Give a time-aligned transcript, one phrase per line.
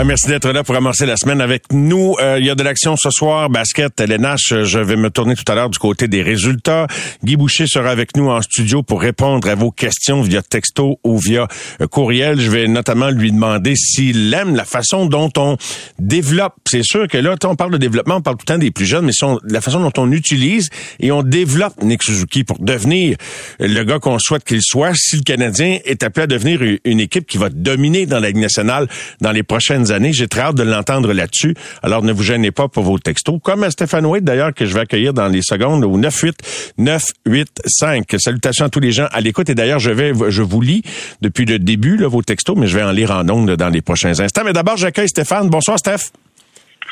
[0.00, 2.14] Ah, merci d'être là pour amorcer la semaine avec nous.
[2.20, 4.62] Euh, il y a de l'action ce soir, basket, LNH.
[4.62, 6.86] Je vais me tourner tout à l'heure du côté des résultats.
[7.24, 11.18] Guy Boucher sera avec nous en studio pour répondre à vos questions via texto ou
[11.18, 11.48] via
[11.80, 12.40] euh, courriel.
[12.40, 15.56] Je vais notamment lui demander s'il aime la façon dont on
[15.98, 16.54] développe.
[16.70, 18.86] C'est sûr que là, on parle de développement, on parle tout le temps des plus
[18.86, 23.16] jeunes, mais son, la façon dont on utilise et on développe Nick Suzuki pour devenir
[23.58, 27.26] le gars qu'on souhaite qu'il soit si le Canadien est appelé à devenir une équipe
[27.26, 28.86] qui va dominer dans la Ligue nationale
[29.20, 30.12] dans les prochaines années.
[30.12, 31.54] J'ai très hâte de l'entendre là-dessus.
[31.82, 33.38] Alors, ne vous gênez pas pour vos textos.
[33.42, 38.16] Comme à Stéphane Wade, d'ailleurs, que je vais accueillir dans les secondes au 98985.
[38.18, 39.48] Salutations à tous les gens à l'écoute.
[39.50, 40.82] Et d'ailleurs, je vais, je vous lis
[41.20, 43.82] depuis le début, là, vos textos, mais je vais en lire en ondes dans les
[43.82, 44.42] prochains instants.
[44.44, 45.48] Mais d'abord, j'accueille Stéphane.
[45.48, 46.12] Bonsoir, Steph.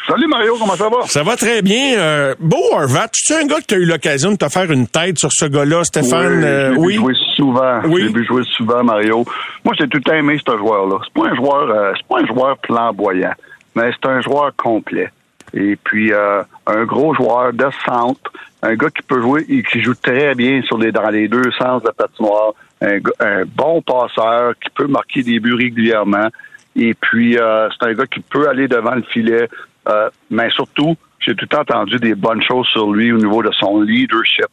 [0.08, 1.02] Salut Mario, comment ça va?
[1.06, 1.98] Ça va très bien.
[1.98, 4.86] Euh, Beau Horvat, tu es un gars qui a eu l'occasion de te faire une
[4.86, 6.38] tête sur ce gars-là, Stéphane?
[6.38, 6.94] Oui, euh, oui.
[6.94, 7.80] jouer souvent.
[7.86, 8.02] Oui.
[8.02, 9.24] J'ai vu jouer souvent, Mario.
[9.64, 10.98] Moi, j'ai tout le temps aimé ce joueur-là.
[11.04, 13.32] C'est pas un joueur, euh, c'est pas un joueur flamboyant,
[13.74, 15.10] mais c'est un joueur complet.
[15.54, 18.32] Et puis euh, un gros joueur de centre,
[18.62, 21.50] un gars qui peut jouer et qui joue très bien sur les dans les deux
[21.58, 26.28] sens de la patinoire, un, un bon passeur qui peut marquer des buts régulièrement.
[26.76, 29.48] Et puis euh, c'est un gars qui peut aller devant le filet,
[29.88, 33.42] euh, mais surtout, j'ai tout le temps entendu des bonnes choses sur lui au niveau
[33.42, 34.46] de son leadership.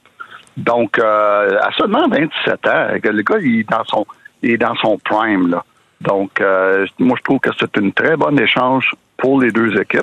[0.58, 4.06] Donc, euh, à seulement 27 ans, le gars, il est dans son,
[4.42, 5.64] il est dans son prime, là.
[6.02, 10.02] Donc, euh, moi, je trouve que c'est une très bonne échange pour les deux équipes.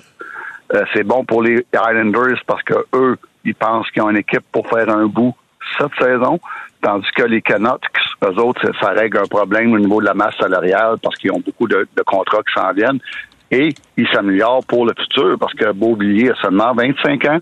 [0.94, 4.68] C'est bon pour les Islanders parce que eux, ils pensent qu'ils ont une équipe pour
[4.68, 5.34] faire un bout
[5.76, 6.38] cette saison,
[6.80, 7.84] tandis que les Canucks,
[8.24, 11.40] eux autres, ça, règle un problème au niveau de la masse salariale parce qu'ils ont
[11.40, 13.00] beaucoup de contrats qui s'en viennent.
[13.50, 17.38] Et ils s'améliorent pour le futur parce que Beauvillier a seulement 25 ans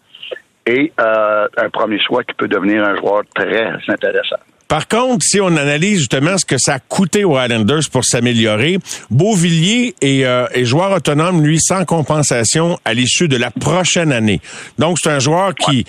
[0.66, 4.36] et euh, un premier choix qui peut devenir un joueur très intéressant.
[4.68, 8.78] Par contre, si on analyse justement ce que ça a coûté aux Islanders pour s'améliorer,
[9.10, 14.42] Beauvilliers est, euh, est joueur autonome, lui, sans compensation à l'issue de la prochaine année.
[14.78, 15.86] Donc, c'est un joueur qui...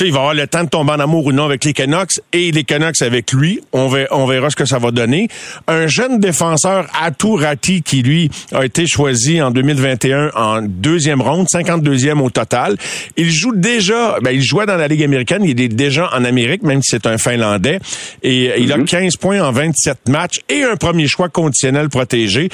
[0.00, 1.74] Tu sais, il va avoir le temps de tomber en amour ou non avec les
[1.74, 3.60] Canucks et les Canucks avec lui.
[3.74, 5.28] On verra, on verra ce que ça va donner.
[5.66, 11.48] Un jeune défenseur, Atou Rati, qui lui a été choisi en 2021 en deuxième ronde,
[11.52, 12.78] 52e au total.
[13.18, 16.62] Il joue déjà, ben, il jouait dans la Ligue américaine, il est déjà en Amérique,
[16.62, 17.78] même si c'est un Finlandais.
[18.22, 22.48] Et euh, il a 15 points en 27 matchs et un premier choix conditionnel protégé.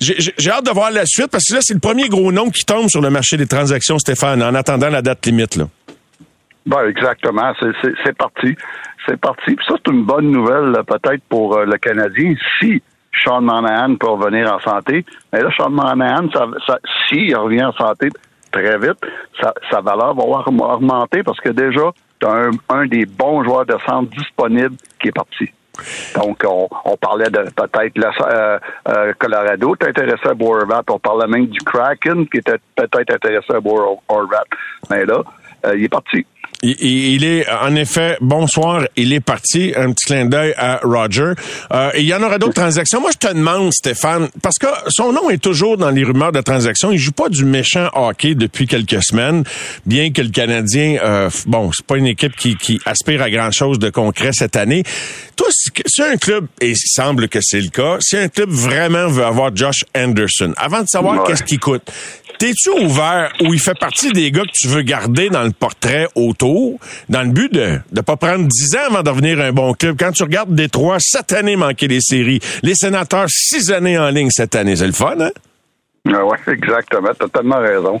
[0.00, 2.64] J'ai hâte de voir la suite parce que là, c'est le premier gros nom qui
[2.64, 5.54] tombe sur le marché des transactions, Stéphane, en attendant la date limite.
[5.54, 5.68] Là.
[6.66, 7.52] Ben, exactement.
[7.60, 8.56] C'est- parti.
[9.06, 9.56] C'est parti.
[9.68, 12.82] Ça, c'est une bonne nouvelle peut-être pour euh, le Canadien si
[13.12, 15.04] Sean Monahan peut revenir en santé.
[15.32, 18.08] Mais là, Sean Monahan, ça, ça, s'il revient en santé
[18.50, 18.98] très vite,
[19.40, 23.44] sa, sa valeur va augm- augmenter parce que déjà, tu as un, un des bons
[23.44, 25.50] joueurs de centre disponibles qui est parti.
[26.14, 28.58] Donc, on, on parlait de peut-être euh,
[28.88, 30.82] euh, Colorado est intéressé à Boervat.
[30.88, 34.44] On parlait même du Kraken qui était peut-être intéressé à Boervat.
[34.88, 35.22] Mais là,
[35.66, 36.24] euh, il est parti.
[36.66, 39.72] Il, est, en effet, bonsoir, il est parti.
[39.76, 41.32] Un petit clin d'œil à Roger.
[41.72, 43.00] Euh, et il y en aura d'autres transactions.
[43.00, 46.40] Moi, je te demande, Stéphane, parce que son nom est toujours dans les rumeurs de
[46.40, 46.90] transactions.
[46.90, 49.44] Il joue pas du méchant hockey depuis quelques semaines,
[49.84, 53.78] bien que le Canadien, euh, bon, c'est pas une équipe qui, qui aspire à grand-chose
[53.78, 54.84] de concret cette année.
[55.36, 58.48] Toi, si si un club, et il semble que c'est le cas, si un club
[58.50, 61.20] vraiment veut avoir Josh Anderson, avant de savoir Ouais.
[61.26, 61.82] qu'est-ce qu'il coûte,
[62.36, 66.08] T'es-tu ouvert ou il fait partie des gars que tu veux garder dans le portrait
[66.16, 66.53] autour,
[67.08, 69.96] dans le but de ne pas prendre 10 ans avant de devenir un bon club?
[69.98, 74.30] Quand tu regardes Détroit, cette année manquer les séries, les sénateurs, six années en ligne
[74.30, 75.30] cette année, c'est le fun, hein?
[76.12, 77.08] Ah ouais, exactement.
[77.18, 77.98] T'as tellement raison.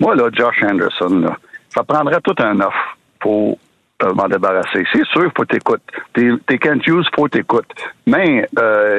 [0.00, 1.36] Moi, là, Josh Anderson, là,
[1.72, 3.58] ça prendrait tout un offre pour
[3.98, 4.84] te m'en débarrasser.
[4.92, 5.82] C'est sûr, faut t'écouter.
[6.14, 7.68] T'es, Kent Hughes, faut t'écouter.
[8.06, 8.98] Mais euh,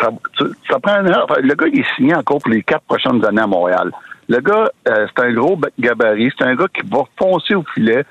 [0.00, 1.40] ça, tu- ça prend un offre.
[1.42, 3.90] Le gars, il est signé encore pour les quatre prochaines années à Montréal.
[4.28, 6.30] Le gars, euh, c'est un gros ba- gabarit.
[6.38, 8.04] C'est un gars qui va foncer au filet.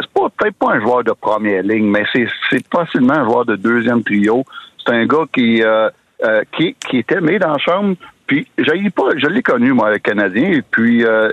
[0.00, 2.28] C'est pas, c'est peut-être pas un joueur de première ligne, mais c'est,
[2.72, 4.44] facilement un joueur de deuxième trio.
[4.84, 5.90] C'est un gars qui, euh,
[6.24, 7.96] euh, qui, est aimé dans la chambre,
[8.26, 8.46] Puis
[8.94, 10.52] pas, je l'ai connu moi, le Canadien.
[10.52, 11.30] Et puis euh,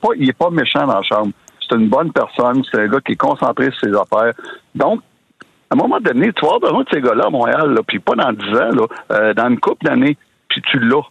[0.00, 1.32] pas, il est pas méchant dans la chambre.
[1.60, 2.62] C'est une bonne personne.
[2.70, 4.32] C'est un gars qui est concentré sur ses affaires.
[4.74, 5.02] Donc
[5.70, 8.16] à un moment donné, tu vas avoir besoin de ces gars-là à Montréal, puis pas
[8.16, 10.16] dans 10 ans, là, euh, dans une couple d'années,
[10.48, 11.04] puis tu l'as.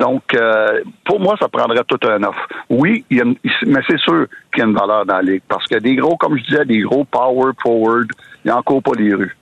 [0.00, 2.48] Donc, euh, pour moi, ça prendrait tout un offre.
[2.70, 3.24] Oui, il y a
[3.66, 5.42] mais c'est sûr qu'il y a une valeur dans la ligue.
[5.46, 8.08] Parce que des gros, comme je disais, des gros power forward,
[8.42, 9.36] il n'y a encore pas les rues.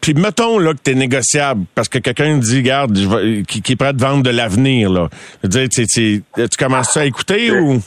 [0.00, 2.98] Puis mettons là que tu es négociable parce que quelqu'un dit garde
[3.46, 5.08] qui, qui est prêt de vendre de l'avenir là.
[5.44, 7.80] Je veux dire tu, commences à écouter ou?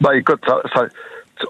[0.00, 0.62] Ben écoute ça,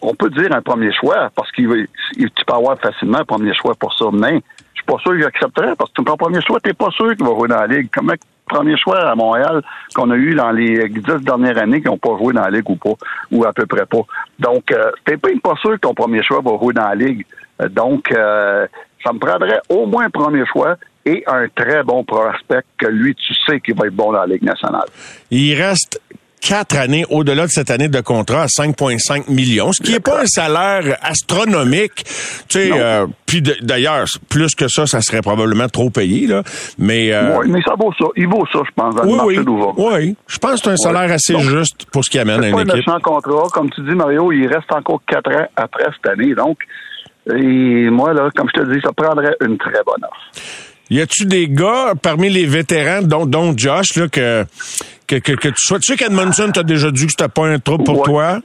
[0.01, 1.87] on peut dire un premier choix parce qu'il
[2.17, 4.41] tu peux avoir facilement un premier choix pour ça mais
[4.73, 7.27] je suis pas sûr qu'il accepterait parce que prends premier choix, tu pas sûr qu'il
[7.27, 7.89] va jouer dans la ligue.
[7.93, 8.15] Comment
[8.51, 9.63] premier choix à Montréal
[9.95, 12.69] qu'on a eu dans les dix dernières années qui n'ont pas joué dans la Ligue
[12.69, 12.95] ou pas,
[13.31, 14.03] ou à peu près pas.
[14.39, 17.25] Donc, euh, t'es pas, sûr que ton premier choix va jouer dans la Ligue.
[17.63, 18.67] Euh, donc, euh,
[19.05, 20.77] ça me prendrait au moins un premier choix
[21.07, 24.27] et un très bon prospect que lui, tu sais qu'il va être bon dans la
[24.27, 24.87] Ligue nationale.
[25.31, 26.01] Il reste
[26.41, 30.23] quatre années au-delà de cette année de contrat à 5,5 millions, ce qui n'est pas
[30.23, 32.05] un salaire astronomique.
[32.49, 36.43] Tu sais, euh, puis d'ailleurs, plus que ça, ça serait probablement trop payé là.
[36.79, 38.07] Mais euh, oui, mais ça vaut ça.
[38.17, 40.71] Il vaut ça, je pense, dans oui, le marché oui, oui, je pense que c'est
[40.71, 42.89] un salaire assez juste pour ce qui amène à une pas équipe.
[42.89, 44.33] un contrat, comme tu dis, Mario.
[44.33, 46.59] Il reste encore quatre ans après cette année, donc.
[47.27, 50.41] Et moi là, comme je te dis, ça prendrait une très bonne offre.
[50.91, 54.45] Y a-tu des gars parmi les vétérans, dont, dont Josh, là, que
[55.07, 55.79] que, que, tu sois.
[55.79, 58.39] Tu sais qu'Edmondson t'a déjà dit que c'était pas un trouble pour toi?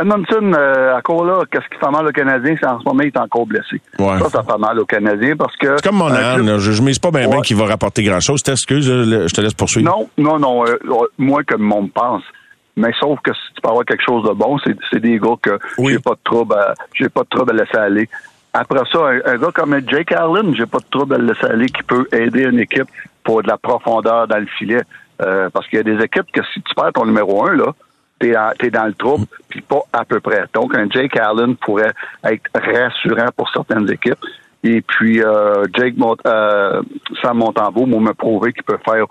[0.00, 3.08] Edmondson, euh, encore là, qu'est-ce qui fait mal au Canadien, c'est en ce moment, il
[3.08, 3.80] est encore blessé.
[3.98, 4.18] Ouais.
[4.20, 5.76] Ça, ça fait mal au Canadien parce que.
[5.76, 8.42] C'est comme mon âne, je, je mise pas bien bien qu'il va rapporter grand-chose.
[8.42, 9.90] T'excuses, je te laisse poursuivre.
[9.90, 10.78] Non, non, non, euh,
[11.18, 12.22] moins que le monde pense.
[12.76, 15.58] Mais sauf que si tu peux avoir quelque chose de bon, c'est des gars que
[15.78, 18.08] j'ai pas de trouble à, j'ai pas de trouble à laisser aller.
[18.52, 21.46] Après ça, un, un, gars comme Jake Allen, j'ai pas de trouble à le laisser
[21.46, 22.88] aller qui peut aider une équipe
[23.22, 24.82] pour de la profondeur dans le filet.
[25.22, 27.74] Euh, parce qu'il y a des équipes que si tu perds ton numéro un, là,
[28.18, 30.44] t'es, es dans le trouble, puis pas à peu près.
[30.54, 31.92] Donc, un Jake Allen pourrait
[32.24, 34.18] être rassurant pour certaines équipes.
[34.62, 36.82] Et puis, euh, Jake Mont euh,
[37.20, 39.04] Sam Montembeau m'a prouvé qu'il peut faire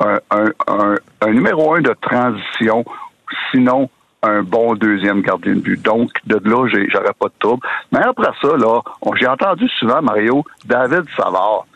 [0.00, 2.84] un, un, un, numéro un de transition,
[3.50, 3.88] sinon
[4.22, 5.80] un bon deuxième gardien de but.
[5.82, 7.66] Donc, de là, j'aurais pas de trouble.
[7.92, 8.80] Mais après ça, là,
[9.18, 11.66] j'ai entendu souvent, Mario, David Savard.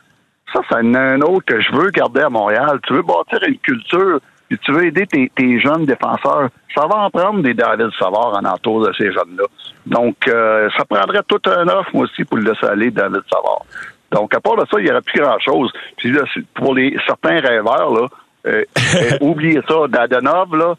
[0.53, 2.81] Ça, c'est un autre que je veux garder à Montréal.
[2.87, 4.21] Tu veux bâtir une culture,
[4.51, 6.49] et tu veux aider tes, jeunes défenseurs.
[6.75, 9.45] Ça va en prendre des David Savard en entour de ces jeunes-là.
[9.87, 13.63] Donc, euh, ça prendrait tout un offre, moi aussi, pour le laisser aller, David Savard.
[14.11, 15.73] Donc, à part de ça, il n'y aurait plus grand-chose.
[15.97, 16.23] Puis là,
[16.55, 18.09] pour les certains rêveurs, là,
[18.47, 19.87] euh, euh, oubliez ça.
[19.89, 20.75] Dadenov, là,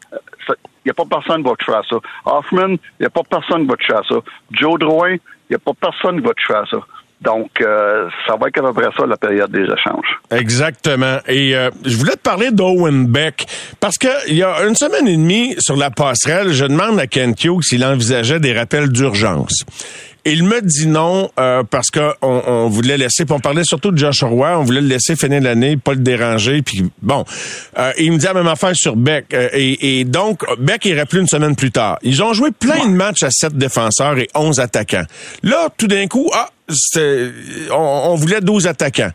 [0.84, 1.96] il n'y a pas personne qui va toucher à ça.
[2.24, 4.16] Hoffman, il n'y a pas personne qui va toucher à ça.
[4.50, 6.78] Joe Drouin, il n'y a pas personne qui va toucher à ça.
[7.22, 10.18] Donc, euh, ça va être à peu près ça, la période des échanges.
[10.32, 11.18] Exactement.
[11.28, 13.46] Et euh, je voulais te parler d'Owen Beck,
[13.78, 17.06] parce que il y a une semaine et demie, sur la passerelle, je demande à
[17.06, 19.64] Ken Hughes s'il envisageait des rappels d'urgence.
[20.24, 23.98] Il me dit non euh, parce qu'on on voulait laisser, puis on parlait surtout de
[23.98, 27.24] Josh Roy, on voulait le laisser finir l'année, pas le déranger, puis bon.
[27.76, 29.34] Euh, il me dit la même affaire sur Beck.
[29.34, 31.98] Euh, et, donc, Beck irait plus une semaine plus tard.
[32.02, 35.06] Ils ont joué plein de matchs à sept défenseurs et onze attaquants.
[35.42, 36.50] Là, tout d'un coup, ah,
[37.72, 39.10] on, on voulait 12 attaquants.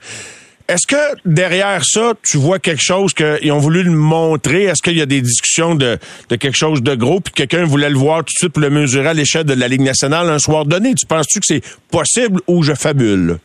[0.68, 4.64] Est-ce que derrière ça, tu vois quelque chose qu'ils ont voulu le montrer?
[4.64, 5.98] Est-ce qu'il y a des discussions de,
[6.28, 9.08] quelque chose de gros, puis quelqu'un voulait le voir tout de suite pour le mesurer
[9.08, 10.94] à l'échelle de la Ligue nationale un soir donné?
[10.94, 13.38] Tu penses-tu que c'est possible ou je fabule?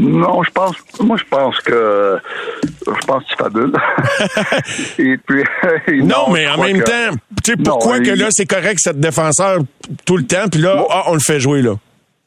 [0.00, 0.74] Non, je pense.
[1.00, 2.18] Moi, je pense que
[2.86, 3.72] je pense que tu fabules.
[4.98, 5.44] Et puis,
[6.04, 7.10] non, mais en même temps,
[7.44, 9.60] tu sais pourquoi que là c'est correct cette défenseur
[10.04, 11.76] tout le temps, puis là, ah, on le fait jouer là.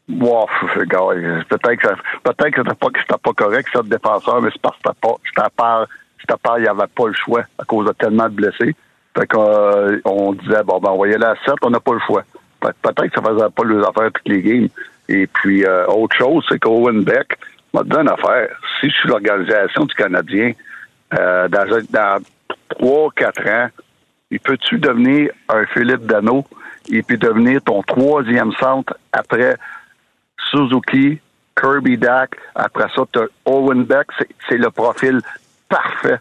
[0.07, 1.88] Wow, peut-être que
[2.24, 5.85] peut-être que c'était pas que pas correct cette défenseur, mais c'est parce que c'était pas
[6.19, 8.75] c'était pas il n'y avait pas le choix à cause de tellement de blessés.
[9.17, 12.24] Fait qu'on euh, disait bon ben envoyez-la à 7, on n'a pas le choix.
[12.59, 14.67] Peut-être que ça faisait pas les affaires toutes les games.
[15.09, 17.38] Et puis euh, autre chose, c'est qu'Owen Beck
[17.74, 18.50] m'a donné une affaire.
[18.79, 20.51] Si je suis l'organisation du Canadien,
[21.17, 22.24] euh, dans, dans
[22.79, 23.69] 3-4 ans,
[24.29, 26.45] il peut-tu devenir un Philippe Dano
[26.91, 29.55] et puis devenir ton troisième centre après
[30.50, 31.20] Suzuki,
[31.60, 32.36] Kirby Dack.
[32.56, 34.08] Après ça, tu Owen Beck.
[34.48, 35.22] C'est le profil
[35.70, 36.20] parfait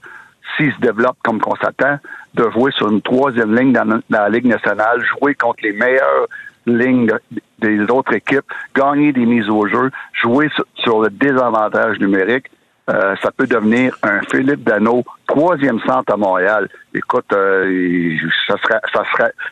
[0.56, 1.98] s'il se développe comme qu'on s'attend,
[2.34, 6.28] de jouer sur une troisième ligne dans, la Ligue nationale, jouer contre les meilleures
[6.66, 7.10] lignes
[7.58, 9.90] des autres équipes, gagner des mises au jeu,
[10.22, 12.46] jouer sur, le désavantage numérique.
[12.90, 16.68] Euh, ça peut devenir un Philippe Dano, troisième centre à Montréal.
[16.94, 18.14] Écoute, euh,
[18.46, 19.02] ça serait, ça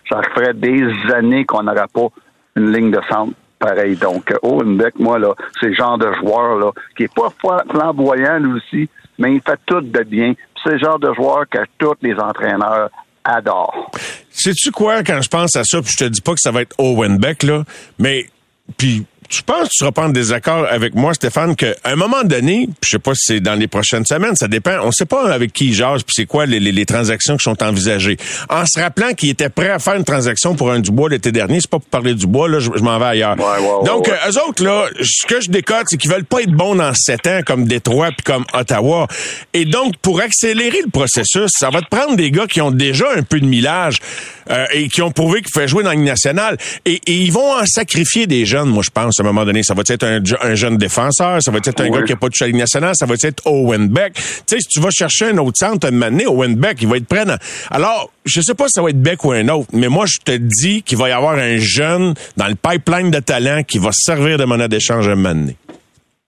[0.09, 2.09] ça ferait des années qu'on n'aurait pas
[2.57, 3.97] une ligne de centre pareil.
[3.97, 7.33] Donc, euh, Owen Beck, moi, là, c'est le genre de joueur là, qui est pas
[7.71, 8.89] flamboyant, lui aussi,
[9.19, 10.35] mais il fait tout de bien.
[10.63, 12.91] c'est le genre de joueur que tous les entraîneurs
[13.25, 13.91] adorent.
[14.31, 16.63] Sais-tu quoi, quand je pense à ça, puis je te dis pas que ça va
[16.63, 17.65] être Owen Beck, là,
[17.99, 18.27] mais
[18.77, 22.23] puis je pense que tu seras pas en désaccord avec moi, Stéphane, qu'à un moment
[22.25, 24.77] donné, je sais pas si c'est dans les prochaines semaines, ça dépend.
[24.83, 27.63] On sait pas avec qui il jase, puis c'est quoi les, les, transactions qui sont
[27.63, 28.17] envisagées.
[28.51, 31.61] En se rappelant qu'il était prêt à faire une transaction pour un Dubois l'été dernier,
[31.61, 33.37] c'est pas pour parler du bois, là, je, m'en vais ailleurs.
[33.85, 34.13] Donc, ouais.
[34.13, 36.93] Euh, eux autres, là, ce que je décote, c'est qu'ils veulent pas être bons dans
[36.95, 39.07] sept ans comme Détroit puis comme Ottawa.
[39.55, 43.07] Et donc, pour accélérer le processus, ça va te prendre des gars qui ont déjà
[43.17, 43.99] un peu de millage
[44.51, 46.57] euh, et qui ont prouvé qu'ils pouvaient jouer dans la nationale.
[46.85, 49.63] Et, et, ils vont en sacrifier des jeunes, moi, je pense, à un moment donné.
[49.63, 52.29] Ça va être un, un jeune défenseur, ça va être un gars qui n'a pas
[52.29, 54.15] touché à la Ligue nationale, ça va être Owen Beck.
[54.15, 56.97] Tu sais, si tu vas chercher un autre centre, un moment Owen Beck, il va
[56.97, 57.25] être prêt.
[57.71, 60.19] Alors, je sais pas si ça va être Beck ou un autre, mais moi, je
[60.19, 63.91] te dis qu'il va y avoir un jeune dans le pipeline de talent qui va
[63.93, 65.57] servir de monnaie d'échange un moment donné.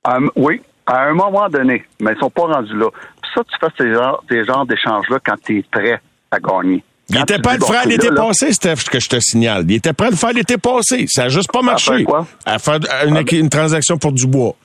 [0.07, 2.89] Um, oui, à un moment donné, mais ils sont pas rendus là.
[3.23, 6.85] Puis ça, tu fais ces genres, ces genres d'échanges-là quand tu es prêt à gagner.
[7.11, 9.65] Il était pas le faire l'été passé, Steph, que je te signale.
[9.69, 11.07] Il était prêt à le faire l'été passé.
[11.09, 11.93] Ça n'a juste pas marché.
[11.93, 12.27] À faire quoi?
[12.47, 14.57] À faire une, une transaction pour Dubois.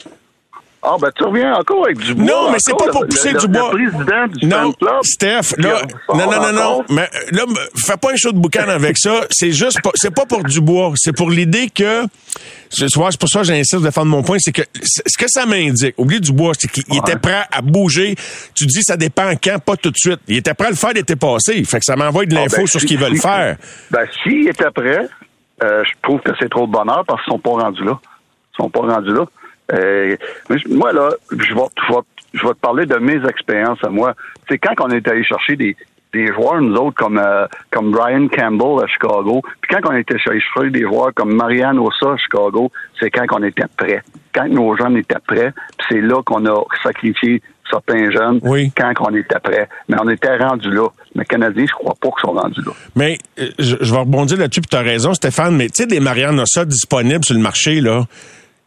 [0.82, 2.26] Ah, ben, tu reviens encore avec Dubois.
[2.26, 3.72] Non, mais c'est pas pour pousser le, Dubois.
[3.74, 4.74] Le président du non.
[5.04, 5.82] Steph, là,
[6.14, 7.44] non, non, non, non, mais là,
[7.76, 9.26] fais pas un show de boucan avec ça.
[9.30, 10.94] C'est juste, pas, c'est pas pour Dubois.
[10.96, 12.04] C'est pour l'idée que,
[12.70, 15.96] c'est pour ça que j'insiste de défendre mon point, c'est que ce que ça m'indique,
[15.98, 18.16] oublie Dubois, c'est qu'il était prêt à bouger.
[18.56, 20.22] Tu dis, ça dépend quand, pas tout de suite.
[20.30, 21.62] Il était prêt à le faire l'été passé.
[21.66, 23.58] Fait que ça m'envoie de l'info ah, ben, sur ce qu'ils veulent faire.
[23.92, 25.10] Ben, s'il était prêt,
[25.62, 28.00] euh, je trouve que c'est trop de bonheur parce qu'ils sont pas rendus là.
[28.54, 29.26] Ils sont pas rendus là.
[29.74, 30.16] Euh,
[30.70, 32.00] moi, là, je vais, je, vais,
[32.34, 34.14] je vais te parler de mes expériences à moi.
[34.48, 35.76] C'est quand on est allé chercher des,
[36.14, 40.16] des joueurs, nous autres, comme, euh, comme Brian Campbell à Chicago, puis quand on était
[40.16, 44.02] allé chercher des joueurs comme Marianne Ossa à Chicago, c'est quand on était prêts.
[44.34, 45.54] Quand nos jeunes étaient prêts,
[45.88, 48.72] c'est là qu'on a sacrifié certains jeunes oui.
[48.76, 49.70] quand on était prêts.
[49.88, 50.88] Mais on était rendus là.
[51.14, 52.72] Mais Canadiens, je crois pas qu'ils sont rendus là.
[52.96, 55.86] Mais euh, je, je, vais rebondir là-dessus, puis tu as raison, Stéphane, mais tu sais,
[55.86, 58.06] des Marianne Ossa disponibles sur le marché, là,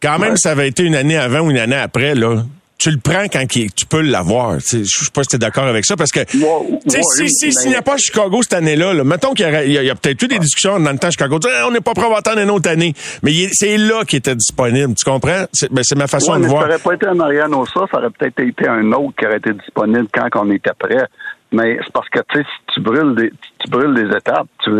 [0.03, 0.37] quand même, ouais.
[0.37, 2.43] ça avait été une année avant ou une année après, là.
[2.79, 4.59] Tu le prends quand tu peux l'avoir.
[4.59, 7.75] Je sais pas si tu es d'accord avec ça, parce que si s'il si, n'y
[7.75, 10.27] a pas Chicago cette année-là, là, mettons qu'il y a, y a, a peut-être eu
[10.27, 12.93] des discussions dans le temps Chicago, on n'est pas prêt à attendre une autre année.
[13.21, 14.95] Mais c'est là qu'il était disponible.
[14.95, 15.45] Tu comprends?
[15.53, 16.63] C'est ben, ma façon de voir.
[16.63, 19.37] Ça aurait pas été un Mariano Ossa, ça aurait peut-être été un autre qui aurait
[19.37, 21.05] été disponible quand on était prêt.
[21.53, 22.43] Mais c'est parce que si
[22.73, 24.71] tu brûles des, tu brûles des étapes, tu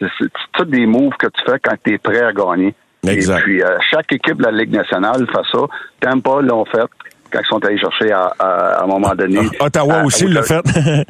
[0.00, 2.74] c'est tout des moves que tu fais quand tu es prêt à gagner.
[3.06, 3.40] Exact.
[3.40, 5.58] Et puis, euh, chaque équipe de la Ligue nationale fait ça.
[6.00, 6.88] Tampa l'ont fait
[7.30, 8.46] quand ils sont allés chercher à, à,
[8.80, 9.40] à un moment donné.
[9.58, 10.60] Ottawa à, aussi l'a fait.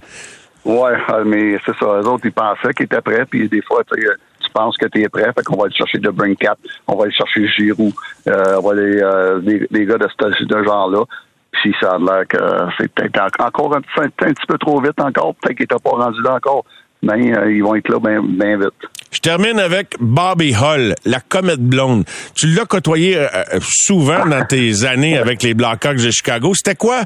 [0.65, 0.93] ouais,
[1.25, 1.87] mais c'est ça.
[1.87, 5.09] Eux autres, ils pensaient qu'ils étaient prêts, puis des fois, tu penses que tu es
[5.09, 6.57] prêt, fait qu'on va aller chercher de Brinkat,
[6.87, 7.93] on va aller chercher Giroud,
[8.29, 11.05] euh, on va aller, euh, des, des, gars de ce de genre-là.
[11.53, 12.39] Puis ça a l'air que
[12.79, 15.35] c'est peut-être encore un, un, petit peu trop vite encore.
[15.35, 16.65] Peut-être qu'ils n'étaient pas rendus là encore.
[17.03, 18.91] Mais euh, ils vont être là bien ben vite.
[19.11, 22.05] Je termine avec Bobby Hull, la comète blonde.
[22.37, 23.29] Tu l'as côtoyé euh,
[23.61, 26.53] souvent dans tes années avec les Blackhawks de Chicago.
[26.55, 27.03] C'était quoi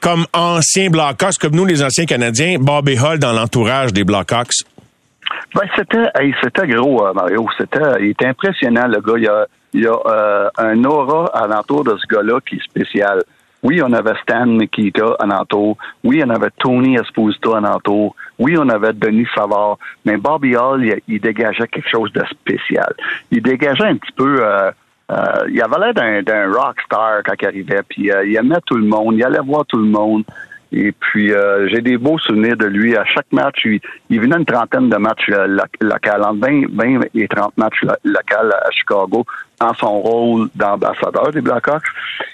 [0.00, 4.64] comme ancien Blackhawks, comme nous les anciens Canadiens, Bobby Hull dans l'entourage des Blackhawks?
[5.54, 7.46] Ben c'était, hey, c'était gros, euh, Mario.
[7.58, 9.14] C'était, il était impressionnant le gars.
[9.16, 12.64] Il y a, il y a euh, un aura alentour de ce gars-là qui est
[12.64, 13.22] spécial.
[13.62, 15.76] Oui, on avait Stan Nikita alentour.
[16.02, 18.16] Oui, on avait Tony Esposito alentour.
[18.38, 19.78] Oui, on avait Denis Savard.
[20.04, 22.92] Mais Bobby Hall, il, dégageait quelque chose de spécial.
[23.30, 24.44] Il dégageait un petit peu...
[24.44, 24.70] Euh,
[25.10, 27.82] euh, il avait l'air d'un, d'un rockstar quand il arrivait.
[27.88, 29.14] Puis euh, il aimait tout le monde.
[29.16, 30.24] Il allait voir tout le monde.
[30.74, 32.96] Et puis, euh, j'ai des beaux souvenirs de lui.
[32.96, 37.28] À chaque match, il, venait une trentaine de matchs euh, locaux, entre 20, 20 et
[37.28, 39.26] 30 matchs locaux à Chicago,
[39.60, 41.84] en son rôle d'ambassadeur des Blackhawks.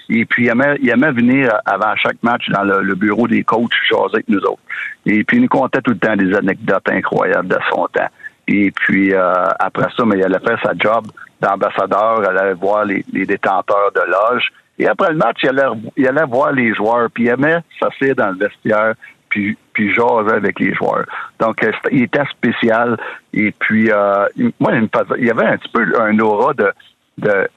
[0.09, 3.71] Et puis, il aimait, il aimait venir avant chaque match dans le, bureau des coachs
[3.89, 4.61] jaser avec nous autres.
[5.05, 8.09] Et puis, il nous contait tout le temps des anecdotes incroyables de son temps.
[8.47, 11.05] Et puis, euh, après ça, mais il allait faire sa job
[11.41, 14.49] d'ambassadeur, allait voir les, détenteurs de loge.
[14.79, 18.15] Et après le match, il allait, il allait voir les joueurs, puis il aimait s'asseoir
[18.15, 18.93] dans le vestiaire,
[19.29, 21.05] puis, puis jaser avec les joueurs.
[21.39, 22.97] Donc, il était spécial.
[23.33, 24.25] Et puis, euh,
[24.59, 26.71] moi, il, me faisait, il y avait un petit peu un aura de,
[27.17, 27.47] de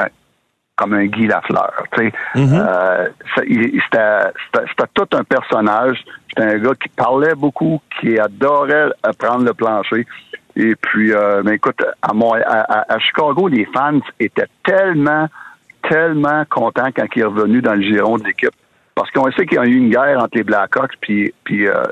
[0.77, 1.85] comme un Guy Lafleur.
[1.93, 2.67] Tu sais, Mm-hmm.
[2.69, 4.33] euh, c'était,
[4.69, 6.03] c'était tout un personnage.
[6.29, 10.07] C'était un gars qui parlait beaucoup, qui adorait prendre le plancher.
[10.57, 15.29] Et puis, euh, mais écoute, à, mon, à, à Chicago, les fans étaient tellement
[15.89, 18.55] tellement content quand il est revenu dans le giron de l'équipe.
[18.95, 21.83] Parce qu'on sait qu'il y a eu une guerre entre les Blackhawks puis, puis euh,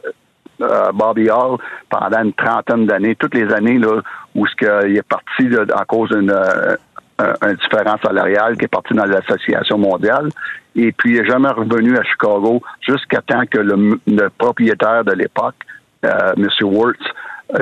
[0.61, 4.01] euh, Bobby Hall pendant une trentaine d'années, toutes les années là,
[4.35, 9.07] où ce est parti là, en cause d'une euh, différent salarial qui est parti dans
[9.07, 10.29] l'association mondiale.
[10.77, 15.57] Et puis, il n'est jamais revenu à Chicago jusqu'à temps que le, propriétaire de l'époque,
[16.05, 16.49] euh, M.
[16.63, 17.03] Wirtz,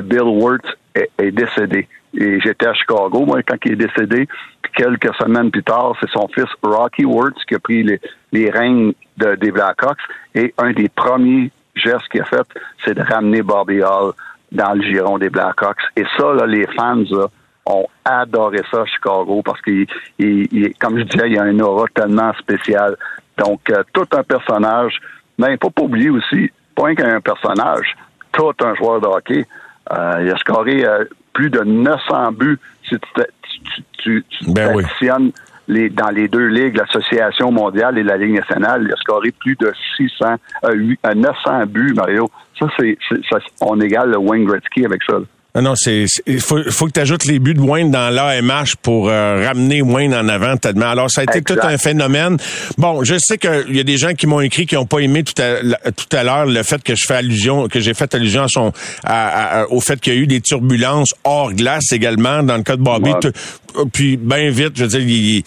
[0.05, 1.89] Bill Wirtz, est décédé.
[2.15, 4.27] Et j'étais à Chicago, moi, quand il est décédé.
[4.63, 8.01] Puis quelques semaines plus tard, c'est son fils Rocky Wirtz qui a pris les,
[8.33, 9.99] les règnes de- des Blackhawks.
[10.35, 12.47] Et un des premiers gestes qu'il a fait,
[12.85, 14.13] c'est de ramener Bobby Hall
[14.53, 15.81] dans le giron des Blackhawks.
[15.97, 17.27] Et ça, là, les fans là,
[17.67, 19.87] ont adoré ça à Chicago parce qu'il,
[20.19, 22.97] il- comme je disais, il y a un aura tellement spécial.
[23.37, 24.99] Donc, euh, tout un personnage,
[25.39, 27.95] mais il faut pas oublier aussi, pas qu'un personnage,
[28.33, 29.45] tout un joueur de hockey.
[29.93, 32.59] Euh, il a scoré euh, plus de 900 buts
[32.89, 33.23] si tu,
[33.63, 34.85] tu, tu, tu Ben oui.
[35.69, 38.85] les, dans les deux ligues, l'Association mondiale et la Ligue nationale.
[38.87, 42.29] Il a scoré plus de 600, euh, huit- euh, 900 buts, Mario.
[42.59, 45.19] Ça, c'est, c'est- ça, on égale le Wayne Gretzky avec ça.
[45.59, 48.77] Ah non, c'est il faut, faut que tu ajoutes les buts de Wayne dans l'AMH
[48.81, 50.87] pour euh, ramener Wayne en avant tellement.
[50.89, 51.61] Alors ça a été Exact.
[51.63, 52.37] tout un phénomène.
[52.77, 55.25] Bon, je sais qu'il y a des gens qui m'ont écrit qui n'ont pas aimé
[55.25, 58.45] tout à, tout à l'heure le fait que je fais allusion que j'ai fait allusion
[58.45, 58.73] à son
[59.03, 62.63] à- à- au fait qu'il y a eu des turbulences hors glace également dans le
[62.63, 63.11] cas de Bobby.
[63.11, 63.19] Ouais.
[63.21, 63.33] Tout-
[63.93, 65.43] Puis bien vite, je veux dire, il-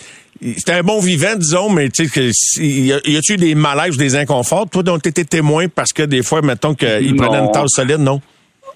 [0.58, 4.16] c'était un bon vivant, disons, mais tu sais, y a-tu eu des malaises ou des
[4.16, 7.24] inconforts, toi, dont tu étais témoin parce que des fois, mettons qu'il Non.
[7.28, 8.20] prenait une tasse solide, non?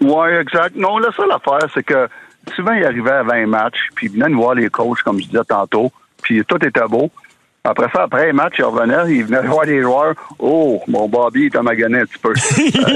[0.02, 0.76] Oui, exact.
[0.76, 2.08] Non, la seule affaire, c'est que
[2.56, 5.26] souvent, il arrivait à 20 matchs, puis il venait nous voir les coachs, comme je
[5.26, 7.10] disais tantôt, puis tout était beau.
[7.64, 10.14] Après ça, après un match, il revenait, il venait voir les joueurs.
[10.38, 12.34] Oh, mon Bobby, il t'a magané un petit peu.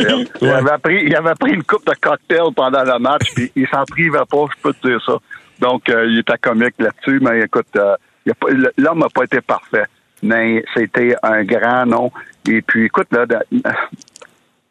[0.01, 3.51] Euh, il, avait pris, il avait pris une coupe de cocktail pendant le match, puis
[3.55, 5.17] il s'en privait pas, je peux te dire ça.
[5.59, 9.23] Donc, euh, il était comique là-dessus, mais écoute, euh, il a pas- l'homme n'a pas
[9.23, 9.85] été parfait,
[10.23, 12.11] mais c'était un grand nom.
[12.47, 13.25] Et puis, écoute, là,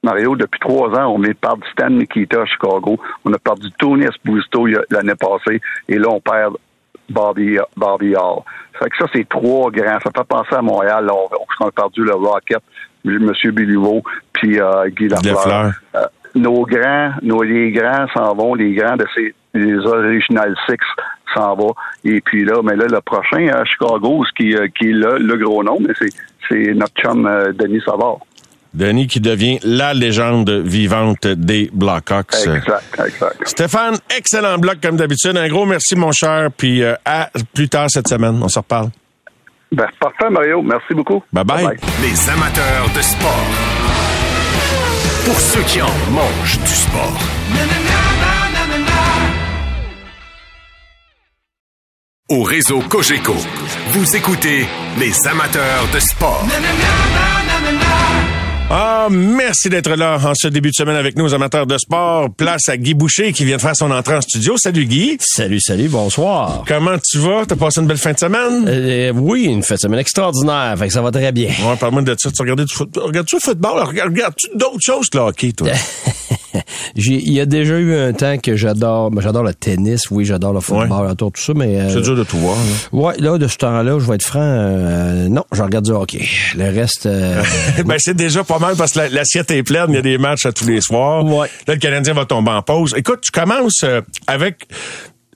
[0.03, 2.99] Mario, depuis trois ans, on est perdu Stan Nikita à Chicago.
[3.25, 5.61] On a perdu Tony Esposito l'année passée.
[5.89, 6.57] Et là, on perd
[7.11, 8.43] Bobby, Bobby Hall.
[8.79, 9.99] Fait que ça, c'est trois grands.
[10.05, 11.07] Ça fait penser à Montréal.
[11.07, 11.29] Là, on,
[11.61, 12.63] on a perdu le Rocket,
[13.05, 13.33] M.
[13.53, 14.03] Béliveau,
[14.33, 15.73] puis euh, Guy Lafleur.
[15.97, 18.55] Euh, nos grands, nos, les grands s'en vont.
[18.55, 20.77] Les grands de ces les Original Six
[21.35, 21.75] s'en vont.
[22.05, 25.19] Et puis là, mais là, le prochain à Chicago, ce qui, euh, qui est le,
[25.19, 26.11] le gros nom, mais c'est,
[26.49, 28.19] c'est notre chum euh, Denis Savard.
[28.75, 32.35] Denis qui devient la légende vivante des Blackhawks.
[32.35, 33.49] Exact, exact.
[33.49, 35.37] Stéphane, excellent bloc comme d'habitude.
[35.37, 36.51] Un gros merci, mon cher.
[36.57, 38.39] Puis euh, à plus tard cette semaine.
[38.43, 38.91] On se reparle.
[39.73, 40.63] Ben, parfait, Mario.
[40.63, 41.23] Merci beaucoup.
[41.33, 41.77] Bye bye.
[42.03, 43.47] Les amateurs de sport.
[45.25, 47.19] Pour ceux qui en mangent du sport.
[52.31, 53.35] Au réseau Cogeco,
[53.93, 54.67] vous écoutez
[54.99, 56.45] les amateurs de sport.
[58.71, 62.29] Ah, merci d'être là en ce début de semaine avec nous, amateurs de sport.
[62.37, 64.59] Place à Guy Boucher qui vient de faire son entrée en studio.
[64.59, 65.17] Salut Guy.
[65.21, 66.65] Salut, salut, bonsoir.
[66.69, 67.47] Comment tu vas?
[67.47, 68.67] T'as passé une belle fin de semaine?
[68.69, 71.49] Euh, oui, une fête de semaine extraordinaire, fait que ça va très bien.
[71.49, 72.31] Ouais, parle-moi de ça.
[72.31, 73.85] Tu regardais du foot- Regardes-tu le football?
[73.85, 75.69] Regarde- Regardes-tu d'autres choses que le hockey, toi?
[76.97, 80.53] Il y a déjà eu un temps que j'adore, ben, j'adore le tennis, oui, j'adore
[80.53, 82.57] le football, autour tout ça, mais euh, C'est dur de tout voir.
[82.57, 82.99] là.
[82.99, 86.25] ouais, là de ce temps-là, je vais être franc, euh, non, je regarde du hockey.
[86.57, 87.43] Le reste, euh,
[87.85, 89.87] ben, c'est déjà pas mal parce que la- l'assiette est pleine.
[89.91, 91.25] Il y a des matchs à tous les soirs.
[91.25, 91.49] Ouais.
[91.67, 92.95] Là, le Canadien va tomber en pause.
[92.97, 94.67] Écoute, tu commences euh, avec...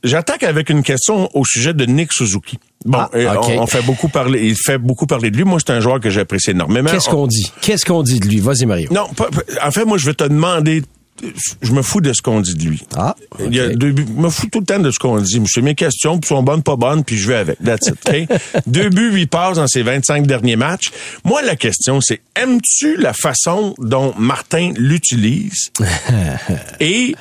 [0.04, 2.58] J'attaque avec une question au sujet de Nick Suzuki.
[2.84, 3.44] Bon, Ah, ok.
[3.56, 5.44] on, on fait beaucoup parler, il fait beaucoup parler de lui.
[5.44, 6.90] Moi, c'est un joueur que j'apprécie énormément.
[6.90, 7.52] qu'est-ce On- qu'on dit?
[7.60, 8.40] Qu'est-ce qu'on dit de lui?
[8.40, 8.88] Vas-y, Mario.
[8.92, 9.28] Non, pas-
[9.64, 10.82] en fait, moi, je vais te demander.
[11.60, 12.82] Je me fous de ce qu'on dit de lui.
[12.96, 15.20] Ah, Il y a deux buts- je me fous tout le temps de ce qu'on
[15.20, 15.40] dit.
[15.44, 17.58] Je fais mes questions, puis sont bonnes, pas bonnes, puis je vais avec.
[17.62, 18.62] That's it, OK?
[18.66, 20.90] deux buts, huit passes dans ses 25 derniers matchs.
[21.24, 25.70] Moi, la question, c'est aimes-tu la façon dont Martin l'utilise?
[26.80, 27.14] Et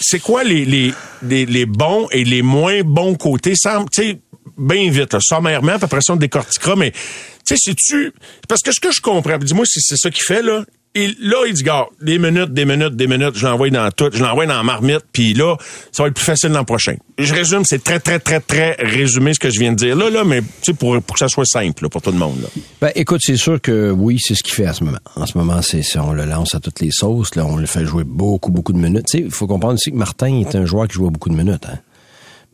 [0.00, 3.54] c'est quoi les, les, les, les bons et les moins bons côtés?
[3.56, 4.18] Sans, tu sais,
[4.56, 6.98] bien vite, là, sommairement, puis après ça, on décortiquera, mais, tu
[7.44, 8.12] sais, c'est-tu...
[8.48, 10.64] Parce que ce que je comprends, dis-moi si c'est ça qu'il fait, là,
[10.96, 14.08] et là, il dit, gars, des minutes, des minutes, des minutes, je l'envoie dans tout,
[14.10, 15.56] je l'envoie dans la marmite, puis là,
[15.92, 16.94] ça va être plus facile l'an prochain.
[17.18, 20.08] Je résume, c'est très, très, très, très résumé ce que je viens de dire là,
[20.08, 22.40] là, mais, tu sais, pour, pour que ça soit simple, là, pour tout le monde,
[22.40, 22.48] là.
[22.80, 24.96] Ben, écoute, c'est sûr que oui, c'est ce qu'il fait à ce moment.
[25.16, 27.34] En ce moment, c'est on le lance à toutes les sauces.
[27.34, 29.12] Là, on le fait jouer beaucoup, beaucoup de minutes.
[29.12, 31.66] Il faut comprendre aussi que Martin est un joueur qui joue beaucoup de minutes.
[31.70, 31.78] Hein.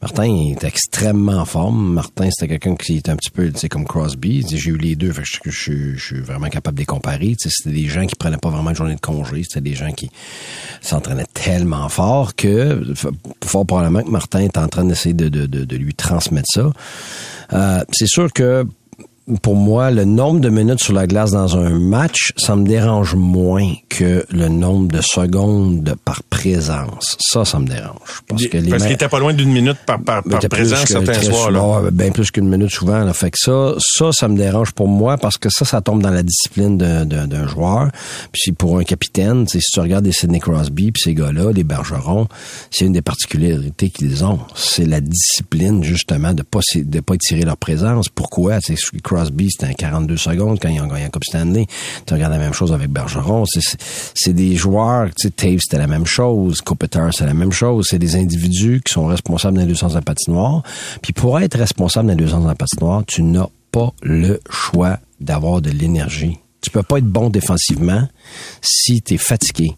[0.03, 1.93] Martin est extrêmement en forme.
[1.93, 4.45] Martin, c'était quelqu'un qui était un petit peu, tu sais, comme Crosby.
[4.51, 7.37] J'ai eu les deux, je, suis vraiment capable de les comparer.
[7.39, 9.45] C'était des gens qui prenaient pas vraiment de journée de congé.
[9.45, 10.11] C'était des gens qui
[10.81, 12.83] s'entraînaient tellement fort que,
[13.45, 16.73] fort probablement que Martin est en train d'essayer de, de, de, de lui transmettre ça.
[17.53, 18.67] Euh, c'est sûr que
[19.43, 23.15] pour moi, le nombre de minutes sur la glace dans un match, ça me dérange
[23.15, 27.17] moins que le nombre de secondes par présence.
[27.21, 28.23] Ça, ça me dérange.
[28.29, 30.01] Parce que les Parce ma- qu'il était pas loin d'une minute par,
[30.51, 31.51] présence certains soirs.
[31.53, 31.91] Là.
[31.93, 33.05] bien plus qu'une minute souvent.
[33.05, 33.13] Là.
[33.13, 36.11] Fait que ça, ça, ça me dérange pour moi parce que ça, ça tombe dans
[36.11, 37.91] la discipline d'un- joueur.
[38.33, 41.65] Puis si pour un capitaine, si tu regardes les Sidney Crosby puis ces gars-là, les
[41.65, 42.29] Bergerons,
[42.71, 44.39] c'est une des particularités qu'ils ont.
[44.55, 48.09] C'est la discipline justement de pas de pas étirer leur présence.
[48.09, 48.59] Pourquoi?
[49.13, 51.67] Crosby c'était un 42 secondes quand ils ont gagné la Coupe Stanley.
[52.07, 53.45] Tu regardes la même chose avec Bergeron.
[53.47, 53.77] C'est-
[54.33, 55.09] des joueurs.
[55.17, 56.61] Tu sais, Taves c'était la même chose.
[56.61, 57.87] Kopitar c'est la même chose.
[57.91, 60.63] C'est des individus qui sont responsables dans les deux patinoire.
[61.03, 62.35] Puis pour être responsable dans les deux
[63.07, 66.39] tu n'as pas le choix d'avoir de l'énergie.
[66.63, 68.07] Tu peux pas être bon défensivement
[68.61, 69.73] si tu es fatigué.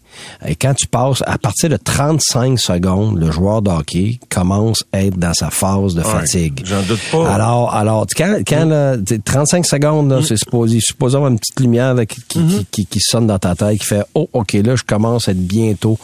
[0.47, 5.03] Et quand tu passes, à partir de 35 secondes, le joueur de hockey commence à
[5.03, 6.61] être dans sa phase de fatigue.
[6.65, 7.29] j'en doute pas.
[7.33, 10.79] Alors, alors quand, quand là, tu sais, 35 secondes, là, c'est supposé,
[11.15, 13.85] avoir une petite lumière là, qui, qui, qui, qui- qui sonne dans ta tête, qui
[13.85, 15.97] fait «Oh, OK, là, je commence à être bientôt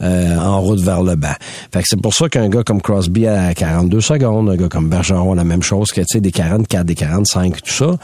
[0.00, 1.36] euh, en route vers le bas.»
[1.72, 4.88] Fait que c'est pour ça qu'un gars comme Crosby à 42 secondes, un gars comme
[4.88, 7.96] Bergeron, la même chose que, tu sais, des 44, des 45, tout ça,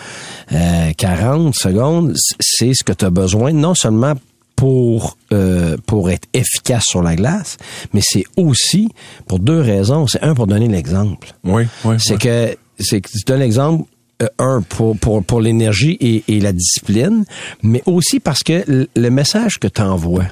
[0.52, 4.14] euh, 40 secondes, c- c'est ce que tu as besoin, non seulement
[4.56, 7.58] pour euh, pour être efficace sur la glace,
[7.92, 8.88] mais c'est aussi
[9.26, 10.06] pour deux raisons.
[10.06, 11.34] C'est un pour donner l'exemple.
[11.44, 11.96] Oui, oui.
[11.98, 12.18] C'est oui.
[12.18, 13.84] que c'est que tu donnes l'exemple
[14.22, 17.24] euh, un pour pour pour l'énergie et, et la discipline,
[17.62, 20.24] mais aussi parce que le message que tu envoies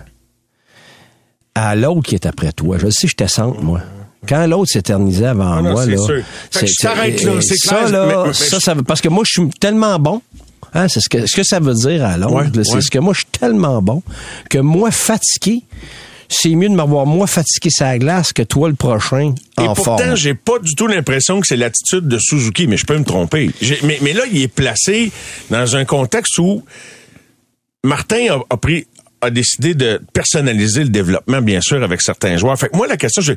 [1.54, 3.80] à l'autre qui est après toi, je sais, je te sens moi.
[4.26, 8.74] Quand l'autre s'éternisait avant Ah non, moi, c'est là, t'arrête là, c'est ça mais- ça,
[8.86, 10.22] parce que moi je suis tellement bon.
[10.74, 12.16] Hein, c'est ce que ce que ça veut dire à.
[12.18, 12.80] Ouais, là, c'est ouais.
[12.80, 14.02] ce que moi je suis tellement bon
[14.50, 15.62] que moi fatigué,
[16.28, 19.98] c'est mieux de m'avoir moi fatigué la glace que toi le prochain Et en pourtant,
[19.98, 20.16] forme.
[20.16, 23.50] j'ai pas du tout l'impression que c'est l'attitude de Suzuki, mais je peux me tromper.
[23.84, 25.12] Mais, mais là, il est placé
[25.50, 26.64] dans un contexte où
[27.84, 28.86] Martin a, a pris
[29.20, 32.58] a décidé de personnaliser le développement, bien sûr, avec certains joueurs.
[32.58, 33.32] Fait que moi, la question, je,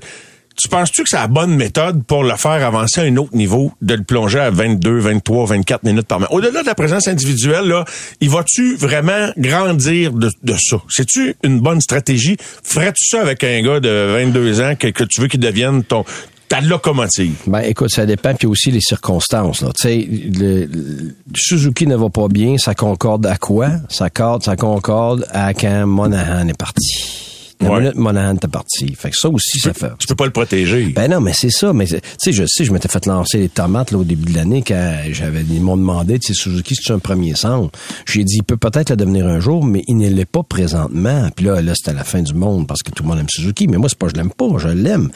[0.57, 3.71] tu penses-tu que c'est la bonne méthode pour le faire avancer à un autre niveau,
[3.81, 6.29] de le plonger à 22, 23, 24 minutes par match?
[6.31, 7.85] Au-delà de la présence individuelle, là,
[8.21, 10.77] il va-tu vraiment grandir de, de ça?
[10.89, 12.37] C'est-tu une bonne stratégie?
[12.63, 13.89] Ferais-tu ça avec un gars de
[14.23, 16.03] 22 ans que, tu veux qu'il devienne ton,
[16.49, 17.35] ta locomotive?
[17.45, 19.61] Ben, écoute, ça dépend, puis aussi les circonstances.
[19.61, 19.69] Là.
[19.85, 23.69] Le, le- Suzuki ne va pas bien, ça concorde à quoi?
[23.89, 27.26] Ça concorde, ça concorde à quand Monahan est parti.
[27.59, 27.79] La Ouais.
[27.79, 28.93] minute Monahan est parti.
[28.95, 29.89] Fait que ça aussi, ça fait...
[29.97, 30.85] Tu peux pas le protéger.
[30.95, 31.73] Ben non, mais c'est ça.
[31.73, 34.37] Mais tu sais, je sais, je m'étais fait lancer les tomates là, au début de
[34.37, 37.71] l'année quand j'avais ils m'ont demandé, tu sais, Suzuki, c'est un premier centre?
[38.05, 41.29] J'ai dit, il peut peut-être le devenir un jour, mais il ne l'est pas présentement.
[41.35, 43.67] Puis là, là, c'était la fin du monde parce que tout le monde aime Suzuki.
[43.67, 45.09] Mais moi, c'est pas, je l'aime pas, je l'aime.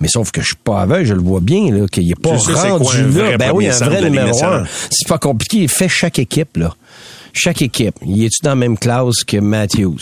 [0.00, 2.36] Mais sauf que je suis pas aveugle, je le vois bien là, qu'il est pas
[2.36, 3.36] Tu sais c'est rendu quoi là.
[3.36, 4.64] Ben oui, un vrai numéro un.
[4.90, 5.58] C'est pas compliqué.
[5.58, 6.74] Il fait chaque équipe là.
[7.32, 7.94] Chaque équipe.
[8.04, 9.98] Il est-tu dans la même classe que Matthews?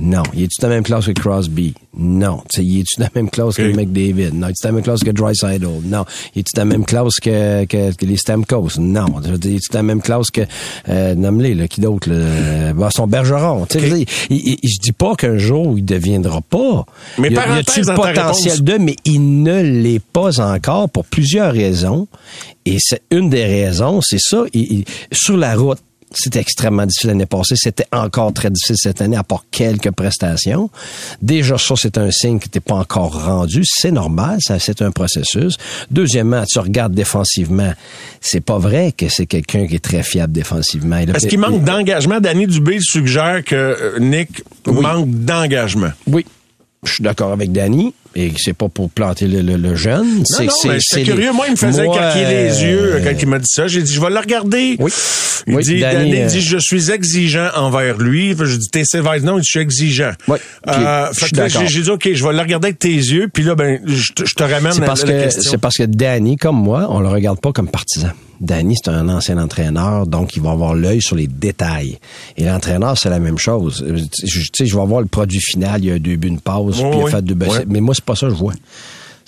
[0.00, 0.22] Non.
[0.32, 1.74] Il est-tu dans la même classe que Crosby?
[1.96, 2.42] Non.
[2.50, 3.62] Tu sais, il est-tu dans la même classe que.
[3.74, 4.32] McDavid?
[4.34, 4.46] Non.
[4.46, 5.68] Il est-tu dans la même classe que Drysdale?
[5.84, 6.04] Non.
[6.34, 8.78] Il est-tu dans la même classe que, que, que les Stamkos?
[8.78, 9.06] Non.
[9.24, 10.42] Je veux dire, Il est-tu dans la même classe que,
[10.88, 12.14] euh, là, qui d'autre, là?
[12.16, 13.66] Euh, ben, son Bergeron.
[13.72, 16.86] Je veux dire, il, je dis pas qu'un jour, il deviendra pas.
[17.18, 20.02] Mais il y a, il y a-tu parenthèse le potentiel de, mais il ne l'est
[20.04, 22.06] pas encore pour plusieurs raisons.
[22.64, 24.44] Et c'est une des raisons, c'est ça.
[24.52, 25.78] Il- sur la route,
[26.12, 27.54] c'était extrêmement difficile l'année passée.
[27.56, 30.70] C'était encore très difficile cette année, à part quelques prestations.
[31.22, 33.62] Déjà, ça, c'est un signe que t'es pas encore rendu.
[33.64, 35.56] C'est normal, ça, c'est un processus.
[35.90, 37.72] Deuxièmement, tu regardes défensivement.
[38.20, 40.98] C'est pas vrai que c'est quelqu'un qui est très fiable défensivement.
[40.98, 42.20] Est-ce qu'il manque d'engagement?
[42.20, 44.80] Danny Dubé suggère que euh, Nick Oui.
[44.80, 45.90] manque d'engagement.
[46.06, 46.24] Oui.
[46.84, 47.92] Je suis d'accord avec Danny.
[48.16, 50.24] Et c'est pas pour planter le, le- le jeune.
[50.24, 51.32] C'est non, c'est- mais c'est j'étais curieux.
[51.32, 53.68] Moi, il me faisait écarquiller les euh, yeux euh, quand il m'a dit ça.
[53.68, 54.76] J'ai dit, je vais le regarder.
[54.80, 54.90] Oui.
[55.46, 58.34] Il Oui, dit, Danny, Danny euh, dit, je suis exigeant envers lui.
[58.36, 59.20] Je dis, t'es sévère.
[59.22, 60.12] Non, je suis exigeant.
[60.26, 60.38] Oui.
[60.66, 63.28] Euh, fait que j'ai j'ai dit, OK, je vais le regarder avec tes yeux.
[63.32, 65.50] Puis là, ben, je te, je te ramène C'est à parce la que question.
[65.50, 68.10] c'est parce que Danny, comme moi, on le regarde pas comme partisan.
[68.40, 71.98] Danny, c'est un ancien entraîneur, donc il va avoir l'œil sur les détails.
[72.36, 73.84] Et l'entraîneur, c'est la même chose.
[74.16, 76.76] Tu sais, je vais avoir le produit final, il y a deux buts, une pause,
[76.80, 77.34] puis il a fait deux.
[77.34, 77.64] Ouais.
[77.68, 78.54] Mais moi, c'est pas ça que je vois.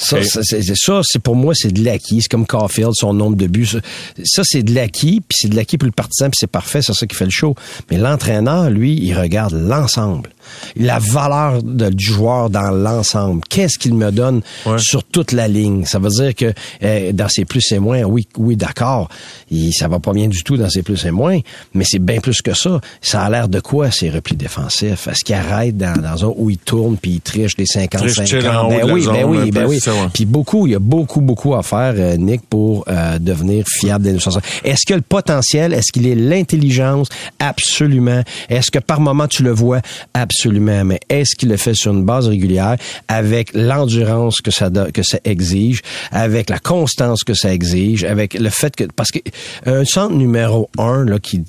[0.02, 0.62] Ça, c'est-
[1.02, 2.22] c'est pour moi, c'est de l'acquis.
[2.22, 3.66] C'est comme Caulfield, son nombre de buts.
[3.66, 3.80] Ça,
[4.24, 6.94] ça, c'est de l'acquis, puis c'est de l'acquis pour le partisan, puis c'est parfait, c'est
[6.94, 7.54] ça qui fait le show.
[7.90, 10.30] Mais l'entraîneur, lui, il regarde l'ensemble.
[10.76, 13.40] La valeur de- du joueur dans l'ensemble.
[13.48, 14.78] Qu'est-ce qu'il me donne Ouais.
[14.78, 15.84] sur toute la ligne?
[15.84, 19.08] Ça veut dire que euh, dans ses plus et moins, oui, oui, d'accord,
[19.72, 21.38] ça va pas bien du tout dans ses plus et moins,
[21.74, 22.80] mais c'est bien plus que ça.
[23.00, 25.08] Ça a l'air de quoi, ces replis défensifs?
[25.08, 28.14] Est-ce qu'il arrête dans, dans un où il tourne puis il triche les 50 Triche,
[28.16, 29.80] 50 chill en haut de Ben oui, ben oui, ben oui.
[29.86, 29.92] ouais.
[30.12, 34.04] Puis beaucoup, il y a beaucoup, beaucoup à faire, euh, Nick, pour euh, devenir fiable
[34.04, 34.42] des 960.
[34.64, 35.72] Est-ce a le potentiel?
[35.72, 37.08] Est-ce qu'il est l'intelligence?
[37.38, 38.22] Absolument.
[38.48, 39.80] Est-ce que par moment tu le vois?
[40.14, 40.30] Absolument.
[40.48, 42.76] Mais est-ce qu'il le fait sur une base régulière
[43.08, 44.70] avec l'endurance que ça
[45.24, 49.18] exige, avec la constance que ça exige, avec le fait que parce que
[49.66, 51.42] un centre numéro un qui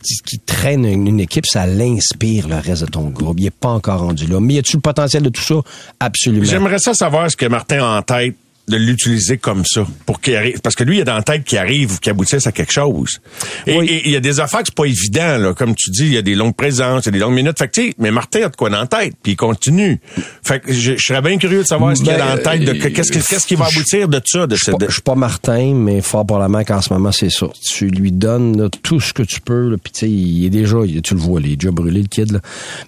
[0.46, 3.40] traîne une, une équipe, ça l'inspire le reste de ton groupe.
[3.40, 4.40] Il est pas encore rendu là.
[4.40, 5.56] Mais y a-tu le potentiel de tout ça?
[6.00, 6.46] Absolument.
[6.46, 8.36] J'aimerais ça savoir ce que Martin a en tête
[8.68, 11.44] de l'utiliser comme ça pour qu'il arrive parce que lui il a dans la tête
[11.44, 13.20] qu'il arrive ou qu'il aboutisse à quelque chose.
[13.68, 13.86] Et Oui.
[13.88, 16.14] et il y a des affaires que c'est pas évident là, comme tu dis, il
[16.14, 17.58] y a des longues présences, il y a des longues minutes.
[17.58, 20.00] Fait que tu sais, mais Martin a de quoi dans la tête, puis il continue.
[20.44, 22.36] Fait que je, je serais bien curieux de savoir ce qu'il y a Ben, dans
[22.36, 24.72] la tête de que- qu'est-ce que- qu'est-ce qui va aboutir de ça de Je suis
[25.02, 27.48] pas- de- Martin, mais fort probablement qu'en ce moment, c'est ça.
[27.76, 30.78] Tu lui donnes là, tout ce que tu peux, puis tu sais, il est déjà,
[30.86, 32.32] il- tu le vois, il est déjà brûlé, le kid.
[32.32, 32.40] Là.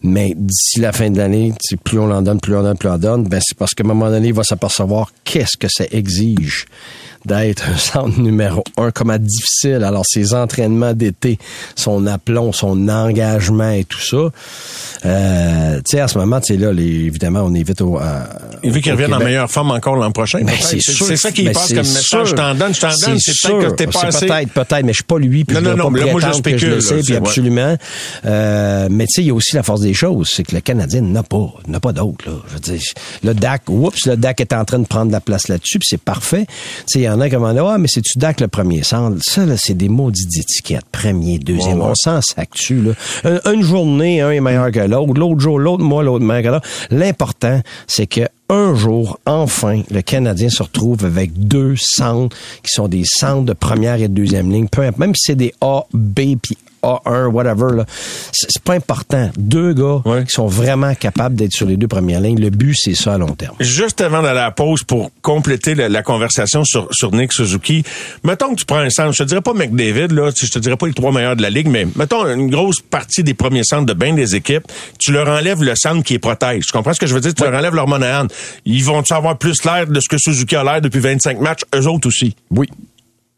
[0.04, 2.90] Mais d'ici la fin de l'année, plus on l'en donne, plus on en donne, plus
[2.90, 5.70] on en donne, ben c'est parce qu'à un moment donné, il va s'apercevoir qu'est-ce que
[5.70, 6.66] ça exige
[7.26, 9.84] d'être un centre numéro un, comment difficile.
[9.84, 11.38] Alors, ses entraînements d'été,
[11.76, 14.18] son aplomb, son engagement et tout ça.
[15.06, 17.98] Euh, tu sais, à ce moment, tu sais, là, les- évidemment, on est vite au...
[17.98, 18.28] à-
[18.64, 20.40] Il veut qu'il revienne en meilleure forme encore l'an prochain.
[20.44, 21.06] Ben, c'est c'est sûr.
[21.06, 22.28] c'est ça qui Ben, passe comme message.
[22.30, 23.20] Je t'en donne, je t'en donne.
[23.20, 23.58] C'est sûr.
[23.58, 24.26] peut-être que t'es pas C'est assez.
[24.28, 26.22] Peut-être, peut-être, mais je suis pas lui, puis Non, je non, non, pas là, moi,
[26.22, 27.18] je que je spécule, le là, sais, puis c'est- ouais.
[27.20, 27.78] absolument.
[28.26, 30.62] Euh, mais tu sais, il y a aussi la force des choses, c'est que le
[30.62, 32.26] Canadien n'a pas, n'a pas d'autre.
[32.30, 32.36] Là.
[32.50, 32.82] Je veux dire,
[33.24, 36.02] le DAC, oups, le DAC est en train de prendre la place là-dessus, puis c'est
[36.02, 36.46] parfait.
[36.48, 36.54] Tu
[36.88, 39.18] sais, il y en a qui ah, mais c'est-tu DAC le premier centre?
[39.22, 40.86] Ça, là, c'est des maudites étiquettes.
[40.92, 41.92] Premier, deuxième, Ouais, ouais.
[41.92, 42.92] on s'en s'actue, là.
[43.24, 46.48] Un- une journée, un est meilleur que l'autre, l'autre jour, l'autre mois, l'autre meilleur que
[46.50, 46.68] l'autre.
[46.92, 52.88] L'important, c'est que un jour, enfin, le Canadien se retrouve avec deux centres qui sont
[52.88, 54.68] des centres de première et de deuxième ligne.
[54.68, 57.86] Peu importe, même si c'est des A, B, puis A1, whatever, là.
[58.34, 59.32] C'est pas important.
[59.38, 60.26] Deux gars Ouais.
[60.26, 62.38] qui sont vraiment capables d'être sur les deux premières lignes.
[62.42, 63.56] Le but, c'est ça à long terme.
[63.62, 67.84] Juste avant d'aller à la pause pour compléter la, la conversation sur, sur Nick Suzuki,
[68.26, 70.76] mettons que tu prends un centre, je te dirais pas McDavid, là, je te dirais
[70.76, 73.86] pas les trois meilleurs de la ligue, mais mettons une grosse partie des premiers centres
[73.86, 74.66] de bien des équipes,
[75.00, 76.66] tu leur enlèves le centre qui les protège.
[76.66, 77.34] Tu comprends ce que je veux dire?
[77.34, 78.12] Tu leur enlèves leur monnaie.
[78.66, 81.62] Ils vont-tu avoir plus l'air de ce que Suzuki a l'air depuis 25 matchs?
[81.76, 82.36] Eux autres aussi.
[82.52, 82.68] Oui.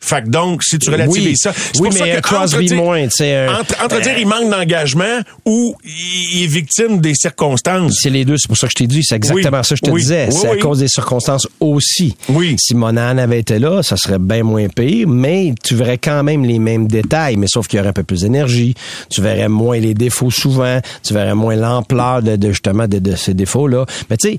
[0.06, 1.36] Fait que donc, si tu relativises Oui.
[1.38, 4.18] ça, c'est Oui, pour ça mais que Crosby entre dire- moins, euh, entre, entre dire
[4.20, 7.98] il manque d'engagement ou il est victime des circonstances.
[8.02, 9.82] C'est les deux, c'est pour ça que je t'ai dit, c'est exactement Oui, ça que
[9.86, 10.30] je te disais.
[10.32, 12.15] c'est à cause des circonstances aussi.
[12.30, 12.56] Oui.
[12.60, 16.46] Si Monan avait été là, ça serait bien moins pire, mais tu verrais quand même
[16.46, 18.76] les mêmes détails, mais sauf qu'il y aurait un peu plus d'énergie.
[19.10, 23.15] Tu verrais moins les défauts souvent, tu verrais moins l'ampleur de, de, justement de, de
[23.15, 23.86] ces défauts-là.
[24.10, 24.38] Mais tu sais,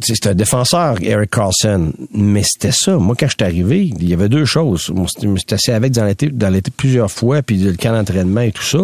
[0.00, 2.96] c'est un défenseur, Eric Carlson, mais c'était ça.
[2.96, 4.90] Moi, quand je suis arrivé, il y avait deux choses.
[4.94, 8.40] Moi, Je m'étais assis avec dans l'été, dans l'été plusieurs fois, puis le camp d'entraînement
[8.40, 8.78] et tout ça.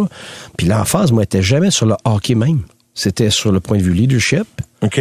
[0.58, 2.60] Puis l'emphase, moi, était jamais sur le hockey même.
[2.94, 4.46] C'était sur le point de vue leadership.
[4.82, 5.00] OK.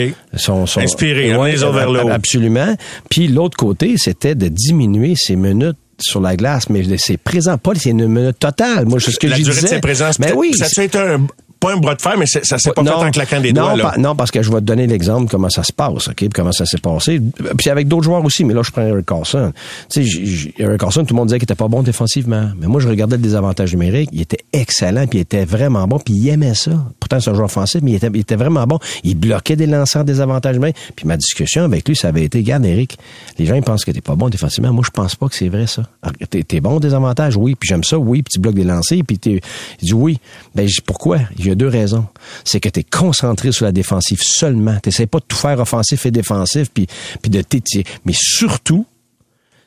[0.82, 2.10] Inspiré, hein, les overloads.
[2.12, 2.76] Absolument.
[3.10, 7.72] Puis l'autre côté, c'était de diminuer ses minutes sur la glace, mais c'est présent, pas
[7.76, 8.86] c'est une minute totale.
[8.86, 9.68] Moi, c'est ce que la durée de.
[10.20, 10.54] Mais peut-être- oui.
[10.54, 11.26] Ça a été un,
[11.66, 13.76] pas un bras de fer, mais ça s'est pas fait en claquant des non, doigts.
[13.78, 13.84] Là.
[13.92, 16.52] pa- non, parce que je vais te donner l'exemple comment ça se passe, OK, comment
[16.52, 17.22] ça s'est passé.
[17.58, 19.52] Puis avec d'autres joueurs aussi, mais là, je prends Eric Carlson.
[19.90, 22.50] Tu sais, Eric Carlson, tout le monde disait qu'il était pas bon défensivement.
[22.60, 24.10] Mais moi, je regardais le désavantage numérique.
[24.14, 26.72] Il était excellent, puis il était vraiment bon, puis il aimait ça.
[27.00, 28.80] Pourtant, c'est un joueur offensif, mais il était, il était vraiment bon.
[29.04, 30.78] Il bloquait des lanceurs des avantages numériques.
[30.96, 32.98] Puis ma discussion avec lui, ça avait été, regarde, Eric,
[33.38, 34.72] les gens, ils pensent que t'es pas bon défensivement.
[34.74, 35.84] Moi, je pense pas que c'est vrai, ça.
[36.02, 38.64] Alors, T'es, t'es bon des avantages, oui, puis j'aime ça, oui, puis tu bloques des
[38.64, 39.42] lancers, puis t'es,
[39.82, 40.20] il dit oui.
[40.56, 41.20] Ben, pourquoi?
[41.38, 42.08] Il deux raisons.
[42.44, 44.78] C'est que t'es concentré sur la défensive seulement.
[44.80, 46.88] T'essaies pas de tout faire offensif et défensif, puis,
[47.22, 47.86] puis de t'étirer.
[48.06, 48.86] Mais surtout,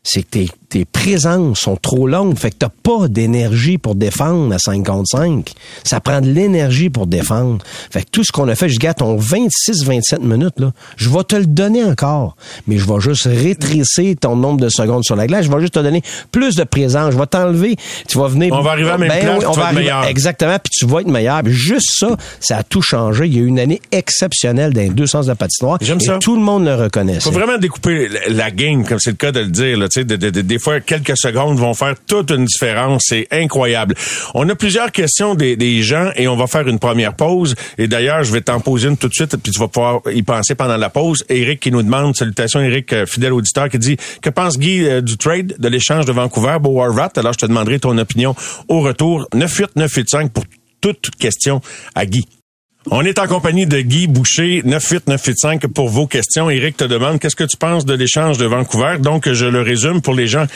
[0.02, 2.36] c'est que tes, tes présences sont trop longues.
[2.38, 5.50] Fait que t'as pas d'énergie pour défendre à 5 contre 5.
[5.84, 7.58] Ça prend de l'énergie pour défendre.
[7.90, 11.24] Fait que tout ce qu'on a fait, je gâte ton 26-27 minutes, là, je vais
[11.24, 12.36] te le donner encore.
[12.66, 15.46] Mais je vais juste rétrécir ton nombre de secondes sur la glace.
[15.46, 16.02] Je vais juste te donner
[16.32, 17.12] plus de présence.
[17.12, 17.76] Je vais t'enlever.
[18.06, 18.50] Tu vas venir.
[18.50, 20.04] Ben On va arriver à même place, tu on vas va être meilleur.
[20.04, 20.58] Exactement.
[20.62, 21.42] Puis tu vas être meilleur.
[21.42, 23.26] Puis juste ça, ça a tout changé.
[23.26, 25.78] Il y a eu une année exceptionnelle dans les deux sens de la patinoire.
[25.80, 26.18] J'aime ça.
[26.18, 27.20] tout le monde le reconnaissait.
[27.20, 29.78] faut vraiment découper la- game, comme c'est le cas de le dire.
[29.78, 33.04] Là, tu sais, de- de- de- des quelques secondes vont faire toute une différence.
[33.08, 33.94] C'est incroyable.
[34.34, 37.54] On a plusieurs questions des, des gens et on va faire une première pause.
[37.78, 40.22] Et d'ailleurs, je vais t'en poser une tout de suite, puis tu vas pouvoir y
[40.22, 41.24] penser pendant la pause.
[41.28, 45.00] Eric qui nous demande, salutations Eric, euh, fidèle auditeur, qui dit, que pense Guy euh,
[45.00, 47.12] du trade, de l'échange de Vancouver, Beau Horvat?
[47.16, 48.34] Alors, je te demanderai ton opinion
[48.68, 49.26] au retour.
[49.34, 50.44] 98985 pour
[50.80, 51.60] toute question
[51.94, 52.37] à Guy.
[52.86, 56.48] On est en compagnie de Guy Boucher, 98985 pour vos questions.
[56.48, 58.98] Eric te demande qu'est-ce que tu penses de l'échange de Vancouver?
[59.00, 60.46] Donc, je le résume pour les gens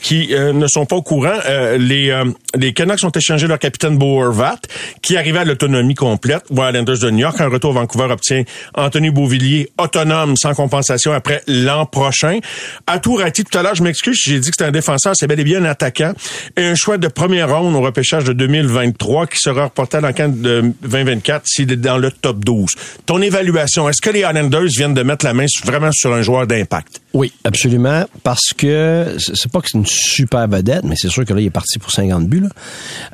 [0.00, 1.34] qui euh, ne sont pas au courant.
[1.46, 4.60] Euh, les, euh, les Canucks ont échangé leur capitaine Bo Horvat,
[5.02, 6.44] qui arrivait à l'autonomie complète.
[6.50, 11.86] Islanders de New York, en retour, Vancouver obtient Anthony Beauvillier, autonome, sans compensation, après l'an
[11.86, 12.38] prochain.
[12.86, 15.40] À Tourati, tout à l'heure, je m'excuse, j'ai dit que c'était un défenseur, c'est bel
[15.40, 16.12] et bien un attaquant.
[16.56, 20.12] Et un choix de première ronde au repêchage de 2023 qui sera reporté dans le
[20.12, 22.70] camp de 2024 s'il dans le top 12.
[23.06, 26.46] Ton évaluation, est-ce que les Islanders viennent de mettre la main vraiment sur un joueur
[26.46, 27.00] d'impact?
[27.12, 31.32] Oui, absolument, parce que c'est pas que c'est une super vedette, mais c'est sûr que
[31.32, 32.48] là, il est parti pour 50 buts.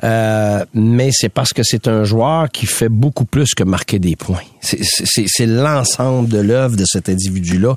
[0.03, 4.15] Euh, mais c'est parce que c'est un joueur qui fait beaucoup plus que marquer des
[4.15, 4.41] points.
[4.61, 7.75] C'est l'ensemble de l'œuvre de cet individu-là.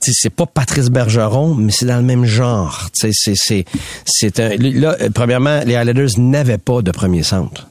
[0.00, 2.90] C'est pas Patrice Bergeron, mais c'est dans le même genre.
[2.92, 3.12] C'est
[4.58, 7.68] là, premièrement, les Islanders n'avaient pas de premier centre.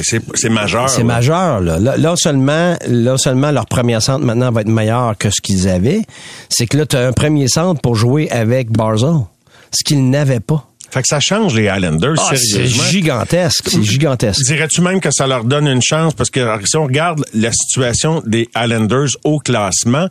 [0.00, 0.88] C'est majeur.
[0.90, 1.60] C'est majeur.
[1.60, 1.78] Là.
[1.78, 6.02] Là, seulement, là seulement, leur premier centre maintenant va être meilleur que ce qu'ils avaient.
[6.48, 9.24] C'est que là, tu as un premier centre pour jouer avec Barzell,
[9.70, 10.67] ce qu'ils n'avaient pas.
[10.90, 12.82] Fait que ça change les Islanders, ah, sérieusement.
[12.84, 14.42] C'est gigantesque, c'est gigantesque.
[14.44, 16.14] Dirais-tu même que ça leur donne une chance?
[16.14, 20.06] Parce que si on regarde la situation des Islanders au classement,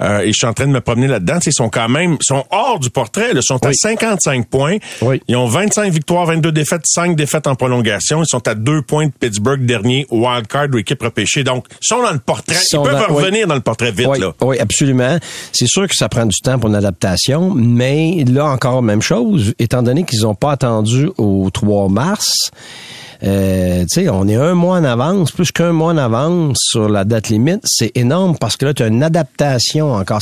[0.00, 2.44] euh, et je suis en train de me promener là-dedans, ils sont quand même, sont
[2.50, 4.76] hors du portrait, ils sont à 55 points.
[5.02, 5.20] Oui.
[5.28, 8.22] Ils ont 25 victoires, 22 défaites, 5 défaites en prolongation.
[8.22, 11.44] Ils sont à deux points de Pittsburgh, dernier wildcard ou équipe repêchée.
[11.44, 12.56] Donc, ils sont dans le portrait.
[12.72, 14.32] Ils, peuvent dans- revenir dans le portrait vite, oui, là.
[14.40, 15.18] oui, absolument.
[15.52, 19.54] C'est sûr que ça prend du temps pour une adaptation, mais là encore même chose,
[19.58, 22.50] étant donné qu'ils n'ont pas attendu au 3 mars.
[23.22, 26.88] Euh, tu sais, on est un mois en avance, plus qu'un mois en avance sur
[26.88, 27.60] la date limite.
[27.64, 30.20] C'est énorme parce que là, tu as une adaptation encore.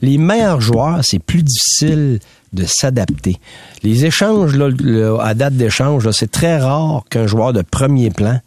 [0.00, 2.20] Les meilleurs joueurs, c'est plus difficile
[2.54, 3.36] de s'adapter.
[3.82, 8.40] Les échanges, là, le- à date d'échange, c'est très rare qu'un joueur de premier plan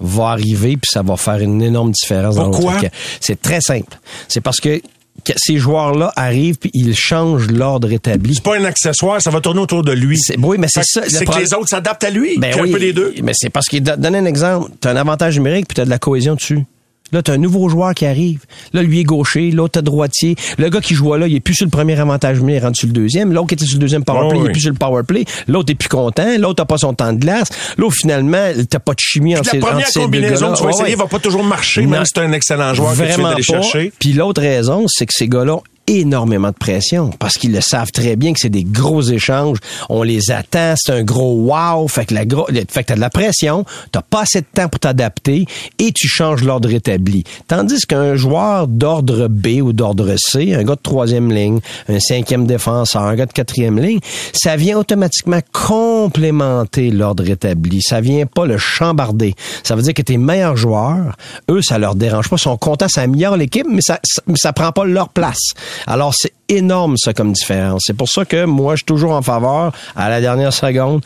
[0.00, 2.72] va arriver puis ça va faire une énorme différence Pourquoi?
[3.20, 3.98] C'est très simple.
[4.28, 4.80] C'est parce que
[5.24, 8.34] que ces joueurs-là arrivent puis ils changent l'ordre établi.
[8.34, 10.18] C'est pas un accessoire, ça va tourner autour de lui.
[10.18, 12.38] C'est- oui, mais c'est ça, C'est que les autres s'adaptent à lui.
[12.38, 13.14] Ben C'est un oui, peu les deux.
[13.22, 15.84] Mais c'est parce don- donne un exemple, tu as un avantage numérique puis tu as
[15.84, 16.64] de la cohésion dessus.
[17.12, 18.40] Là, tu as un nouveau joueur qui arrive.
[18.72, 20.36] Là, lui est gaucher, l'autre est droitier.
[20.58, 22.66] Le gars qui jouait là, il est plus sur le premier avantage numérique, il est
[22.66, 23.32] rendu sur le deuxième.
[23.32, 25.02] L'autre qui était sur le deuxième power Oh play, il est plus sur le power
[25.06, 25.24] play.
[25.48, 26.26] L'autre est plus content.
[26.38, 27.48] L'autre n'a pas son temps de glace.
[27.76, 30.62] L'autre, finalement, t'as pas de chimie entre La ces, première ces deux combinaison que tu
[30.62, 30.94] vas Ouais, essayer ouais.
[31.02, 31.90] va pas toujours marcher, Non.
[31.90, 33.62] même si c'est un excellent joueur que tu viens Vraiment d'aller pas.
[33.62, 33.92] chercher.
[33.98, 38.16] Puis l'autre raison, c'est que ces gars-là énormément de pression parce qu'ils le savent très
[38.16, 39.58] bien que c'est des gros échanges.
[39.88, 41.88] On les attend, c'est un gros wow.
[41.88, 44.68] Fait que la gros, fait que t'as de la pression, t'as pas assez de temps
[44.68, 45.46] pour t'adapter
[45.78, 47.24] et tu changes l'ordre établi.
[47.48, 52.46] Tandis qu'un joueur d'ordre B ou d'ordre C, un gars de troisième ligne, un cinquième
[52.46, 54.00] défenseur, un gars de quatrième ligne,
[54.32, 57.82] ça vient automatiquement complémenter l'ordre établi.
[57.82, 59.34] Ça vient pas le chambarder.
[59.62, 61.16] Ça veut dire que tes meilleurs joueurs,
[61.50, 62.36] eux, ça leur dérange pas.
[62.36, 65.52] Ils sont contents, ça améliore l'équipe, mais ça, ça, ça prend pas leur place.
[65.86, 67.82] Alors, c'est énorme, ça, comme différence.
[67.86, 71.02] C'est pour ça que moi, je suis toujours en faveur, à la dernière seconde,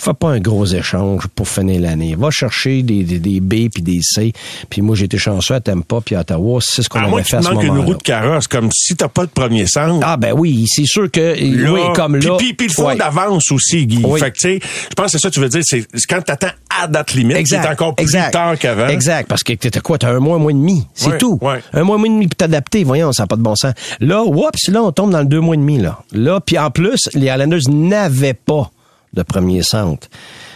[0.00, 2.14] fais pas un gros échange pour finir l'année.
[2.16, 4.32] Va chercher des, des, des B puis des C.
[4.68, 6.60] Puis moi, j'ai été chanceux à Tampa puis à Ottawa.
[6.62, 7.86] C'est ce qu'on avait fait à ce manques une moment-là.
[7.86, 10.04] roue de carrosse, comme si t'as pas de premier centre.
[10.06, 12.36] Ah ben oui, c'est sûr que Là, oui, comme là.
[12.38, 12.96] Puis, puis le fond ouais.
[12.96, 14.02] d'avance aussi, Guy.
[14.04, 14.20] Oui.
[14.20, 16.22] Fait que, tu sais, je pense que c'est ça que tu veux dire, c'est quand
[16.22, 18.32] t'attends à date limite, c'est encore plus exact.
[18.32, 18.88] tard qu'avant.
[18.88, 19.98] Exact, parce que t'as quoi?
[19.98, 20.86] T'as un mois, un mois et demi.
[20.94, 21.38] C'est tout.
[21.42, 22.84] Un mois, un mois et demi pour t'adapter.
[22.84, 23.74] Voyons, ça n'a pas de bon sens.
[24.00, 25.98] Là, oups, là, on tombe dans le deux mois et demi, là.
[26.12, 28.70] Là, puis en plus, les Islanders n'avaient pas
[29.12, 30.08] de premier centre.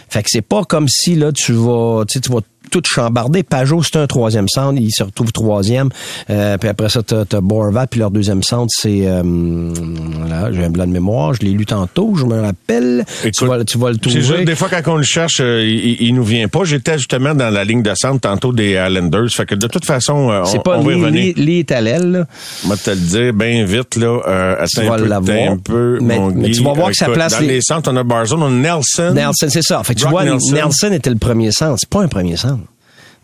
[0.09, 3.43] Fait que c'est pas comme si, là, tu vas, tu vas tout chambarder.
[3.43, 4.79] Pajot, c'est un troisième centre.
[4.79, 5.89] Il se retrouve troisième.
[6.29, 7.87] Euh, puis après ça, t'as, t'as Borvat.
[7.87, 9.01] Puis leur deuxième centre, c'est...
[9.05, 11.33] Euh, voilà, j'ai un blanc de mémoire.
[11.33, 13.05] Je l'ai lu tantôt, je me rappelle.
[13.21, 14.45] tu, Écoute, vas, tu vas le C'est juste, trouver.
[14.45, 16.63] des fois, quand on le cherche, euh, il, il nous vient pas.
[16.63, 19.29] J'étais justement dans la ligne de centre tantôt des Islanders.
[19.31, 21.33] Fait que de toute façon, euh, C'est on, pas on va y revenir.
[21.37, 22.25] Lee, là.
[22.65, 24.19] Moi, te le dire bien vite, là.
[24.27, 25.51] Euh, attends Tu vas un peu, l'avoir.
[25.51, 26.57] un peu, Mais- mon mais Guy.
[26.57, 28.49] tu vas voir que ça place Dans les- les centres, on a Barzell, on a
[28.49, 29.11] Nelson.
[29.13, 29.83] Nelson, c'est ça.
[29.83, 30.53] Fait que tu vois, Nelson.
[30.53, 30.91] Nelson.
[30.91, 31.75] était le premier centre.
[31.79, 32.59] C'est pas un premier centre.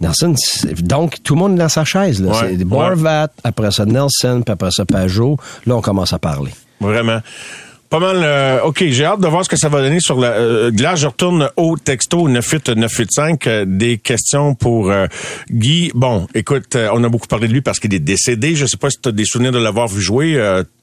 [0.02, 0.34] Nelson,
[0.82, 2.22] donc tout le monde est dans sa chaise.
[2.22, 2.32] Là.
[2.32, 5.38] Ouais, c'est Borvat, après ça Nelson, puis après ça Pajot.
[5.66, 6.52] Là, on commence à parler.
[6.80, 7.20] Vraiment.
[7.90, 8.18] Pas mal.
[8.24, 11.02] euh, OK, j'ai hâte de voir ce que ça va donner sur la euh, glace.
[11.02, 13.48] Je retourne au texto 98985.
[13.48, 15.08] euh, des questions pour euh,
[15.50, 15.92] Guy.
[15.94, 18.56] Bon, écoute, euh, on a beaucoup parlé de lui parce qu'il est décédé.
[18.56, 20.38] Je sais pas si tu as des souvenirs de l'avoir vu jouer.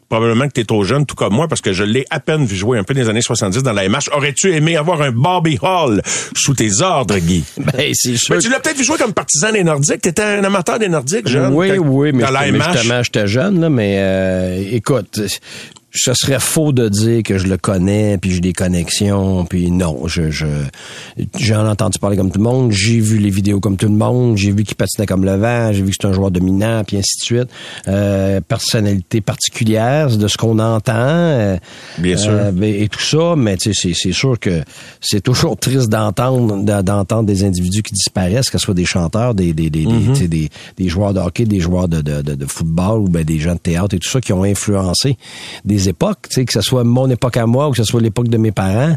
[0.09, 2.47] Probablement que tu es trop jeune, tout comme moi, parce que je l'ai à peine
[2.47, 4.11] vu jouer un peu dans les années 70 dans la MH.
[4.15, 6.01] Aurais-tu aimé avoir un Bobby Hall
[6.35, 7.45] sous tes ordres, Guy?
[7.59, 8.35] Ben, c'est sûr.
[8.35, 10.01] Mais tu l'as peut-être vu jouer comme partisan des Nordiques.
[10.01, 11.53] Tu étais un amateur des Nordiques, jeune.
[11.53, 15.21] oui, oui, mais, dans la mais justement, j'étais jeune, là, mais euh, écoute,
[15.91, 20.07] ce serait faux de dire que je le connais, puis j'ai des connexions, puis non,
[20.07, 20.47] je, je
[21.39, 23.95] j'en ai entendu parler comme tout le monde, j'ai vu les vidéos comme tout le
[23.95, 26.83] monde, j'ai vu qu'il patinait comme le vent, j'ai vu que c'est un joueur dominant,
[26.87, 27.49] puis ainsi de suite.
[27.89, 31.57] Euh, personnalité particulière de ce qu'on entend, euh,
[31.99, 32.33] Bien sûr.
[32.33, 34.63] euh, et tout ça, mais c'est, c'est sûr que
[35.01, 39.53] c'est toujours triste d'entendre d'entendre des individus qui disparaissent, que ce soit des chanteurs, des
[39.55, 42.47] des des, des, sais, des, des joueurs de hockey, des joueurs de, de, de, de
[42.47, 45.17] football ou ben des gens de théâtre et tout ça qui ont influencé
[45.65, 48.01] des époques, tu sais, que ce soit mon époque à moi ou que ce soit
[48.01, 48.97] l'époque de mes parents,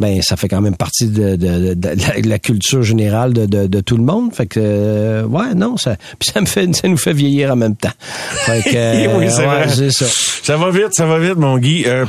[0.00, 3.96] ben ça fait quand même partie de, de, de, de la, culture générale de, tout
[3.96, 4.34] le monde.
[4.34, 7.56] Fait que euh, ouais, non, ça puis ça me fait ça nous fait vieillir en
[7.56, 7.92] même temps.
[7.98, 10.06] Fait que euh, oui, c'est ouais, ça.
[10.06, 11.84] Ça va vite, ça va vite, mon Guy.
[11.86, 12.06] Euh,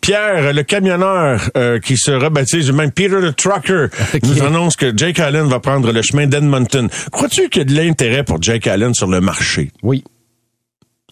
[0.00, 3.86] Pierre, le camionneur euh, qui se rebaptise, même Peter the Trucker,
[4.22, 6.88] nous annonce que Jake Allen va prendre le chemin d'Edmonton.
[7.10, 9.70] Crois-tu qu'il y a de l'intérêt pour Jake Allen sur le marché?
[9.82, 10.04] Oui.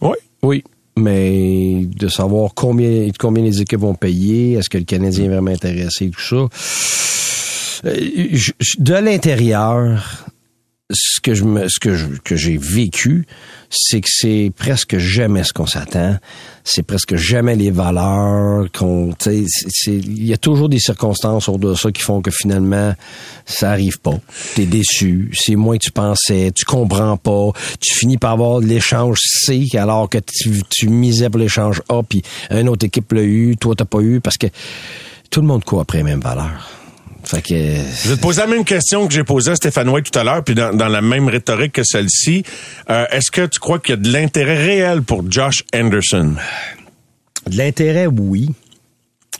[0.01, 0.17] Oui?
[0.43, 0.65] Oui,
[0.97, 5.51] mais de savoir combien combien les équipes vont payer, est-ce que le Canadien est vraiment
[5.51, 6.49] intéressé, tout ça.
[7.85, 8.39] Euh,
[8.79, 10.27] De l'intérieur,
[10.93, 13.27] ce que je me, ce que j'ai vécu,
[13.71, 16.19] c'est que c'est presque jamais ce qu'on s'attend.
[16.65, 21.91] C'est presque jamais les valeurs qu'on, il y a toujours des circonstances autour de ça
[21.91, 22.95] qui font que finalement
[23.47, 24.15] ça arrive pas.
[24.55, 29.19] T'es déçu, c'est moins que tu pensais, tu comprends pas, tu finis par avoir l'échange
[29.23, 33.57] C alors que tu, tu misais pour l'échange A puis une autre équipe l'a eu,
[33.57, 34.47] toi t'as pas eu parce que
[35.31, 36.82] tout le monde court après les mêmes valeurs.
[37.33, 40.11] Fait que Je vais te poser la même question que j'ai posée à Stéphane White
[40.11, 42.45] tout à l'heure, puis dans, dans la même rhétorique que celle-ci.
[42.91, 46.35] Euh, Est-ce que tu crois qu'il y a de l'intérêt réel pour Josh Anderson?
[47.47, 48.51] De l'intérêt, oui.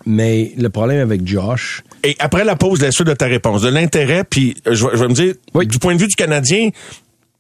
[0.07, 3.69] Mais le problème avec Josh, Et après la pause, la suite de ta réponse, de
[3.69, 5.67] l'intérêt, puis euh, je, vais- je vais me dire, Oui.
[5.67, 6.71] du point de vue du Canadien,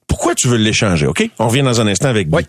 [0.06, 1.28] pourquoi tu veux l'échanger, OK?
[1.38, 2.36] On revient dans un instant avec Guy.
[2.36, 2.42] Oui.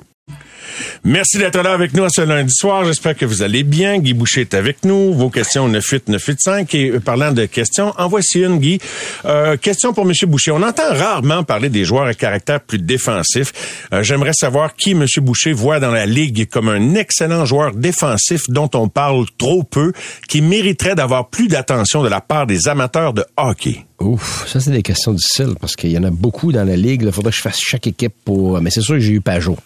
[1.03, 2.85] Merci d'être là avec nous ce lundi soir.
[2.85, 3.99] J'espère que vous allez bien.
[3.99, 5.13] Guy Boucher est avec nous.
[5.13, 8.79] Vos questions 98 985 et euh, parlant de questions, en voici une, Guy.
[9.25, 10.13] Euh, question pour M.
[10.27, 10.51] Boucher.
[10.51, 13.51] On entend rarement parler des joueurs à caractère plus défensif.
[13.93, 15.05] Euh, J'aimerais savoir qui M.
[15.17, 19.93] Boucher voit dans la Ligue comme un excellent joueur défensif dont on parle trop peu,
[20.27, 23.85] qui mériterait d'avoir plus d'attention de la part des amateurs de hockey.
[23.99, 27.03] ouf, ça c'est des questions difficiles parce qu'il y en a beaucoup dans la ligue.
[27.05, 28.61] Il faudrait que je fasse chaque équipe pour.
[28.61, 29.57] Mais c'est sûr que j'ai eu Pajot.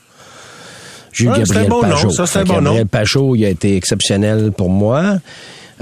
[1.19, 2.09] Eu Ah, Gabriel bon nom, Pajot.
[2.11, 2.87] ça, c'est un Fait bon Gabriel.
[2.87, 5.17] Pajot, il a été exceptionnel pour moi.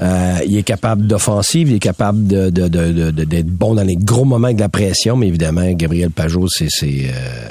[0.01, 3.75] Euh, il est capable d'offensive, il est capable de, de, de, de- de- d'être bon
[3.75, 7.47] dans les gros moments avec de la pression, mais évidemment, Gabriel Pajot, c'est, c'est euh,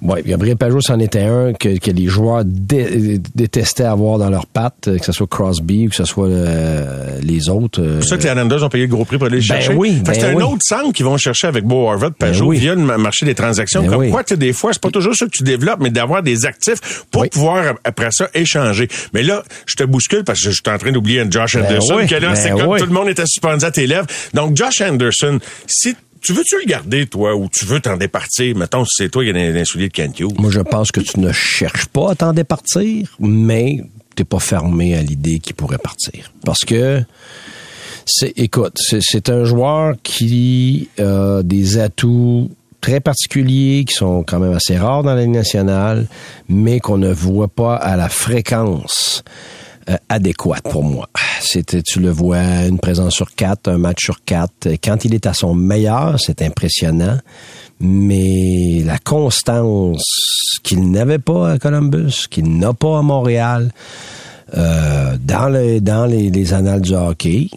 [0.00, 4.46] Ouais, Gabriel Pajot, c'en était un que, que les joueurs dé- détestaient avoir dans leurs
[4.46, 7.82] pattes, que ce soit Crosby ou que ce soit euh, les autres.
[7.82, 9.42] euh, C'est pour ça que les Islanders ont payé le gros prix pour aller le
[9.48, 9.74] Ben chercher.
[9.74, 10.42] oui, que ben c'est un oui.
[10.44, 12.58] autre centre qu'ils vont chercher avec Beau Harvard, Pajot, Ben oui.
[12.58, 13.82] via le ma- marché des transactions.
[13.82, 14.10] Ben Comme oui.
[14.10, 16.46] quoi, tu sais, des fois, c'est pas toujours ça que tu développes, mais d'avoir des
[16.46, 17.28] actifs pour Oui.
[17.30, 18.86] pouvoir, après ça, échanger.
[19.14, 21.96] Mais là, je te bouscule parce que je suis en train d'oublier un Josh Anderson,
[21.96, 22.78] oui, que là, c'est comme oui.
[22.78, 24.06] tout le monde était suspendu à tes lèvres.
[24.32, 28.56] Donc, Josh Anderson, si tu veux-tu le garder, toi, ou tu veux t'en départir?
[28.56, 30.38] Mettons, si c'est toi qui as un, soulier de Hughes.
[30.38, 33.82] Moi, je pense que tu ne cherches pas à t'en départir, mais
[34.14, 36.32] t'es pas fermé à l'idée qu'il pourrait partir.
[36.44, 37.02] Parce que,
[38.36, 42.50] écoute, c'est, un joueur qui a des atouts
[42.80, 46.06] très particuliers, qui sont quand même assez rares dans la Ligue nationale,
[46.48, 49.22] mais qu'on ne voit pas à la fréquence
[49.88, 51.08] euh, adéquate pour moi.
[51.40, 54.68] C'était, tu le vois, une présence sur quatre, un match sur quatre.
[54.82, 57.18] Quand il est à son meilleur, c'est impressionnant.
[57.80, 60.02] Mais la constance
[60.62, 63.72] qu'il n'avait pas à Columbus, qu'il n'a pas à Montréal,
[64.56, 67.48] euh, dans le, dans les, les annales du hockey,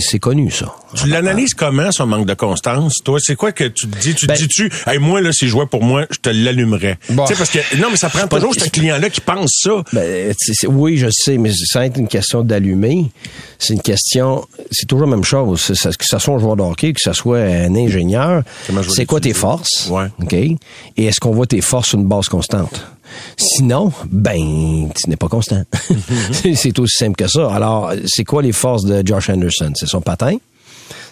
[0.00, 0.74] c'est connu ça.
[0.94, 2.94] Tu l'analyses comment, son manque de constance?
[3.04, 4.14] Toi, c'est quoi que tu te dis?
[4.14, 6.98] Tu te Ben- dis-tu, hey, moi, là, si je jouais pour moi, je te l'allumerais.
[7.10, 7.24] Bon.
[7.24, 9.82] Tu sais, parce que, non, mais ça prend pas- toujours ce client-là qui pense ça.
[9.92, 10.32] Ben,
[10.68, 13.10] oui, je sais, mais sans être une question d'allumer,
[13.58, 15.60] c'est une question, c'est toujours la même chose.
[15.74, 18.42] Ça- Que ce soit un joueur de hockey, que ce soit un ingénieur,
[18.88, 19.88] c'est quoi tes forces?
[19.90, 20.06] Ouais.
[20.22, 20.32] OK?
[20.32, 20.56] Et
[20.96, 22.86] est-ce qu'on voit tes forces sur une base constante?
[23.36, 25.62] Sinon, ben, tu n'es pas constant.
[26.32, 27.52] C'est- c'est aussi simple que ça.
[27.52, 29.72] Alors, c'est quoi les forces de Josh Anderson?
[29.74, 30.36] C'est son patin.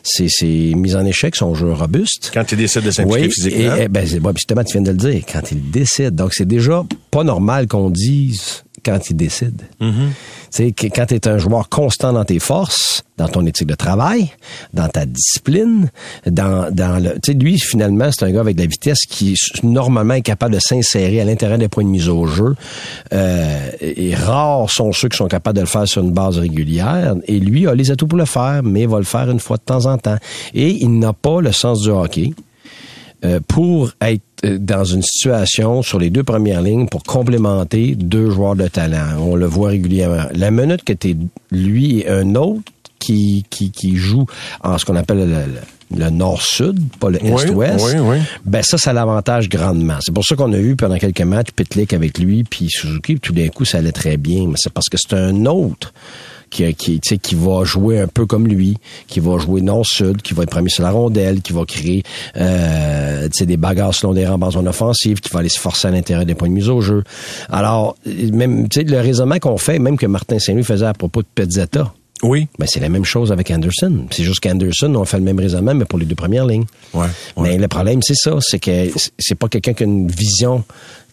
[0.03, 2.30] C'est ses mises en échec, son jeu robuste.
[2.34, 3.76] Quand tu décides de s'impliquer Oui, physiquement.
[3.76, 6.14] et, eh, ben, ouais, justement, tu viens de le dire, quand il décide.
[6.16, 9.62] Donc, c'est déjà pas normal qu'on dise quand il décide.
[9.80, 9.93] Mm-hmm.
[10.55, 14.30] Que- quand tu es un joueur constant dans tes forces, dans ton éthique de travail,
[14.74, 15.90] dans ta discipline,
[16.26, 17.14] dans, dans le...
[17.22, 20.55] Tu sais, lui, finalement, c'est un gars avec de la vitesse qui, normalement, est capable
[20.55, 22.55] de s'insérer à l'intérieur des points de mise au jeu.
[23.12, 27.14] Euh, et rares sont ceux qui sont capables de le faire sur une base régulière.
[27.26, 29.57] Et lui a les atouts pour le faire, mais il va le faire une fois
[29.57, 30.18] de temps en temps.
[30.55, 32.32] Et il n'a pas le sens du hockey
[33.24, 38.57] euh, pour être dans une situation sur les deux premières lignes pour complémenter deux joueurs
[38.57, 39.18] de talent.
[39.20, 40.24] On le voit régulièrement.
[40.34, 41.16] La minute que t'es
[41.51, 42.62] lui et un autre
[42.99, 44.26] qui, qui, qui joue
[44.62, 45.61] en ce qu'on appelle le, le-
[45.95, 48.16] le nord-sud, pas le Oui, est-ouest, oui, oui.
[48.47, 49.99] ben ça, ça l'avantage grandement.
[50.01, 53.20] C'est pour ça qu'on a eu pendant quelques matchs Pitlick avec lui, puis Suzuki, puis
[53.20, 54.47] tout d'un coup, ça allait très bien.
[54.47, 55.93] Mais c'est parce que c'est un autre
[56.53, 58.76] qui, qui, tu sais, qui va jouer un peu comme lui,
[59.09, 62.03] qui va jouer nord-sud, qui va être premier sur la rondelle, qui va créer
[62.36, 65.59] euh, tu sais, des bagarres selon des rangs en zone offensive, qui va aller se
[65.59, 67.03] forcer à l'intérieur des points de mise au jeu.
[67.50, 71.22] Alors, même tu sais, le raisonnement qu'on fait, même que Martin Saint-Louis faisait à propos
[71.22, 71.92] de Pezzetta,
[72.22, 72.46] Oui.
[72.59, 74.07] ben, c'est la même chose avec Anderson.
[74.11, 76.66] C'est juste qu'Anderson, on fait le même raisonnement, mais pour les deux premières lignes.
[76.94, 77.48] Ouais, ouais.
[77.50, 78.88] Mais le problème, c'est ça, c'est que
[79.18, 80.62] c'est pas quelqu'un qui a une vision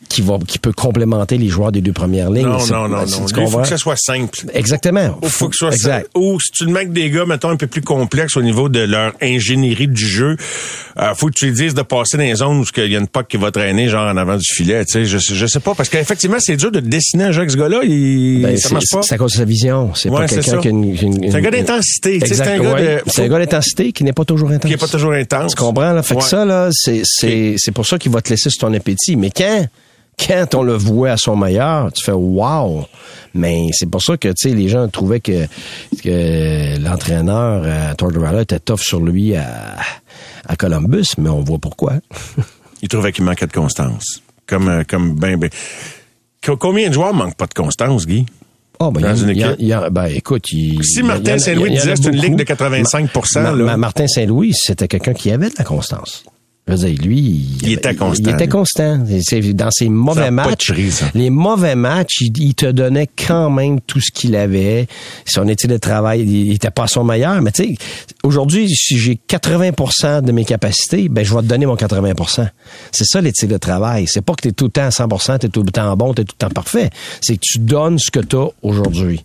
[0.08, 2.48] qui va, qui peut complémenter les joueurs des deux premières lignes.
[2.48, 3.26] Non, non, non, non.
[3.38, 4.40] Il faut que ça soit simple.
[4.54, 5.20] Exactement.
[5.22, 5.94] Il faut que ce soit exact.
[6.06, 6.10] simple.
[6.16, 8.70] Ou si tu le mets avec des gars, mettons, un peu plus complexes au niveau
[8.70, 10.36] de leur ingénierie du jeu,
[10.98, 13.00] euh, faut que tu lui dises de passer dans les zones où il y a
[13.00, 14.84] une puck qui va traîner, genre en avant du filet.
[14.86, 17.40] Tu sais, je, sais- je sais pas, parce qu'effectivement, c'est dur de dessiner un jeu
[17.42, 17.82] avec ce gars-là.
[17.84, 19.02] Il, Ben, ça c'est marche pas.
[19.04, 19.92] c'est à cause de sa vision.
[19.94, 20.98] C'est Ouais, pas quelqu'un qui a une,
[21.30, 22.20] C'est un gars d'intensité.
[22.26, 22.82] C'est un gars ouais.
[23.06, 23.12] de...
[23.12, 24.68] C'est un gars d'intensité qui n'est pas toujours intense.
[24.70, 25.54] qui est pas toujours intense.
[25.56, 26.02] Tu comprends, là?
[26.02, 26.22] Fait Ouais.
[26.22, 29.16] que ça, là, c'est, c'est, c'est pour ça qu'il va te laisser sur ton appétit.
[29.16, 29.68] Mais quand,
[30.28, 32.86] quand on le voit à son meilleur, tu fais wow!
[33.34, 35.46] Mais c'est pour ça que, tu sais, les gens trouvaient que,
[36.04, 39.76] que l'entraîneur à Tortorella était tough sur lui à,
[40.48, 41.94] à Columbus, mais on voit pourquoi.
[42.82, 44.22] Il trouvait qu'il manquait de constance.
[44.48, 45.50] Comme, euh, comme ben, ben.
[46.44, 48.26] Co- Combien de joueurs manquent pas de constance, Guy?
[48.80, 49.56] Oh, ben, Dans il une équipe?
[49.60, 53.52] il ben, écoute, Si Martin Saint-Louis disait c'est une ligue de 85 Ma- là.
[53.66, 56.24] Ma- Martin Saint-Louis, c'était quelqu'un qui avait de la constance.
[56.70, 59.00] Je veux dire, lui, Il était constant, Il était constant.
[59.00, 60.74] Dans ses mauvais matchs,
[61.16, 64.88] les mauvais matchs, il, il te donnait quand même tout ce qu'il avait.
[65.26, 67.42] Son étude de travail, il était pas à son meilleur.
[67.42, 67.76] Mais tu sais,
[68.24, 72.48] aujourd'hui, si j'ai 80% de mes capacités, ben je vais te donner mon 80%
[72.92, 74.06] C'est ça l'éthique de travail.
[74.08, 75.08] C'est pas que tu es tout le temps à 100
[75.40, 76.90] tu es tout le temps bon, tu es tout le temps parfait.
[77.22, 79.24] C'est que tu donnes ce que tu as aujourd'hui.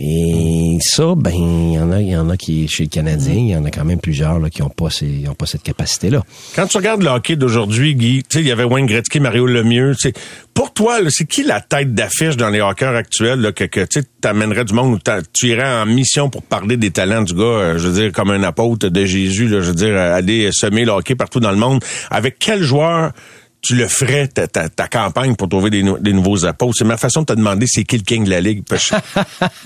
[0.00, 3.64] Et ça, ben, il y en a, y qui, chez le Canadien, il y en
[3.64, 6.22] a quand même plusieurs là, qui n'ont pas, ces- cette capacité-là.
[6.54, 9.46] Quand tu regardes le hockey d'aujourd'hui, Guy, tu sais, il y avait Wayne Gretzky, Mario
[9.46, 9.94] Lemieux.
[9.94, 10.12] sais,
[10.54, 14.74] Pour toi, c'est qui la tête d'affiche dans les hockeyeurs actuels que, tu t'amènerais du
[14.74, 18.00] monde t'a- tu irais en mission pour parler des talents du gars, euh, je veux
[18.02, 21.40] dire, comme un apôtre de Jésus, je veux dire, euh, aller semer le hockey partout
[21.40, 21.82] dans le monde.
[22.10, 23.12] Avec quel joueur
[23.60, 26.74] tu le ferais, ta, ta, ta campagne, pour trouver des, nou- des nouveaux apôtres?
[26.78, 28.62] C'est ma façon de te demander c'est qui le king de la Ligue.
[28.68, 28.96] Parce que-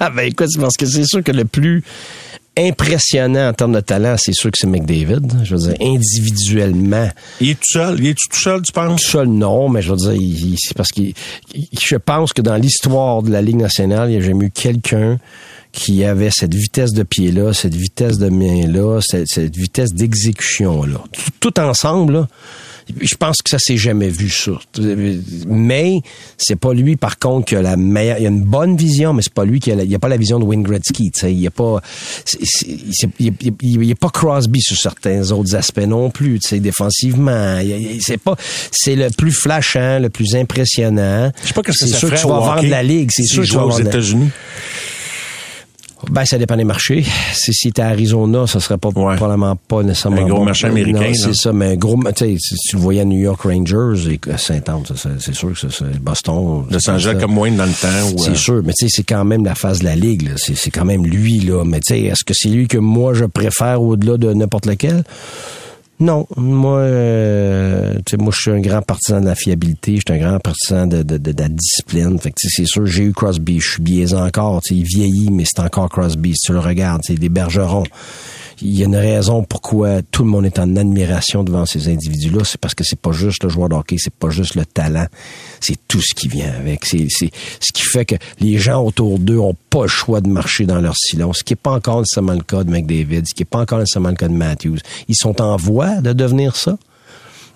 [0.17, 1.83] ben écoute, c'est parce que c'est sûr que le plus
[2.59, 5.21] impressionnant en termes de talent, c'est sûr que c'est McDavid.
[5.45, 7.09] Je veux dire, individuellement,
[7.41, 7.99] il est tout seul?
[8.01, 9.01] Il est tout seul, tu penses?
[9.03, 11.01] tout seul, non, mais je veux dire, il- il- c'est parce que
[11.55, 15.19] je pense que dans l'histoire de la Ligue nationale, il n'y a jamais eu quelqu'un
[15.73, 20.99] qui avait cette vitesse de pied-là, cette vitesse de main-là, cette, cette vitesse d'exécution-là.
[21.41, 22.29] Tout, tout ensemble, là,
[23.01, 24.53] je pense que ça s'est jamais vu, ça.
[25.47, 26.01] Mais
[26.37, 28.19] c'est pas lui, par contre, qui a la meilleure...
[28.19, 29.77] Il a une bonne vision, mais c'est pas lui qui a...
[29.77, 31.33] la- il a pas la vision de Wayne Gretzky, tu sais.
[31.35, 31.81] Il a pas...
[33.19, 37.59] il, est pas Crosby sur certains autres aspects non plus, tu sais, défensivement.
[38.01, 38.37] C'est pas...
[38.71, 41.31] C'est le plus flashant, le plus impressionnant.
[41.43, 43.43] Je sais pas que C'est ça sûr que tu vas vendre la Ligue, c'est sûr
[43.43, 44.31] que tu vas aux la- États-Unis.
[46.11, 47.05] Ben, ça dépend des marchés.
[47.33, 49.17] Si c'était Arizona, ça serait pas, Ouais.
[49.17, 50.45] probablement pas nécessairement Un gros bon.
[50.45, 51.13] marché américain.
[51.15, 54.21] C'est ça, mais un gros, tu si tu le voyais à New York Rangers et
[54.31, 54.83] à Saint-Anne,
[55.19, 56.65] c'est sûr que ça, c'est Boston.
[56.89, 57.15] Angeles ça.
[57.15, 58.19] comme Wayne dans le temps.
[58.19, 60.31] C'est euh, sûr, mais tu sais, c'est quand même la phase de la ligue.
[60.37, 61.65] c'est quand même lui là.
[61.65, 65.05] Mais tu sais, est-ce que c'est lui que moi je préfère au-delà de n'importe lequel?
[66.03, 69.95] Non, moi, euh, moi je suis un grand partisan de la fiabilité.
[69.95, 72.19] Je suis un grand partisan de, la discipline.
[72.19, 73.61] Fait c'est sûr, j'ai eu Crosby.
[73.61, 74.61] Je suis biaisé encore.
[74.73, 76.33] Il vieillit, mais c'est encore Crosby.
[76.35, 77.85] Si tu le regardes, c'est des bergerons.
[78.61, 82.45] Il y a une raison pourquoi tout le monde est en admiration devant ces individus-là.
[82.45, 85.07] C'est parce que c'est pas juste le joueur de hockey, c'est pas juste le talent,
[85.61, 86.85] c'est tout ce qui vient avec.
[86.85, 90.67] C'est ce qui fait que les gens autour d'eux ont pas le choix de marcher
[90.67, 91.39] dans leur silence.
[91.39, 93.79] Ce qui est pas encore nécessairement le cas de McDavid, ce qui est pas encore
[93.79, 94.79] nécessairement le cas de Matthews.
[95.09, 96.77] Ils sont en voie de devenir ça.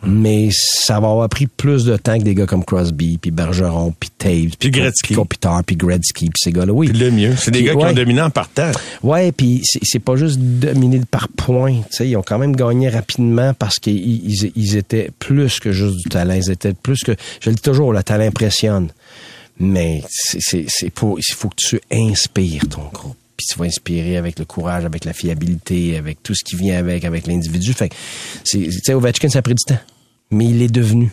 [0.06, 3.92] Mais ça va avoir pris plus de temps que des gars comme Crosby, puis Bergeron,
[3.98, 5.14] puis Taves, Puis Gretzky.
[5.66, 6.72] puis Gretzky, puis ces gars-là.
[6.72, 6.88] Oui.
[6.88, 7.34] Puis le mieux.
[7.36, 8.70] C'est des gars qui ont dominé en partant.
[9.02, 11.80] Ouais, puis c'est pas juste dominé par points.
[11.90, 15.72] Tu sais, ils ont quand même gagné rapidement parce qu'ils ils, ils étaient plus que
[15.72, 16.34] juste du talent.
[16.34, 17.12] Ils étaient plus que.
[17.40, 18.88] Je le dis toujours, le talent impressionne.
[19.58, 21.18] Mais c'est- pour.
[21.18, 23.16] Il faut que tu inspires ton groupe.
[23.36, 26.78] Puis tu vas inspirer avec le courage, avec la fiabilité, avec tout ce qui vient
[26.78, 27.72] avec, avec l'individu.
[27.74, 27.94] Fait que,
[28.48, 29.78] tu sais, Ovechkin, ça a pris du temps.
[30.30, 31.10] Mais il est devenu.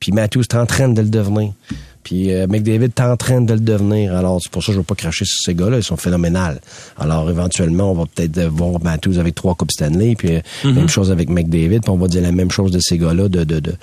[0.00, 1.52] Puis Matthews est en train de le devenir.
[2.02, 4.16] Puis euh, McDavid est en train de le devenir.
[4.16, 5.76] Alors, c'est pour ça que je veux pas cracher sur ces gars-là.
[5.76, 6.58] Ils sont phénoménales.
[6.98, 10.72] Alors, éventuellement, on va peut-être euh, voir Matthews avec trois Coupes Stanley, puis euh, Mhm.
[10.74, 13.28] même chose avec McDavid, puis on va dire la même chose de ces gars-là.
[13.28, 13.74] De, de, de,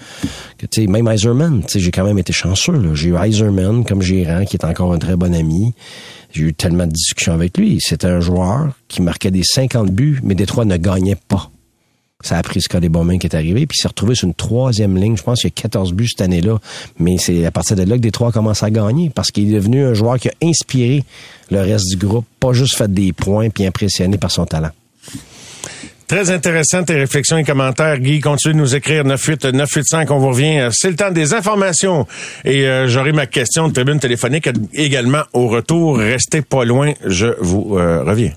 [0.57, 2.73] que, tu sais, même Iserman, tu sais, j'ai quand même été chanceux.
[2.95, 5.73] J'ai eu Iserman comme gérant, qui est encore un très bon ami.
[6.33, 7.77] J'ai eu tellement de discussions avec lui.
[7.79, 11.51] C'était un joueur qui marquait des 50 buts, mais Détroit ne gagnait pas.
[12.23, 14.97] Ça a pris Scotty Bowman qui est arrivé, puis il s'est retrouvé sur une troisième
[14.97, 15.15] ligne.
[15.15, 16.57] Je pense qu'il y a 14 buts cette année-là.
[16.97, 19.85] Mais c'est à partir de là que Détroit commence à gagner, parce qu'il est devenu
[19.85, 21.03] un joueur qui a inspiré
[21.51, 24.71] le reste du groupe, pas juste fait des points, puis impressionné par son talent.
[26.07, 28.21] Très intéressant tes réflexions et commentaires, Guy.
[28.21, 30.09] Continue de nous écrire 98 985.
[30.09, 30.59] On vous revient.
[30.59, 32.07] Euh, C'est le temps des informations.
[32.45, 35.97] Et euh, j'aurai ma question de tribune téléphonique également au retour.
[35.97, 36.93] Restez pas loin.
[37.05, 38.31] Je vous euh, reviens.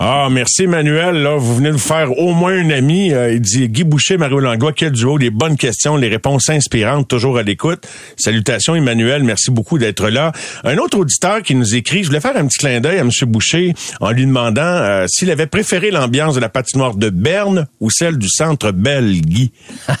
[0.00, 1.22] Ah, merci Manuel.
[1.22, 3.12] Là, vous venez de faire au moins un ami.
[3.12, 7.06] Euh, il dit Guy Boucher, Mario Langlois, quel duo, des bonnes questions, les réponses inspirantes,
[7.06, 7.86] toujours à l'écoute.
[8.16, 10.32] Salutations Emmanuel, merci beaucoup d'être là.
[10.64, 13.10] Un autre auditeur qui nous écrit, je voulais faire un petit clin d'œil à M.
[13.26, 17.88] Boucher en lui demandant euh, s'il avait préféré l'ambiance de la patinoire de Berne ou
[17.90, 19.52] celle du centre Bell, Guy.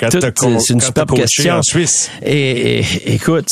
[0.00, 1.54] C'est une quand superbe question.
[1.56, 2.10] en Suisse.
[2.22, 3.48] Et, et- écoute,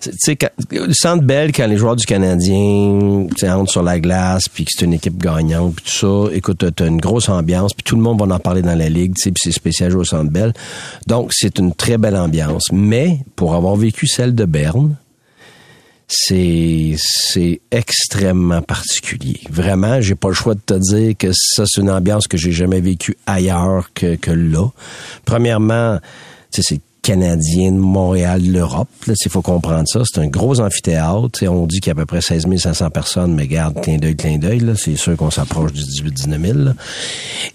[0.00, 0.36] tu sais,
[0.70, 4.64] le centre belle quand les joueurs du Canadien tu sais, entrent sur la glace, puis
[4.64, 6.34] que c'est une équipe gagnante, puis tout ça.
[6.34, 9.14] Écoute, t'as- une grosse ambiance, puis tout le monde va en parler dans la ligue,
[9.16, 10.52] tu sais, puis c'est spécial au centre belle.
[11.06, 12.64] Donc, c'est une très belle ambiance.
[12.72, 14.96] Mais pour avoir vécu celle de Berne,
[16.08, 16.96] c'est
[17.72, 19.40] extrêmement particulier.
[19.50, 22.52] Vraiment, j'ai pas le choix de te dire que ça c'est une ambiance que j'ai
[22.52, 24.68] jamais vécue ailleurs que que là.
[25.24, 25.98] Premièrement,
[26.50, 28.88] c'est canadien de Montréal, de l'Europe.
[29.06, 30.00] Là, il faut comprendre ça.
[30.04, 31.28] C'est un gros amphithéâtre.
[31.32, 33.80] Tu sais, on dit qu'il y a à peu près 16 500 personnes, mais garde,
[33.80, 34.58] clin d'œil, clin d'œil.
[34.58, 36.58] Là, c'est sûr qu'on s'approche du 18-19 000.
[36.58, 36.74] là.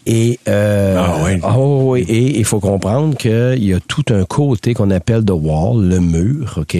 [0.05, 1.31] Et euh, Ah oui.
[1.43, 5.31] ah oui, et il faut comprendre qu'il y a tout un côté qu'on appelle the
[5.31, 6.77] wall, le mur, ok,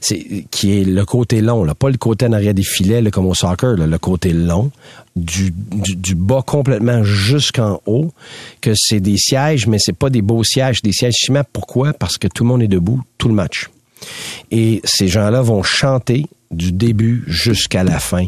[0.00, 3.10] c'est qui est le côté long, là, pas le côté en arrière des filets, là,
[3.10, 4.70] comme au soccer, là, le côté long,
[5.16, 8.12] du, du, du bas complètement jusqu'en haut,
[8.60, 11.42] que c'est des sièges, mais c'est pas des beaux sièges, des sièges ciment.
[11.52, 11.92] Pourquoi?
[12.02, 13.70] Parce que tout le monde est debout tout le match.
[14.50, 18.26] Et ces gens-là vont chanter du début jusqu'à la fin.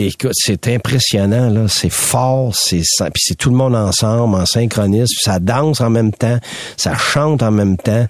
[0.00, 1.66] Et écoute, c'est impressionnant, là.
[1.68, 5.14] C'est fort, c'est ça- puis c'est tout le monde ensemble, en synchronisme.
[5.20, 6.38] Ça danse en même temps,
[6.78, 8.06] ça chante en même temps.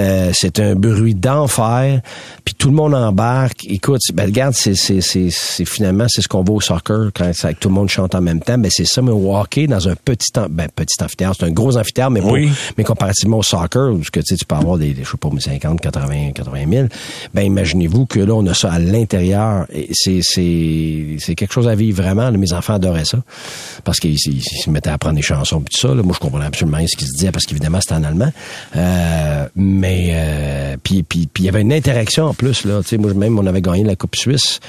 [0.00, 2.00] Euh, c'est un bruit d'enfer.
[2.44, 3.64] Puis tout le monde embarque.
[3.68, 7.32] Écoute, ben regarde, c'est c'est c'est c'est finalement c'est ce qu'on voit au soccer quand
[7.34, 8.58] ça- tout le monde chante en même temps.
[8.58, 11.76] Ben c'est ça, mais au hockey dans un petit ben petit amphithéâtre, c'est un gros
[11.76, 12.20] amphithéâtre, mais
[12.76, 15.16] mais comparativement au soccer, où que tu sais, tu peux avoir des, des, je sais
[15.18, 16.86] pas, 50, 80, 80 000,
[17.32, 19.66] ben imaginez-vous que là, on a ça à l'intérieur.
[19.72, 22.32] Et C'est, c'est, c'est quelque chose à vivre vraiment.
[22.32, 23.18] Mes enfants adoraient ça.
[23.84, 25.94] Parce qu'ils ils- ils se mettaient à apprendre des chansons et tout ça.
[25.94, 26.02] Là.
[26.02, 28.32] Moi, je comprenais absolument ce qu'ils se disaient parce qu'évidemment, c'était en allemand.
[28.76, 32.64] Euh, mais euh, puis, puis, puis il y avait une interaction en plus.
[32.64, 32.80] Là.
[32.98, 34.60] Moi, même, on avait gagné la Coupe Suisse.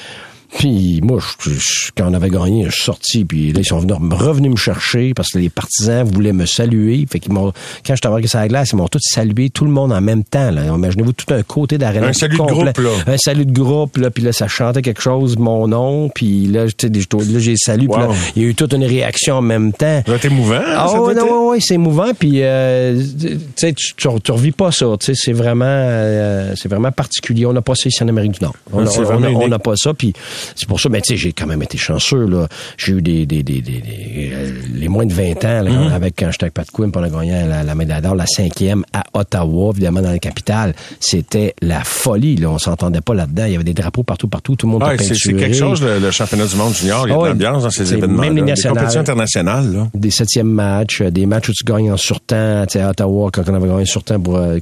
[0.58, 3.80] Puis moi, je- je- quand on avait gagné, je suis sorti, puis là, ils sont
[3.80, 7.06] venus, revenus me chercher parce que les partisans voulaient me saluer.
[7.10, 7.54] Fait qu'ils m'ont,
[7.86, 10.24] quand je t'avais sur la glace, ils m'ont tous salué, tout le monde en même
[10.24, 10.50] temps.
[10.52, 10.66] Là.
[10.66, 12.04] Imaginez-vous tout un côté d'arène.
[12.04, 12.90] Un salut de groupe, là.
[13.08, 16.66] Un salut de groupe, là, puis là, ça chantait quelque chose, mon nom, puis là,
[16.66, 18.10] là, j'ai salué, puis Wow.
[18.10, 19.98] là, il y a eu toute une réaction en même temps.
[20.00, 20.60] Ça doit être émouvant.
[20.66, 22.12] Ah ça être- non, ouais, ouais, c'est émouvant.
[22.18, 24.88] Puis, euh, tu sais, tu, tu, revis pas ça.
[25.00, 27.46] Tu sais, c'est vraiment, euh, c'est vraiment particulier.
[27.46, 28.56] On n'a pas ça ici en Amérique du Nord.
[28.74, 29.94] On n'a n'a pas ça.
[29.94, 30.14] Puis,
[30.56, 32.48] c'est pour ça, ben, tu sais, j'ai quand même été chanceux, là.
[32.78, 35.92] J'ai eu des, des, des, des, des- euh, les moins de 20 ans, là, Mhm.
[35.94, 38.84] avec, quand j'étais avec Pat Quinn, on a gagné la, la médaille d'or, la cinquième
[38.94, 40.74] à Ottawa, évidemment, dans la capitale.
[41.00, 42.50] C'était la folie, là.
[42.50, 43.46] On s'entendait pas là-dedans.
[43.46, 44.56] Il y avait des drapeaux partout, partout.
[44.56, 47.08] Tout le monde était c'est quelque chose, le, le championnat du monde junior.
[47.08, 47.30] Il y a Ah de ouais.
[47.30, 48.22] l'ambiance dans ces événements.
[48.22, 48.76] même les Des nationales.
[48.78, 49.88] compétitions internationales, là.
[49.94, 53.30] des septièmes matchs, euh, des matchs où tu gagnes en surtemps, tu sais, à Ottawa,
[53.32, 54.58] quand on avait gagné en surtemps pour, euh,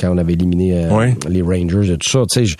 [0.00, 1.06] quand on avait éliminé euh, Oui.
[1.28, 2.54] les Rangers et tout ça, tu sais,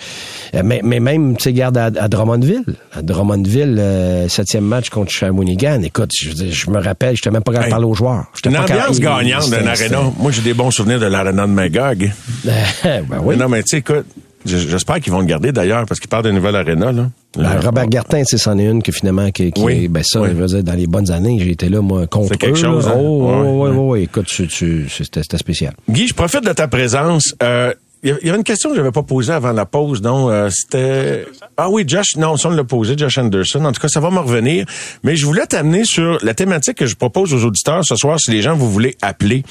[0.55, 2.07] euh, mais, mais même, tu sais, garde à, à
[2.45, 7.43] Drummondville, à Drummondville, euh, septième match contre Shawinigan, écoute, je, je me rappelle, j'étais même
[7.43, 8.25] pas capable de parler aux joueurs.
[8.35, 9.99] J'étais Une pas ambiance gagnante d'un aréna.
[10.19, 12.11] Moi, j'ai des bons souvenirs de l'aréna de Magog.
[12.43, 12.53] c'était-
[13.09, 13.35] ben oui.
[13.35, 14.05] Mais Non, mais tu sais, écoute,
[14.45, 17.09] j'espère qu'ils vont le garder d'ailleurs, parce qu'ils parlent de nouvelle aréna, là.
[17.37, 20.29] Ben, Robert Gartin, sais, c'en est une que finalement, qui, qui Oui, ben ça, oui.
[20.31, 22.61] je veux dire, dans les bonnes années, j'ai été là, moi, contre C'est quelque eux,
[22.63, 22.93] chose, hein?
[22.97, 23.29] Oh,
[23.65, 23.75] ouais, ouais.
[23.77, 25.73] ouais, écoute, c'était spécial.
[25.89, 27.35] Guy, je profite de ta présence.
[27.43, 27.73] Euh,
[28.05, 30.29] Il y avait une question que j'avais pas posée avant la pause, non?
[30.29, 31.25] euh, C'était...
[31.57, 33.65] Ah oui, Josh, non, ça on l'a posé, Josh Anderson.
[33.65, 34.65] En tout cas, ça va me revenir.
[35.03, 38.29] Mais je voulais t'amener sur la thématique que je propose aux auditeurs ce soir, si
[38.29, 39.43] les gens vous voulez appeler.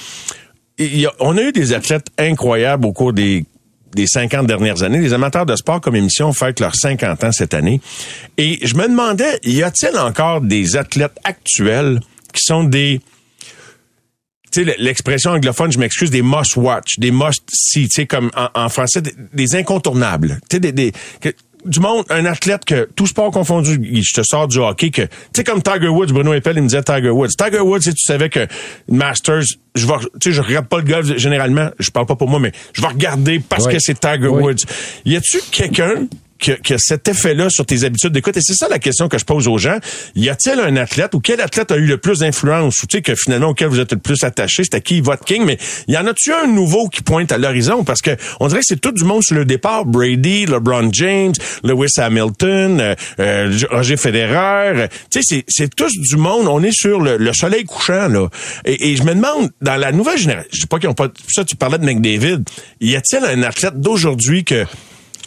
[0.79, 3.45] Il y a- on a eu des athlètes incroyables au cours des
[3.95, 4.99] des 50 dernières années.
[4.99, 7.81] Les amateurs de sport comme émission fêtent leurs 50 ans cette année.
[8.39, 12.01] Et je me demandais, y a-t-il encore des athlètes actuels
[12.33, 13.01] qui sont des
[14.55, 18.69] tu sais, l'expression anglophone, je m'excuse, des must-watch, des must-see, tu sais, comme en, en
[18.69, 20.39] français, des, des incontournables.
[20.49, 21.31] Tu sais, des, des que-
[21.65, 25.09] du monde, un athlète que tout sport confondu, je te sors du hockey que, tu
[25.35, 27.29] sais, comme Tiger Woods, Bruno Eppel, il me disait Tiger Woods.
[27.39, 28.47] Tiger Woods, si tu savais que
[28.91, 29.45] Masters,
[29.75, 32.39] je vais, tu sais, je regarde pas le golf généralement, je parle pas pour moi,
[32.39, 33.73] mais je vais regarder parce Oui.
[33.73, 34.43] que c'est Tiger Oui.
[34.43, 34.65] Woods.
[35.07, 36.07] Y a-tu quelqu'un
[36.53, 38.37] qui a cet effet-là sur tes habitudes d'écoute?
[38.37, 39.79] Et c'est ça la question que je pose aux gens.
[40.15, 43.03] Y a-t-il un athlète ou quel athlète a eu le plus d'influence ou tu sais
[43.03, 44.65] que finalement auquel vous êtes le plus attaché?
[44.65, 45.45] C'était qui votre king?
[45.45, 47.85] Mais y en a-tu un nouveau qui pointe à l'horizon?
[47.85, 49.85] Parce que on dirait que c'est tout du monde sur le départ.
[49.85, 51.33] Brady, LeBron James,
[51.63, 54.89] Lewis Hamilton, euh, euh, Roger Federer.
[55.11, 56.47] Tu sais, c'est- c'est tous du monde.
[56.49, 58.29] On est sur le, le soleil couchant, là.
[58.65, 61.09] Et, et je me demande, dans la nouvelle génération, je sais pas qu'ils ont pas...
[61.29, 62.43] Ça, tu parlais de McDavid.
[62.81, 64.65] Y a-t-il un athlète d'aujourd'hui que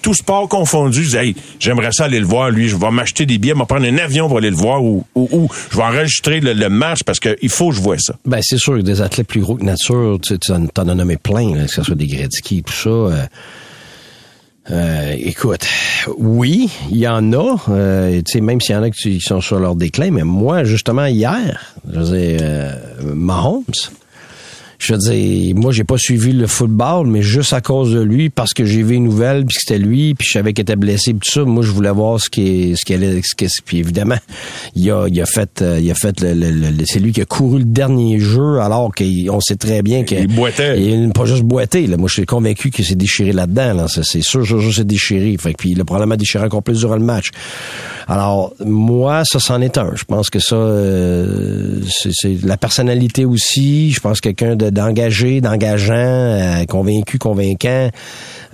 [0.01, 3.37] tout sport confondu, je hey, j'aimerais ça aller le voir, lui, je vais m'acheter des
[3.37, 6.67] billets, me prendre un avion pour aller le voir ou, ou, je vais enregistrer le,
[6.69, 8.15] match parce que il faut que je vois ça.
[8.25, 11.17] Ben, c'est sûr des athlètes plus gros que nature, tu tu en- t'en as nommé
[11.17, 12.89] plein, que ce soit des Gretzky, tout ça.
[12.89, 13.25] euh,
[14.69, 15.65] euh, écoute,
[16.17, 19.75] oui, il y en a, euh, même s'il y en a qui sont sur leur
[19.75, 22.73] déclin, mais moi, justement, hier, je veux dire, euh,
[23.13, 23.63] Mahomes,
[24.79, 28.29] je veux dire, moi, j'ai pas suivi le football, mais juste à cause de lui,
[28.29, 30.75] parce que j'ai vu une nouvelle, puis que c'était lui, puis je savais qu'il était
[30.75, 31.45] blessé, puis tout ça.
[31.45, 34.17] Moi, je voulais voir ce qui est, ce qu'elle est, ce qui puis évidemment,
[34.75, 37.21] il a, il a fait, euh, il a fait le, le- le- c'est lui qui
[37.21, 40.81] a couru le dernier jeu, alors qu'on sait très bien que Il boitait.
[40.81, 41.87] il n'a pas juste boité.
[41.87, 41.97] Là.
[41.97, 43.73] Moi, je suis convaincu qu'il s'est déchiré là-dedans.
[43.73, 43.87] Là.
[43.87, 45.35] C'est sûr, sûr, sûr, c'est déchiré.
[45.39, 47.29] Fait que, puis il a probablement déchiré encore plus durant le match.
[48.07, 49.91] Alors, moi, ça, c'en est un.
[49.95, 53.91] Je pense que ça, euh, c'est c'est la personnalité aussi.
[53.91, 57.89] Je pense quelqu'un de- d'engagé, d'engageant, euh, convaincu, convaincant,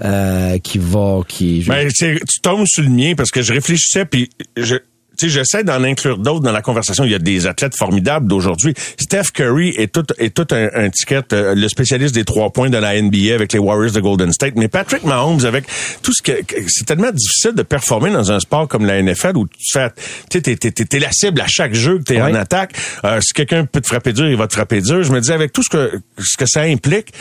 [0.03, 1.19] euh, qui va...
[1.27, 4.75] qui Ben, tu tombes sur le mien parce que je réfléchissais puis je
[5.17, 7.03] tu sais, j'essaie d'en inclure d'autres dans la conversation.
[7.03, 8.73] Il y a des athlètes formidables d'aujourd'hui.
[8.99, 12.69] Steph Curry est tout, est tout un, un ticket, euh, le spécialiste des trois points
[12.69, 14.53] de la NBA avec les Warriors de Golden State.
[14.55, 15.65] Mais Patrick Mahomes, avec
[16.01, 16.31] tout ce que,
[16.67, 19.89] c'est tellement difficile de performer dans un sport comme la NFL où tu fais,
[20.29, 22.73] tu sais, t'es, t'es, t'es- la cible à chaque jeu que t'es en attaque.
[23.03, 25.03] Euh, si quelqu'un peut te frapper dur, il va te frapper dur.
[25.03, 27.13] Je me dis, avec tout ce que, ce que ça implique,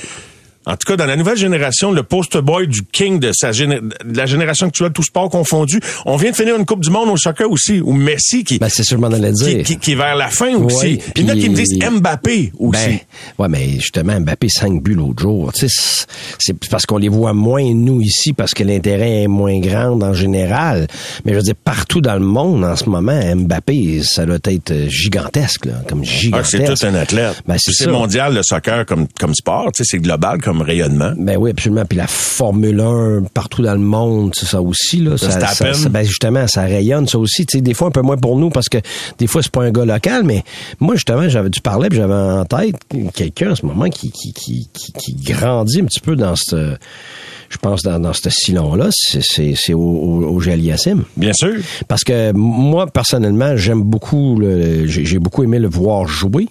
[0.66, 3.80] en tout cas, dans la nouvelle génération, le poster boy du king de, sa géné-
[3.80, 7.08] de la génération actuelle, tout sport confondu, on vient de finir une Coupe du Monde
[7.08, 9.92] au soccer aussi, ou Messi qui, Ben, c'est sûr, je m'en allais qui, qui, qui
[9.92, 10.86] est vers la fin aussi.
[10.86, 12.80] Ouais, Puis il y en a qui me disent Mbappé aussi.
[12.86, 12.98] Ben,
[13.38, 15.52] ouais, mais justement, Mbappé 5 buts l'autre jour.
[15.52, 16.04] Tu sais,
[16.38, 20.14] c'est- parce qu'on les voit moins, nous, ici, parce que l'intérêt est moins grand en
[20.14, 20.86] général.
[21.24, 24.72] Mais je veux dire, partout dans le monde, en ce moment, Mbappé, ça doit être
[24.88, 26.50] gigantesque, là, comme Ah, gigantesque.
[26.50, 27.42] c'est tout un athlète.
[27.46, 31.12] Ben, c'est mondial le soccer comme, comme sport, tu sais, c'est global comme rayonnement.
[31.16, 31.84] Ben oui, absolument.
[31.86, 35.16] Puis la Formule 1 partout dans le monde, c'est ça aussi là.
[35.16, 35.72] Ça, Verstappen.
[35.72, 37.46] ça- ça- ben justement, ça rayonne ça aussi.
[37.46, 38.78] Tu sais, des fois un peu moins pour nous parce que
[39.18, 40.44] des fois c'est pas un gars local, mais
[40.80, 42.76] moi justement j'avais tu parlais puis j'avais en tête
[43.14, 46.76] quelqu'un en ce moment qui qui, qui, qui, qui grandit un petit peu dans ce
[47.50, 50.40] je pense dans, dans ce sillon là, c'est au, au, au.
[51.16, 51.54] Bien sûr.
[51.88, 54.40] Parce que moi, personnellement, j'aime beaucoup,
[54.86, 56.48] j'ai beaucoup aimé le voir jouer.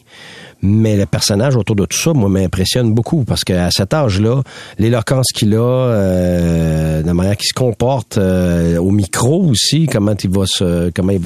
[0.61, 4.41] Mais le personnage autour de tout ça, moi, m'impressionne beaucoup parce qu'à cet âge-là,
[4.77, 10.29] l'éloquence qu'il a, euh, la manière qu'il se comporte euh, au micro aussi, comment il
[10.29, 11.19] va se, comment il,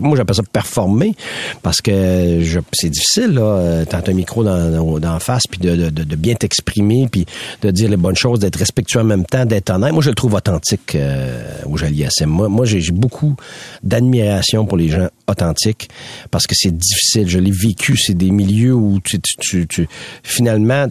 [0.00, 1.14] moi j'appelle ça performer
[1.62, 5.90] parce que je, c'est difficile là, euh, t'as un micro dans, dans face puis de,
[5.90, 7.26] de, bien t'exprimer puis
[7.62, 9.92] de dire les bonnes choses, d'être respectueux en même temps, d'être honnête.
[9.92, 12.26] Moi, je le trouve authentique euh, au Jaliassim.
[12.26, 13.34] Moi, moi j'ai beaucoup
[13.82, 15.88] d'admiration pour les gens authentiques
[16.30, 17.28] parce que c'est difficile.
[17.28, 17.96] Je l'ai vécu.
[17.96, 19.88] C'est des milieux où tu, tu, tu, tu-
[20.22, 20.86] finalement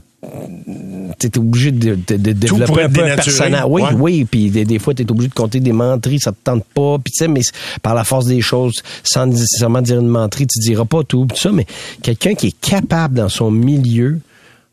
[1.19, 3.65] tu es obligé de, de, de développer un peu un personnage.
[3.67, 3.89] Oui, Ouais.
[3.93, 6.63] oui, puis des, des fois, tu es obligé de compter des menteries, ça te tente
[6.73, 7.41] pas, puis tu sais, mais
[7.81, 11.35] par la force des choses, sans nécessairement dire une menterie, tu diras pas tout, tout
[11.35, 11.65] ça, mais
[12.01, 14.19] quelqu'un qui est capable dans son milieu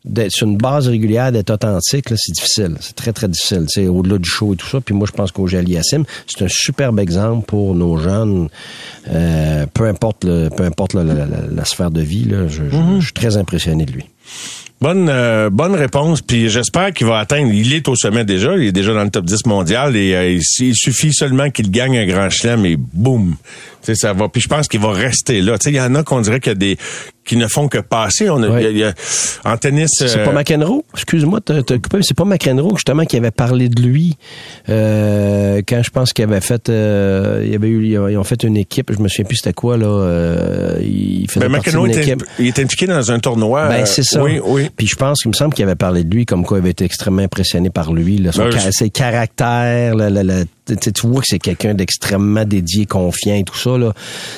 [0.03, 2.75] d'être sur une base régulière, d'être authentique, c'est difficile.
[2.79, 3.65] C'est très, très difficile.
[3.67, 4.81] C'est au-delà du show et tout ça.
[4.81, 8.49] Puis moi, je pense qu'au Yassim, c'est un superbe exemple pour nos jeunes.
[9.09, 12.63] Euh, peu importe le, peu importe la, la- la- la sphère de vie, là, je,
[12.69, 14.05] je- je suis très impressionné de lui.
[14.79, 16.23] Bonne euh, bonne réponse.
[16.23, 17.53] Puis j'espère qu'il va atteindre.
[17.53, 18.55] Il est au sommet déjà.
[18.57, 19.95] Il est déjà dans le top 10 mondial.
[19.95, 23.35] Et euh, il, suffit seulement qu'il gagne un grand chelem et boum.
[23.93, 24.27] Ça va.
[24.29, 25.59] Puis je pense qu'il va rester là.
[25.59, 26.77] Tu sais, il y en a qu'on dirait qu'il y a des
[27.31, 28.29] qui ne font que passer.
[28.29, 28.59] On a, Ouais.
[28.59, 28.93] il y a- il y a-
[29.45, 29.89] en tennis.
[29.95, 30.83] C'est euh, pas McEnroe?
[30.95, 34.17] Excuse-moi, t'as coupé, c'est pas McEnroe, justement, qui avait parlé de lui
[34.67, 36.67] euh, quand je pense qu'il avait fait...
[36.67, 39.77] Euh, il avait eu, ils ont- fait une équipe, je me souviens plus c'était quoi,
[39.77, 39.87] là.
[39.87, 42.23] Euh, il faisait Ben, partie McEnroe était, équipe.
[42.37, 43.67] il est impliqué dans un tournoi.
[43.69, 44.21] Ben, euh, c'est ça.
[44.21, 44.69] Oui, oui.
[44.75, 46.71] Puis je pense qu'il me semble qu'il avait parlé de lui comme quoi il avait
[46.71, 48.17] été extrêmement impressionné par lui.
[48.17, 50.43] Là, son Ben, je- ses caractères, le-
[50.79, 53.77] Tu, vois que c'est quelqu'un d'extrêmement dédié, confiant et tout ça.
[53.77, 53.93] Là.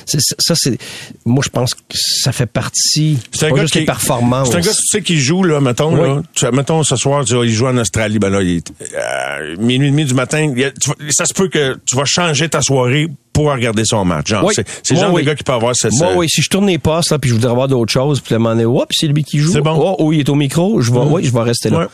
[0.06, 0.78] Ça, c'est.
[1.26, 2.83] Moi, je pense que ça fait partie.
[3.32, 4.50] C'est un pas gars juste qui les performances.
[4.52, 6.08] C'est un gars, tu sais, qui joue, là, mettons, Oui.
[6.10, 6.22] là.
[6.34, 9.56] Tu- mettons, ce soir, tu vois, il joue en Australie, ben là, il est, euh,
[9.58, 12.62] minuit et demi du matin, il tu ça se peut que tu vas changer ta
[12.62, 14.28] soirée pour regarder son match.
[14.30, 14.54] Genre, Oui.
[14.56, 15.24] c'est, le genre oui.
[15.24, 17.30] de gars qui peut avoir cette, Moi, oui, si je tourne les postes, là, puis
[17.30, 19.52] je voudrais avoir d'autres choses, puis un moment donné, oups, c'est lui qui joue.
[19.52, 19.76] C'est bon.
[19.76, 21.80] Oh, oh, il est au micro, je vais, oui, je vais rester là.
[21.80, 21.86] Ouais.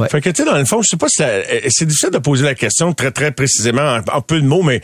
[0.00, 0.08] Ouais.
[0.08, 2.18] Fait que, tu sais, dans le fond, je sais pas si euh, c'est difficile de
[2.18, 4.80] poser la question très, très précisément en, en peu de mots, mais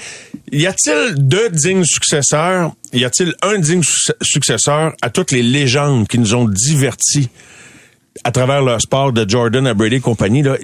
[0.53, 2.73] y a-t-il deux dignes successeurs?
[2.93, 7.29] Y a-t-il un digne su- successeur à toutes les légendes qui nous ont divertis
[8.23, 10.57] à travers leur sport de Jordan à Brady et compagnie, là,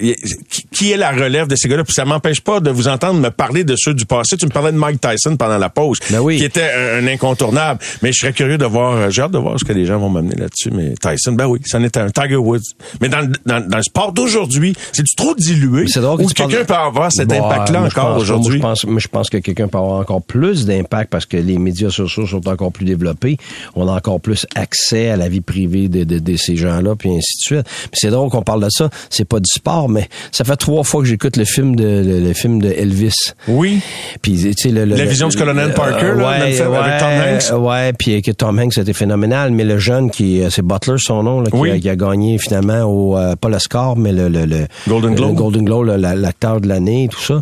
[0.71, 1.83] qui, est la relève de ces gars-là?
[1.83, 4.37] Puis ça m'empêche pas de vous entendre me parler de ceux du passé.
[4.37, 6.37] Tu me parlais de Mike Tyson pendant la pause, Ben oui.
[6.39, 7.81] qui était un, incontournable.
[8.03, 9.99] Mais je serais curieux de voir, euh, j'ai hâte de voir ce que les gens
[9.99, 10.71] vont m'amener là-dessus.
[10.71, 12.11] Mais Tyson, ben oui, c'en était un.
[12.11, 12.61] Tiger Woods.
[13.01, 15.87] Mais dans, le- dans, dans le sport d'aujourd'hui, c'est-tu trop dilué?
[15.87, 18.59] Que Ou parles quelqu'un de- peut avoir cet Bon, impact-là encore aujourd'hui?
[18.59, 21.91] Je pense, je pense que quelqu'un peut avoir encore plus d'impact parce que les médias
[21.91, 23.39] sociaux sont encore plus développés.
[23.75, 27.11] On a encore plus accès à la vie privée de, de, de ces gens-là, puis
[27.11, 27.67] ainsi de suite.
[27.91, 28.89] Puis c'est drôle qu'on parle de ça.
[29.11, 32.21] C'est pas du sport, mais ça fait trois fois que j'écoute le film de le,
[32.21, 33.33] le film de Elvis.
[33.49, 33.81] Oui.
[34.23, 37.39] Puis tu sais le, La vision du colonel Parker, là, ouais, film avec Tom ouais,
[37.55, 37.65] Hanks.
[37.67, 41.23] Ouais, puis que Tom Hanks c'était phénoménal, mais le jeune qui euh, c'est Butler son
[41.23, 41.71] nom là, qui, Oui.
[41.71, 45.15] a, qui a gagné finalement au euh, pas le score mais le le, le Golden
[45.15, 45.29] Globe.
[45.31, 47.41] le Golden Globe, l'acteur de l'année, tout ça.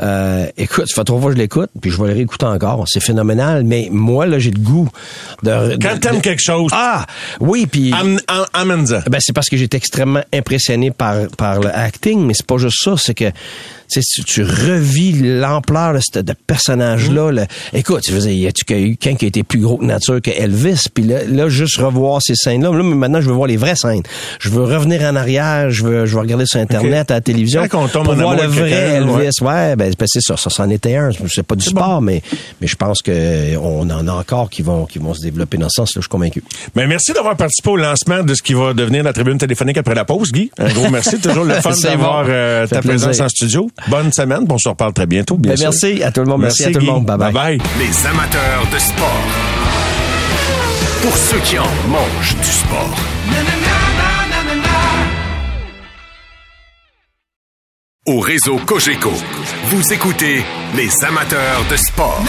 [0.00, 2.84] Euh, écoute, ça fait trois fois que je l'écoute, puis je vais le réécouter encore.
[2.88, 4.88] C'est phénoménal, mais moi là j'ai le goût
[5.42, 5.76] de.
[5.80, 7.06] Quand t'aimes de- quelque chose, Ah
[7.40, 7.92] oui, puis.
[7.92, 8.18] am-
[8.52, 8.84] am-.
[9.08, 12.82] Ben, c'est parce que j'étais extrêmement impressionné par, par le acting, mais c'est pas juste
[12.82, 13.30] ça, c'est que
[13.90, 17.30] tu, sais, tu, tu revis l'ampleur de ce de personnage-là.
[17.30, 17.34] Mm.
[17.34, 17.46] là.
[17.72, 20.30] Écoute, tu dire, y a-tu eu quelqu'un qui a été plus gros que nature que
[20.30, 20.86] Elvis?
[20.92, 22.70] Puis là, là, juste revoir ces scènes-là.
[22.70, 24.02] Là, mais maintenant, je veux voir les vraies scènes.
[24.40, 27.66] Je veux revenir en arrière, je veux, je veux regarder sur Internet, à la télévision,
[27.68, 29.10] Quand on tombe pour en voir le vrai Elvis.
[29.12, 29.28] ouais.
[29.40, 31.10] Ouais, ben, ben, c'est ça, ça c'en était un.
[31.28, 32.22] C'est pas du sport, mais,
[32.60, 35.68] mais je pense que on en a encore qui vont, qui vont se développer dans
[35.68, 36.42] ce sens-là, je suis convaincu.
[36.74, 39.94] Mais merci d'avoir participé au lancement de ce qui va devenir la tribune téléphonique après
[39.94, 40.50] la pause, Guy.
[40.58, 41.18] Un gros merci.
[41.20, 42.30] Toujours le fun d'avoir bon.
[42.30, 43.08] euh, ta plaisir.
[43.08, 43.70] présence en studio.
[43.88, 44.46] Bonne semaine.
[44.48, 45.66] On se reparle très bientôt, bien Ben, sûr.
[45.70, 46.42] merci à tout le monde.
[46.42, 46.86] Merci, à tout Guy.
[46.86, 47.06] le monde.
[47.06, 47.32] Bye bye.
[47.32, 47.68] Bye bye.
[47.78, 49.22] Les amateurs de sport.
[51.02, 52.96] Pour ceux qui en mangent du sport.
[58.06, 59.10] Au réseau Cogeco,
[59.70, 60.42] vous écoutez
[60.76, 62.22] les amateurs de sport.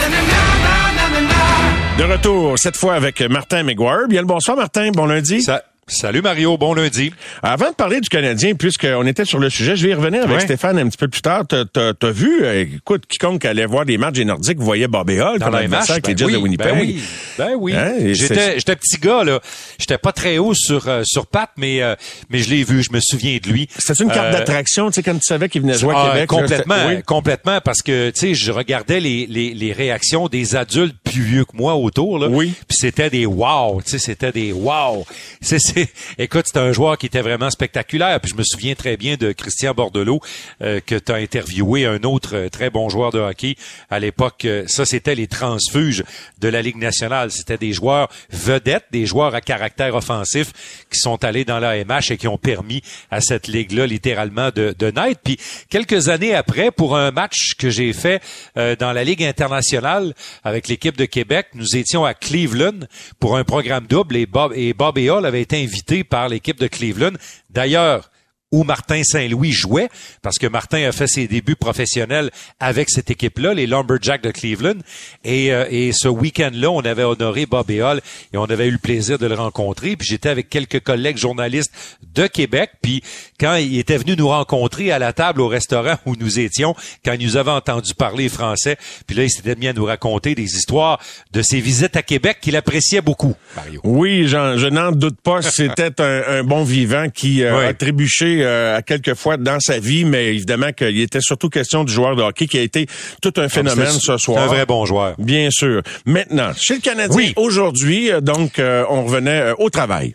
[1.98, 4.08] De retour, cette fois avec Martin McGuire.
[4.08, 4.90] Bien le bonsoir, Martin.
[4.92, 5.42] Bon lundi.
[5.42, 7.12] Sa- Salut Mario, bon lundi.
[7.44, 10.34] Avant de parler du Canadien, puisqu'on était sur le sujet, je vais y revenir avec
[10.38, 10.40] Ouais.
[10.42, 11.44] Stéphane un petit peu plus tard.
[11.48, 15.38] T'as, t'as vu, euh, écoute, quiconque allait voir des matchs des Nordiques voyait Bobby Hall
[15.38, 16.66] Dans comme la adversaire MH, avec les ben Jets de oui, Winnipeg.
[16.66, 17.02] Ben oui,
[17.38, 17.74] ben oui.
[17.76, 19.38] Hein, J'étais, j'étais petit gars là.
[19.78, 21.94] J'étais pas très haut sur euh, sur Pat, mais euh,
[22.30, 22.82] mais je l'ai vu.
[22.82, 23.68] Je me souviens de lui.
[23.78, 26.10] C'était une carte Euh, d'attraction, tu sais, quand tu savais qu'il venait jouer à ah,
[26.14, 26.28] Québec.
[26.28, 27.02] complètement, oui.
[27.04, 31.44] complètement, parce que tu sais, je regardais les, les, les réactions des adultes plus vieux
[31.46, 32.28] que moi autour là.
[32.28, 32.52] Oui.
[32.68, 35.06] Puis c'était des wow, tu sais, c'était des wow.
[35.40, 35.88] C'est, c'est,
[36.18, 38.20] écoute, c'était un joueur qui était vraiment spectaculaire.
[38.20, 40.20] Puis je me souviens très bien de Christian Bordelot
[40.62, 43.54] euh, que tu as interviewé, un autre euh, très bon joueur de hockey
[43.88, 44.44] à l'époque.
[44.44, 46.04] euh, ça, c'était les transfuges
[46.40, 47.30] de la Ligue nationale.
[47.30, 50.52] C'était des joueurs vedettes, des joueurs à caractère offensif
[50.90, 54.74] qui sont allés dans la MH et qui ont permis à cette ligue-là littéralement de,
[54.78, 55.20] de naître.
[55.22, 55.38] Puis
[55.70, 58.20] quelques années après, pour un match que j'ai fait
[58.56, 60.14] euh, dans la Ligue internationale
[60.44, 62.86] avec l'équipe de Québec, nous étions à Cleveland
[63.18, 66.58] pour un programme double et Bob et Bob et Hall avaient été invités par l'équipe
[66.58, 67.16] de Cleveland.
[67.50, 68.10] D'ailleurs,
[68.52, 69.88] où Martin Saint-Louis jouait,
[70.22, 72.30] parce que Martin a fait ses débuts professionnels
[72.60, 74.78] avec cette équipe-là, les Lumberjacks de Cleveland.
[75.24, 78.00] Et, euh, et ce week-end-là, on avait honoré Bob et Hall
[78.32, 79.96] et on avait eu le plaisir de le rencontrer.
[79.96, 81.72] Puis j'étais avec quelques collègues journalistes
[82.14, 82.70] de Québec.
[82.82, 83.02] Puis
[83.40, 87.14] quand il était venu nous rencontrer à la table au restaurant où nous étions, quand
[87.18, 88.76] il nous avait entendu parler français,
[89.08, 91.00] puis là, il s'était mis à nous raconter des histoires
[91.32, 93.80] de ses visites à Québec qu'il appréciait beaucoup, Mario.
[93.82, 95.42] Oui, je n'en doute pas.
[95.56, 99.78] C'était un, un bon vivant qui euh, a trébuché euh, à quelques fois dans sa
[99.78, 102.86] vie, mais évidemment qu'il était surtout question du joueur de hockey qui a été
[103.22, 104.42] tout un phénomène C'est- ce soir.
[104.42, 105.14] Un vrai bon joueur.
[105.18, 105.82] Bien sûr.
[106.04, 107.32] Maintenant, chez le Canadien, Oui.
[107.36, 110.14] aujourd'hui, euh, donc, euh, on revenait euh, au travail.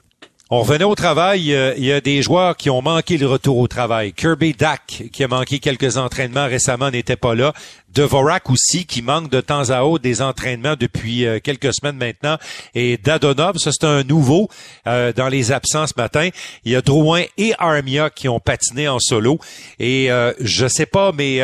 [0.53, 1.53] On revenait au travail.
[1.53, 4.11] euh, Il y a des joueurs qui ont manqué le retour au travail.
[4.11, 7.53] Kirby Dak, qui a manqué quelques entraînements récemment, n'était pas là.
[7.93, 12.37] Devorak aussi, qui manque de temps à autre des entraînements depuis euh, quelques semaines maintenant.
[12.75, 14.49] Et Dadonov, ça c'est un nouveau
[14.87, 16.27] euh, dans les absences ce matin.
[16.65, 19.39] Il y a Drouin et Armia qui ont patiné en solo.
[19.79, 20.09] Et
[20.41, 21.41] je sais pas, mais...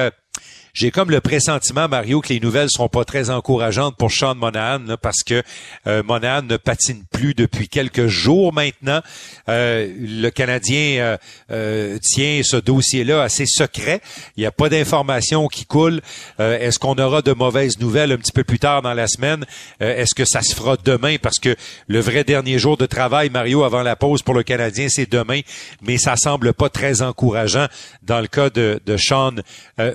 [0.78, 4.36] euh, j'ai comme le pressentiment, Mario, que les nouvelles seront pas très encourageantes pour Sean
[4.36, 5.42] Monahan, parce que
[5.88, 9.02] euh, Monahan ne patine plus depuis quelques jours maintenant.
[9.50, 11.18] Euh, le Canadien
[11.52, 14.02] euh, tient ce dossier-là assez secret.
[14.36, 16.02] Il n'y a pas d'informations qui coulent.
[16.38, 19.46] Est-ce qu'on aura de mauvaises nouvelles un petit peu plus tard dans la semaine?
[19.80, 21.16] Est-ce que ça se fera demain?
[21.22, 21.56] Parce que
[21.88, 25.42] le vrai dernier jour de travail, Mario, avant la pause pour le Canadien, c'est demain,
[25.82, 27.68] mais ça semble pas très encourageant
[28.04, 29.36] dans le cas de, de Sean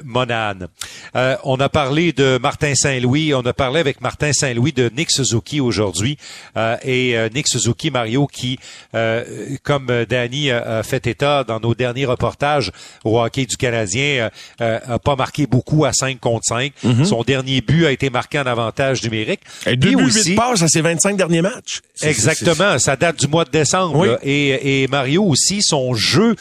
[0.04, 0.68] Monahan.
[1.14, 5.60] On a parlé de Martin Saint-Louis, on a parlé avec Martin Saint-Louis de Nick Suzuki
[5.60, 6.18] aujourd'hui
[6.56, 8.58] euh, et euh, Nick Suzuki Mario qui,
[8.94, 9.24] euh,
[9.62, 12.72] comme Danny a fait état dans nos derniers reportages
[13.04, 16.72] au hockey du Canadien, a pas marqué beaucoup à 5 contre 5.
[16.84, 17.04] Mm-hmm.
[17.04, 19.40] Son dernier but a été marqué en avantage numérique.
[19.66, 21.80] Et deux buts, aussi, passes à ses 25 derniers matchs.
[22.00, 24.18] Exactement, ça date du mois de décembre.
[24.22, 26.36] Et, et, Mario aussi, son jeu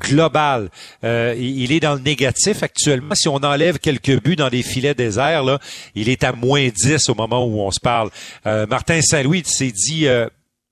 [0.00, 0.70] global,
[1.02, 3.14] il est dans le négatif actuellement.
[3.14, 5.58] Si on enlève quelques buts dans des filets déserts, là,
[5.94, 8.10] il est à moins 10 au moment où on se parle.
[8.46, 10.28] Euh, Martin Saint-Louis s'est dit euh,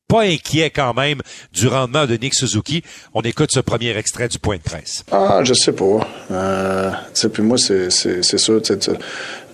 [0.09, 1.21] pas inquiet quand même
[1.53, 2.83] du rendement de Nick Suzuki.
[3.13, 5.05] On écoute ce premier extrait du point de presse.
[5.13, 6.09] Ah, je sais pas.
[6.31, 6.91] Euh,
[7.31, 8.63] puis moi, c'est sûr,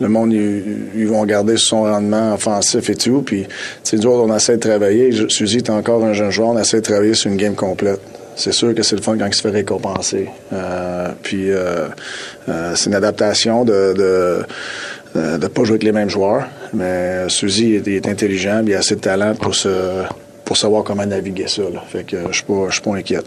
[0.00, 3.22] le monde, ils, vont garder son rendement offensif et tout.
[3.22, 3.46] Puis,
[3.82, 5.28] tu sais, on essaie de travailler.
[5.28, 8.00] Suzy est encore un jeune joueur, on essaie de travailler sur une game complète.
[8.36, 10.28] C'est sûr que c'est le fun quand il se fait récompenser.
[10.52, 11.50] Euh, puis,
[12.74, 14.44] c'est une adaptation de
[15.16, 16.48] euh, de ne pas jouer avec les mêmes joueurs.
[16.72, 20.04] Mais Suzy est, intelligent, il a assez de talent pour, se,
[20.44, 21.62] pour savoir comment naviguer ça.
[21.88, 23.26] Fait que je ne suis, pas inquiète.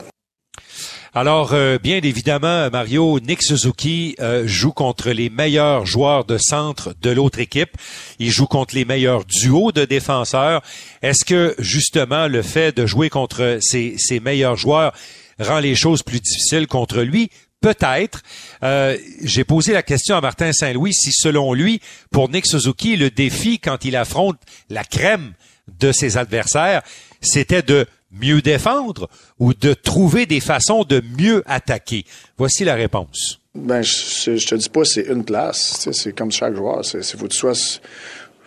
[1.19, 6.93] Alors, euh, bien évidemment, Mario, Nick Suzuki euh, joue contre les meilleurs joueurs de centre
[7.01, 7.71] de l'autre équipe.
[8.19, 10.61] Il joue contre les meilleurs duos de défenseurs.
[11.01, 14.93] Est-ce que, justement, le fait de jouer contre ces, ces meilleurs joueurs
[15.39, 17.31] rend les choses plus difficiles contre lui?
[17.61, 18.21] Peut-être.
[18.61, 23.09] Euh, j'ai posé la question à Martin Saint-Louis si, selon lui, pour Nick Suzuki, le
[23.09, 24.37] défi quand il affronte
[24.69, 25.33] la crème
[25.79, 26.83] de ses adversaires,
[27.21, 32.05] c'était de mieux défendre ou de trouver des façons de mieux attaquer?
[32.37, 33.39] Voici la réponse.
[33.55, 35.89] Ben, je, je te dis pas c'est une place.
[35.91, 36.85] C'est comme chaque joueur.
[36.85, 37.53] C'est faut que tu sois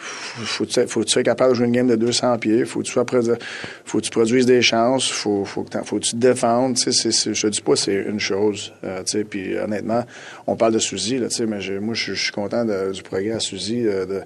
[0.01, 2.87] faut, faut que tu sois capable de jouer une game de 200 pieds, faut que
[2.87, 3.05] tu sois
[3.85, 6.77] faut que tu produises des chances, faut, faut, que, faut que tu te défendes.
[6.79, 8.73] je te dis pas c'est une chose.
[8.85, 10.05] Euh, puis honnêtement,
[10.47, 14.21] on parle de Suzy, mais moi je suis content du progrès à Suzy, euh, de,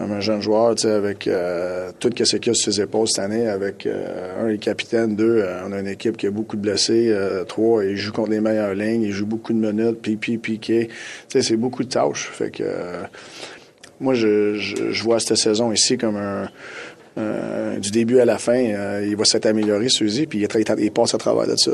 [0.00, 3.48] un jeune joueur, avec euh, tout ce qu'il y a sur ses épaules cette année,
[3.48, 7.12] avec un, les capitaines, deux, on a une équipe qui a beaucoup de blessés,
[7.48, 10.88] trois, il joue contre les meilleures lignes, il joue beaucoup de minutes, pipi, piqué.
[11.28, 12.30] C'est beaucoup de tâches.
[12.32, 12.62] Fait que
[14.00, 16.48] moi, je, vois cette saison ici comme un,
[17.78, 18.58] du début à la fin.
[18.58, 21.72] Euh, il va s'être amélioré, Suzy, puis il, passe à travers de ça.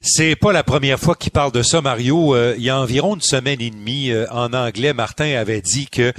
[0.00, 2.34] C'est pas la première fois qu'il parle de ça, Mario.
[2.34, 5.86] Euh, il y a environ une semaine et demie, euh, en anglais, Martin avait dit
[5.86, 6.12] que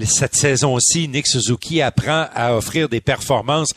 [0.00, 3.72] cette saison-ci, Nick Suzuki apprend à offrir des performances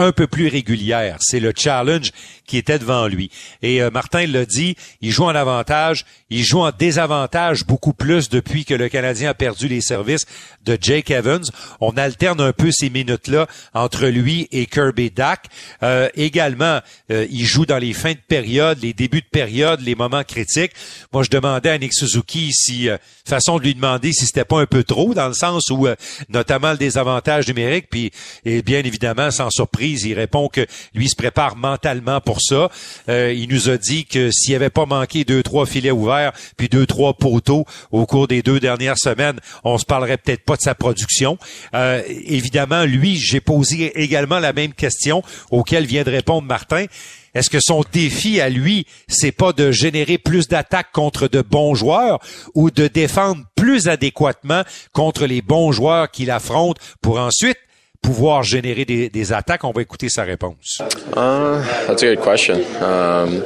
[0.00, 1.18] un peu plus régulière.
[1.20, 2.10] C'est le challenge
[2.46, 3.30] qui était devant lui.
[3.62, 8.28] Et euh, Martin l'a dit, il joue en avantage, il joue en désavantage beaucoup plus
[8.28, 10.24] depuis que le Canadien a perdu les services
[10.64, 11.44] de Jake Evans.
[11.80, 15.46] On alterne un peu ces minutes-là entre lui et Kirby Dack.
[15.82, 16.80] Euh, également,
[17.10, 20.72] euh, il joue dans les fins de période, les débuts de période, les moments critiques.
[21.12, 22.88] Moi, je demandais à Nick Suzuki si,
[23.26, 25.86] façon de lui demander si c'était pas un peu trop, dans le sens où,
[26.30, 28.10] notamment le désavantage numérique, puis
[28.44, 32.70] et bien évidemment, sans surprise, il répond que lui se prépare mentalement pour ça.
[33.08, 36.68] Euh, il nous a dit que s'il avait pas manqué deux, trois filets ouverts, puis
[36.68, 40.62] deux, trois poteaux au cours des deux dernières semaines, on se parlerait peut-être pas de
[40.62, 41.38] sa production.
[41.74, 46.86] Euh, évidemment, lui, j'ai posé également la même question auquel vient de répondre Martin.
[47.34, 51.74] Est-ce que son défi à lui, c'est pas de générer plus d'attaques contre de bons
[51.74, 52.18] joueurs
[52.54, 54.62] ou de défendre plus adéquatement
[54.92, 57.58] contre les bons joueurs qu'il affronte pour ensuite
[58.02, 59.64] pouvoir générer des, des attaques?
[59.64, 60.80] On va écouter sa réponse.
[61.16, 62.56] Uh, that's a good question.
[62.82, 63.42] Um,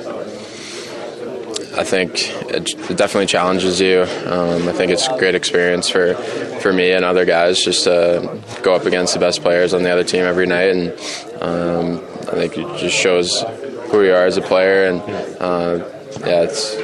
[1.77, 4.03] I think it definitely challenges you.
[4.27, 6.15] Um, I think it's a great experience for,
[6.61, 8.23] for me and other guys just to
[8.63, 10.93] go up against the best players on the other team every night, and
[11.43, 13.45] um, I think it just shows
[13.91, 14.87] who you are as a player.
[14.87, 15.01] And
[15.41, 15.85] uh,
[16.21, 16.77] yeah, it's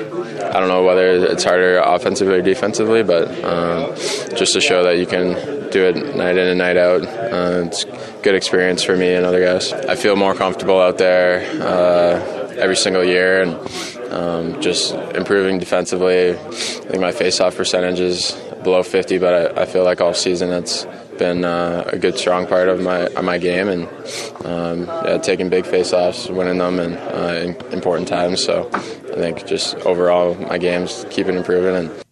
[0.51, 3.94] I don't know whether it's harder offensively or defensively, but um,
[4.36, 5.34] just to show that you can
[5.70, 7.07] do it night in and night out.
[7.07, 7.84] Uh, it's
[8.22, 9.72] good experience for me and other guys.
[9.72, 16.30] I feel more comfortable out there uh, every single year and um, just improving defensively.
[16.30, 18.32] I think my face-off percentage is
[18.62, 20.86] below 50, but I, I feel like all season it's
[21.18, 23.88] been uh, a good strong part of my of my game and
[24.44, 28.42] um, yeah, taking big face-offs, winning them, and uh, in important times.
[28.42, 32.04] So I think just overall my game's keeping improving and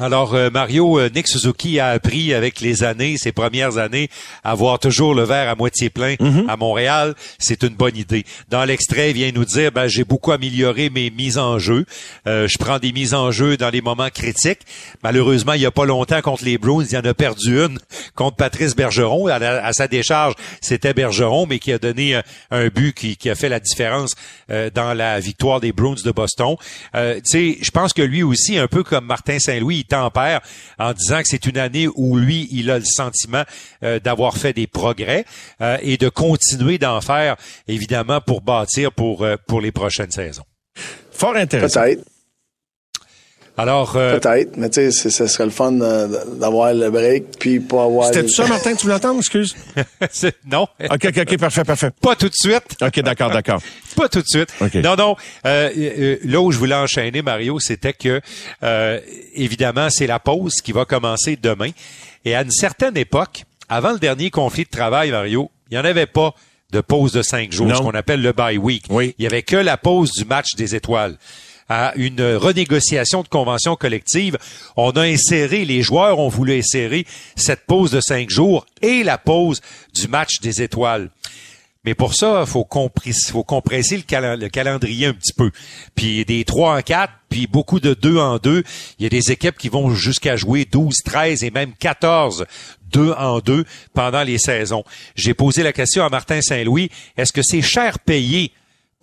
[0.00, 4.08] Alors euh, Mario, euh, Nick Suzuki a appris avec les années, ses premières années,
[4.42, 6.46] à voir toujours le verre à moitié plein Mhm.
[6.48, 7.14] à Montréal.
[7.38, 8.24] C'est une bonne idée.
[8.48, 11.86] Dans l'extrait, il vient nous dire, ben, j'ai beaucoup amélioré mes mises en jeu.
[12.26, 14.62] Euh, je prends des mises en jeu dans les moments critiques.
[15.04, 17.78] Malheureusement, il y a pas longtemps contre les Bruins, il y en a perdu une
[18.16, 19.28] contre Patrice Bergeron.
[19.28, 22.20] À, la- à sa décharge, c'était Bergeron, mais qui a donné
[22.50, 24.14] un but qui, qui a fait la différence
[24.50, 26.56] euh, dans la victoire des Bruins de Boston.
[26.96, 27.22] Euh, tu
[27.54, 30.40] sais, je pense que lui aussi, un peu comme Martin Saint-Louis, tempère
[30.78, 33.44] en disant que c'est une année où lui, il a le sentiment
[33.82, 35.24] euh, d'avoir fait des progrès
[35.60, 37.36] euh, et de continuer d'en faire,
[37.68, 40.44] évidemment, pour bâtir pour, euh, les prochaines saisons.
[41.12, 41.82] Fort intéressant.
[43.56, 46.08] Alors, euh, Peut-être, mais tu sais, c'est- ce serait le fun euh,
[46.40, 48.08] d'avoir le break, puis pas avoir...
[48.08, 49.18] C'était tout ça, Martin, que tu voulais entendre?
[49.20, 49.54] Excuse.
[50.50, 51.90] non, OK, OK, OK, parfait, parfait.
[52.00, 52.76] pas tout de suite.
[52.82, 53.60] OK, d'accord, d'accord.
[53.94, 54.48] Pas tout de suite.
[54.60, 54.74] OK.
[54.76, 55.14] Non, non.
[55.46, 58.20] Euh, euh, là où je voulais enchaîner, Mario, c'était que,
[58.64, 58.98] euh,
[59.34, 61.70] évidemment, c'est la pause qui va commencer demain.
[62.24, 65.84] Et à une certaine époque, avant le dernier conflit de travail, Mario, il n'y en
[65.84, 66.34] avait pas
[66.72, 67.76] de pause de cinq jours, Non.
[67.76, 68.86] ce qu'on appelle le bye week.
[68.90, 69.14] Oui.
[69.18, 71.16] Il y avait que la pause du match des étoiles.
[71.68, 74.36] À une renégociation de convention collective,
[74.76, 77.06] on a inséré, les joueurs ont voulu insérer
[77.36, 79.60] cette pause de cinq jours et la pause
[79.94, 81.10] du match des étoiles.
[81.86, 85.50] Mais pour ça, faut, compris- faut compresser le calendrier un petit peu.
[85.94, 88.62] Puis des 3 en 4, puis beaucoup de 2 en 2.
[88.98, 92.46] Il y a des équipes qui vont jusqu'à jouer 12, 13 et même 14
[92.90, 94.82] 2 en 2 pendant les saisons.
[95.14, 98.52] J'ai posé la question à Martin Saint-Louis, est-ce que c'est cher payé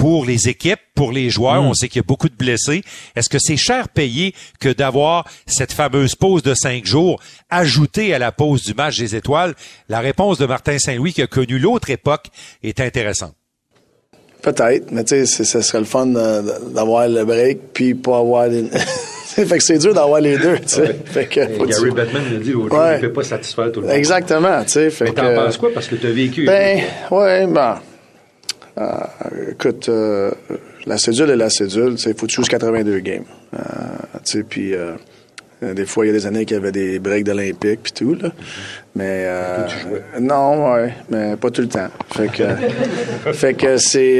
[0.02, 2.82] pour les équipes, pour les joueurs, on sait qu'il y a beaucoup de blessés.
[3.16, 7.20] Est-ce que c'est cher payé que d'avoir cette fameuse pause de cinq jours
[7.52, 9.54] ajoutée à la pause du match des étoiles?
[9.90, 12.26] La réponse de Martin Saint-Louis, qui a connu l'autre époque,
[12.64, 13.36] est intéressante.
[14.42, 16.42] Peut-être, mais tu sais, c'est- ce serait le fun euh,
[16.74, 18.48] d'avoir le break, puis pas avoir...
[18.48, 18.64] Les...
[19.28, 20.96] fait que c'est dur d'avoir les deux, tu sais.
[21.06, 21.48] Fait que...
[21.48, 22.80] faut que Gary tu- Bettman l'a dit l'autre Ouais.
[22.80, 23.96] jour, il ne peut pas satisfaire tout le monde.
[23.96, 24.90] Exactement, tu sais.
[24.90, 25.70] Fait Mais t'en que- penses quoi?
[25.72, 26.46] Parce que tu as vécu.
[26.48, 26.82] Ben,
[27.12, 27.80] ouais, ben.
[28.82, 30.32] Euh, écoute, euh,
[30.86, 31.96] la cédule est la cédule.
[31.98, 33.24] Il faut que tu joues 82 games?
[33.54, 34.74] Euh, puis
[35.62, 38.16] des fois, il y a des années qu'il y avait des breaks d'Olympique puis tout,
[38.16, 38.32] là.
[38.96, 39.28] Mais
[40.20, 41.88] non, ouais, mais pas tout le temps.
[42.14, 42.44] Fait que,
[43.34, 44.20] fait que c'est,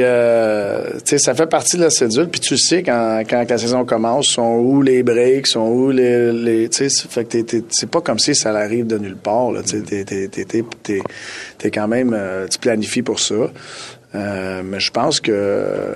[1.18, 2.28] ça fait partie de la cédule.
[2.28, 6.32] Puis tu sais quand, quand la saison commence, sont où les breaks, sont où les,
[6.32, 7.38] les tu sais, fait que
[7.70, 9.50] c'est pas comme si ça arrive de nulle part.
[9.50, 12.16] Là, t'es, quand même,
[12.48, 13.50] tu planifies pour ça.
[14.14, 15.94] Euh, mais je pense que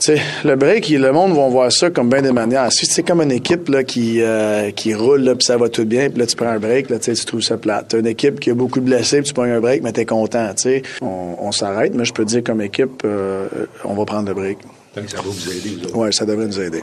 [0.00, 2.70] tu sais, le break, le monde va voir ça comme bien des manières.
[2.72, 5.84] Si c'est comme une équipe là, qui, euh, qui roule, là, puis ça va tout
[5.84, 7.86] bien, puis là, tu prends un break, là, tu trouves ça plate.
[7.88, 10.04] T'as une équipe qui a beaucoup de blessés, puis tu prends un break, mais t'es
[10.04, 10.48] content.
[10.54, 10.82] tu sais.
[11.00, 13.46] On, on s'arrête, mais je peux dire, comme équipe, euh,
[13.84, 14.58] on va prendre le break.
[14.96, 15.96] Donc, ça va vous aider, vous autres.
[15.96, 16.82] Ouais, ça devrait nous aider.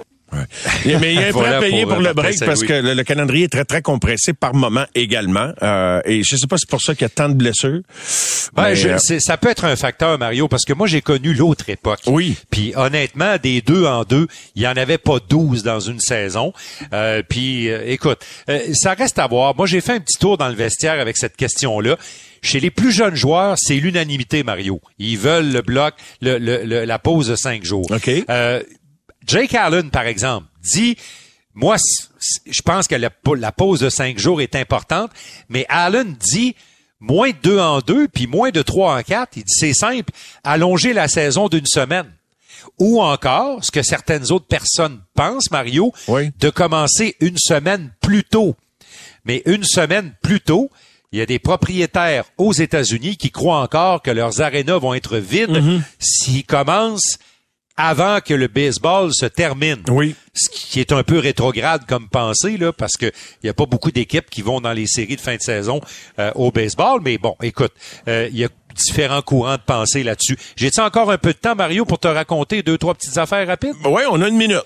[0.86, 2.74] Mais il y a un prêt à payer pour, pour, euh, le break parce que
[2.74, 5.52] le, le calendrier est très, très compressé par moment également.
[5.62, 7.82] Euh, et je sais pas si c'est pour ça qu'il y a tant de blessures.
[8.54, 11.34] Ben, je- euh, c'est- ça peut être un facteur, Mario, parce que moi, j'ai connu
[11.34, 12.00] l'autre époque.
[12.08, 12.36] Oui.
[12.50, 16.54] Puis honnêtement, des deux en deux, il y en avait pas 12 dans une saison.
[16.94, 18.20] Euh, puis euh, écoute,
[18.50, 19.56] euh, ça reste à voir.
[19.56, 21.98] Moi, j'ai fait un petit tour dans le vestiaire avec cette question-là.
[22.44, 24.82] Chez les plus jeunes joueurs, c'est l'unanimité, Mario.
[24.98, 27.86] Ils veulent le bloc, le, le- le- la pause de cinq jours.
[27.92, 28.10] OK.
[29.26, 30.98] Jake Allen, par exemple, dit
[31.54, 31.76] moi,
[32.46, 35.12] je pense que la, pa- la pause de cinq jours est importante,
[35.50, 36.56] mais Allen dit
[37.00, 39.36] moins de deux en deux, puis moins de trois en quatre.
[39.36, 40.12] Il dit c'est simple,
[40.44, 42.10] allonger la saison d'une semaine.
[42.80, 46.32] Ou encore, ce que certaines autres personnes pensent, Mario, Oui.
[46.40, 48.56] de commencer une semaine plus tôt.
[49.26, 50.70] Mais une semaine plus tôt,
[51.12, 55.18] il y a des propriétaires aux États-Unis qui croient encore que leurs arénas vont être
[55.18, 55.62] vides
[56.00, 57.18] s'ils commencent
[57.78, 59.84] avant que le baseball se termine.
[59.90, 60.16] Oui.
[60.34, 63.08] Ce qui est un peu rétrograde comme pensée, là, parce que
[63.44, 65.82] il y a pas beaucoup d'équipes qui vont dans les séries de fin de saison
[66.20, 67.02] euh, au baseball.
[67.04, 67.74] Mais bon, écoute,
[68.08, 70.38] euh, il y a différents courants de pensée là-dessus.
[70.56, 73.76] J'ai-tu encore un peu de temps, Mario, pour te raconter deux, trois petites affaires rapides?
[73.86, 74.64] Ouais, on a une minute.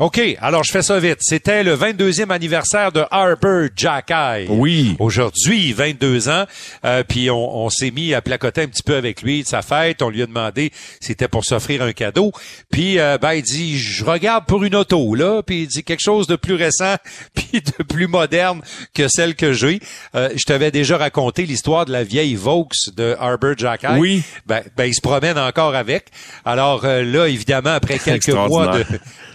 [0.00, 1.18] OK, alors je fais ça vite.
[1.20, 4.46] C'était le 22e anniversaire de Harper Jackay.
[4.48, 4.96] Oui.
[4.98, 6.46] Aujourd'hui, 22 ans.
[6.86, 9.60] Euh, puis on, on s'est mis à placoter un petit peu avec lui de sa
[9.60, 10.00] fête.
[10.00, 12.32] On lui a demandé si c'était pour s'offrir un cadeau.
[12.70, 15.42] Puis euh, ben il dit je regarde pour une auto là.
[15.42, 16.94] Puis il dit quelque chose de plus récent
[17.34, 18.62] puis de plus moderne
[18.94, 19.80] que celle que j'ai.
[20.14, 23.98] Euh, je t'avais déjà raconté l'histoire de la vieille Vaux de Harper Jackay.
[23.98, 24.22] Oui.
[24.46, 26.06] Ben, ben il se promène encore avec.
[26.46, 28.84] Alors euh, là évidemment après quelques mois de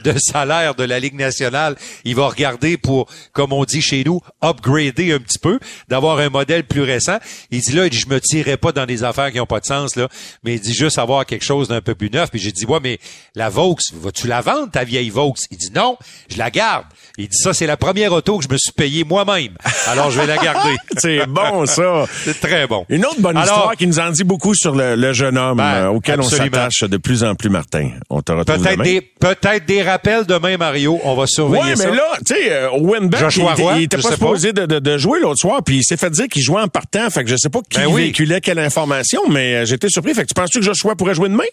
[0.06, 1.76] de sa salaire de la Ligue nationale.
[2.04, 6.30] Il va regarder pour, comme on dit chez nous, upgrader un petit peu, d'avoir un
[6.30, 7.18] modèle plus récent.
[7.52, 9.62] Il dit là, il dit, je me tirerai pas dans des affaires qui ont pas
[9.62, 10.10] de sens, là,
[10.44, 12.30] mais il dit juste avoir quelque chose d'un peu plus neuf.
[12.32, 13.00] Puis j'ai dit, ouais, mais
[13.36, 15.34] la Vaux, vas-tu la vendre, ta vieille Vaux?
[15.52, 15.98] Il dit, non,
[16.30, 16.86] je la garde.
[17.18, 19.56] Il dit, ça, c'est la première auto que je me suis payée moi-même.
[19.88, 20.76] Alors, je vais la garder.
[20.98, 22.06] C'est bon, ça.
[22.24, 22.86] c'est très bon.
[22.90, 25.58] Une autre bonne Alors- histoire qui nous en dit beaucoup sur le, le jeune homme
[25.58, 26.48] Ben, euh, auquel absolument.
[26.48, 27.92] on s'attache de plus en plus, Martin.
[28.10, 31.00] On te retrouve Peut-être des, peut-être des rappels demain, Mario.
[31.04, 31.90] On va surveiller Ouais, ça.
[31.90, 34.54] mais là, tu sais, euh, Winbeck, Joshua il, était- Roy, il était je pas supposé
[34.54, 37.10] de, de- de jouer l'autre soir, puis il s'est fait dire qu'il jouait en partant.
[37.10, 38.02] Fait que je sais pas qui Ben oui.
[38.04, 40.14] véhiculait quelle information, mais euh, j'étais surpris.
[40.14, 41.44] Fait que tu penses-tu que Joshua pourrait jouer demain?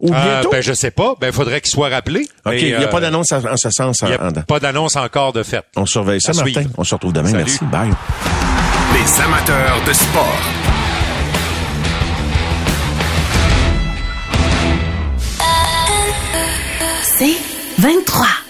[0.00, 0.50] Ou Euh, bientôt?
[0.50, 1.14] ben, je sais pas.
[1.20, 2.26] Ben, faudrait qu'il soit rappelé.
[2.44, 3.98] OK, il n'y a euh, pas d'annonce en, ce sens.
[4.02, 5.62] Il n'y a en- pas d'annonce encore de fait.
[5.76, 6.52] on surveille ça, À Martin.
[6.52, 6.70] suivre.
[6.76, 7.30] On se retrouve demain.
[7.30, 7.44] Salut.
[7.44, 7.64] Merci.
[7.66, 7.90] Bye.
[8.94, 10.38] Les amateurs de sport.
[17.04, 17.36] C'est
[17.82, 18.41] 23.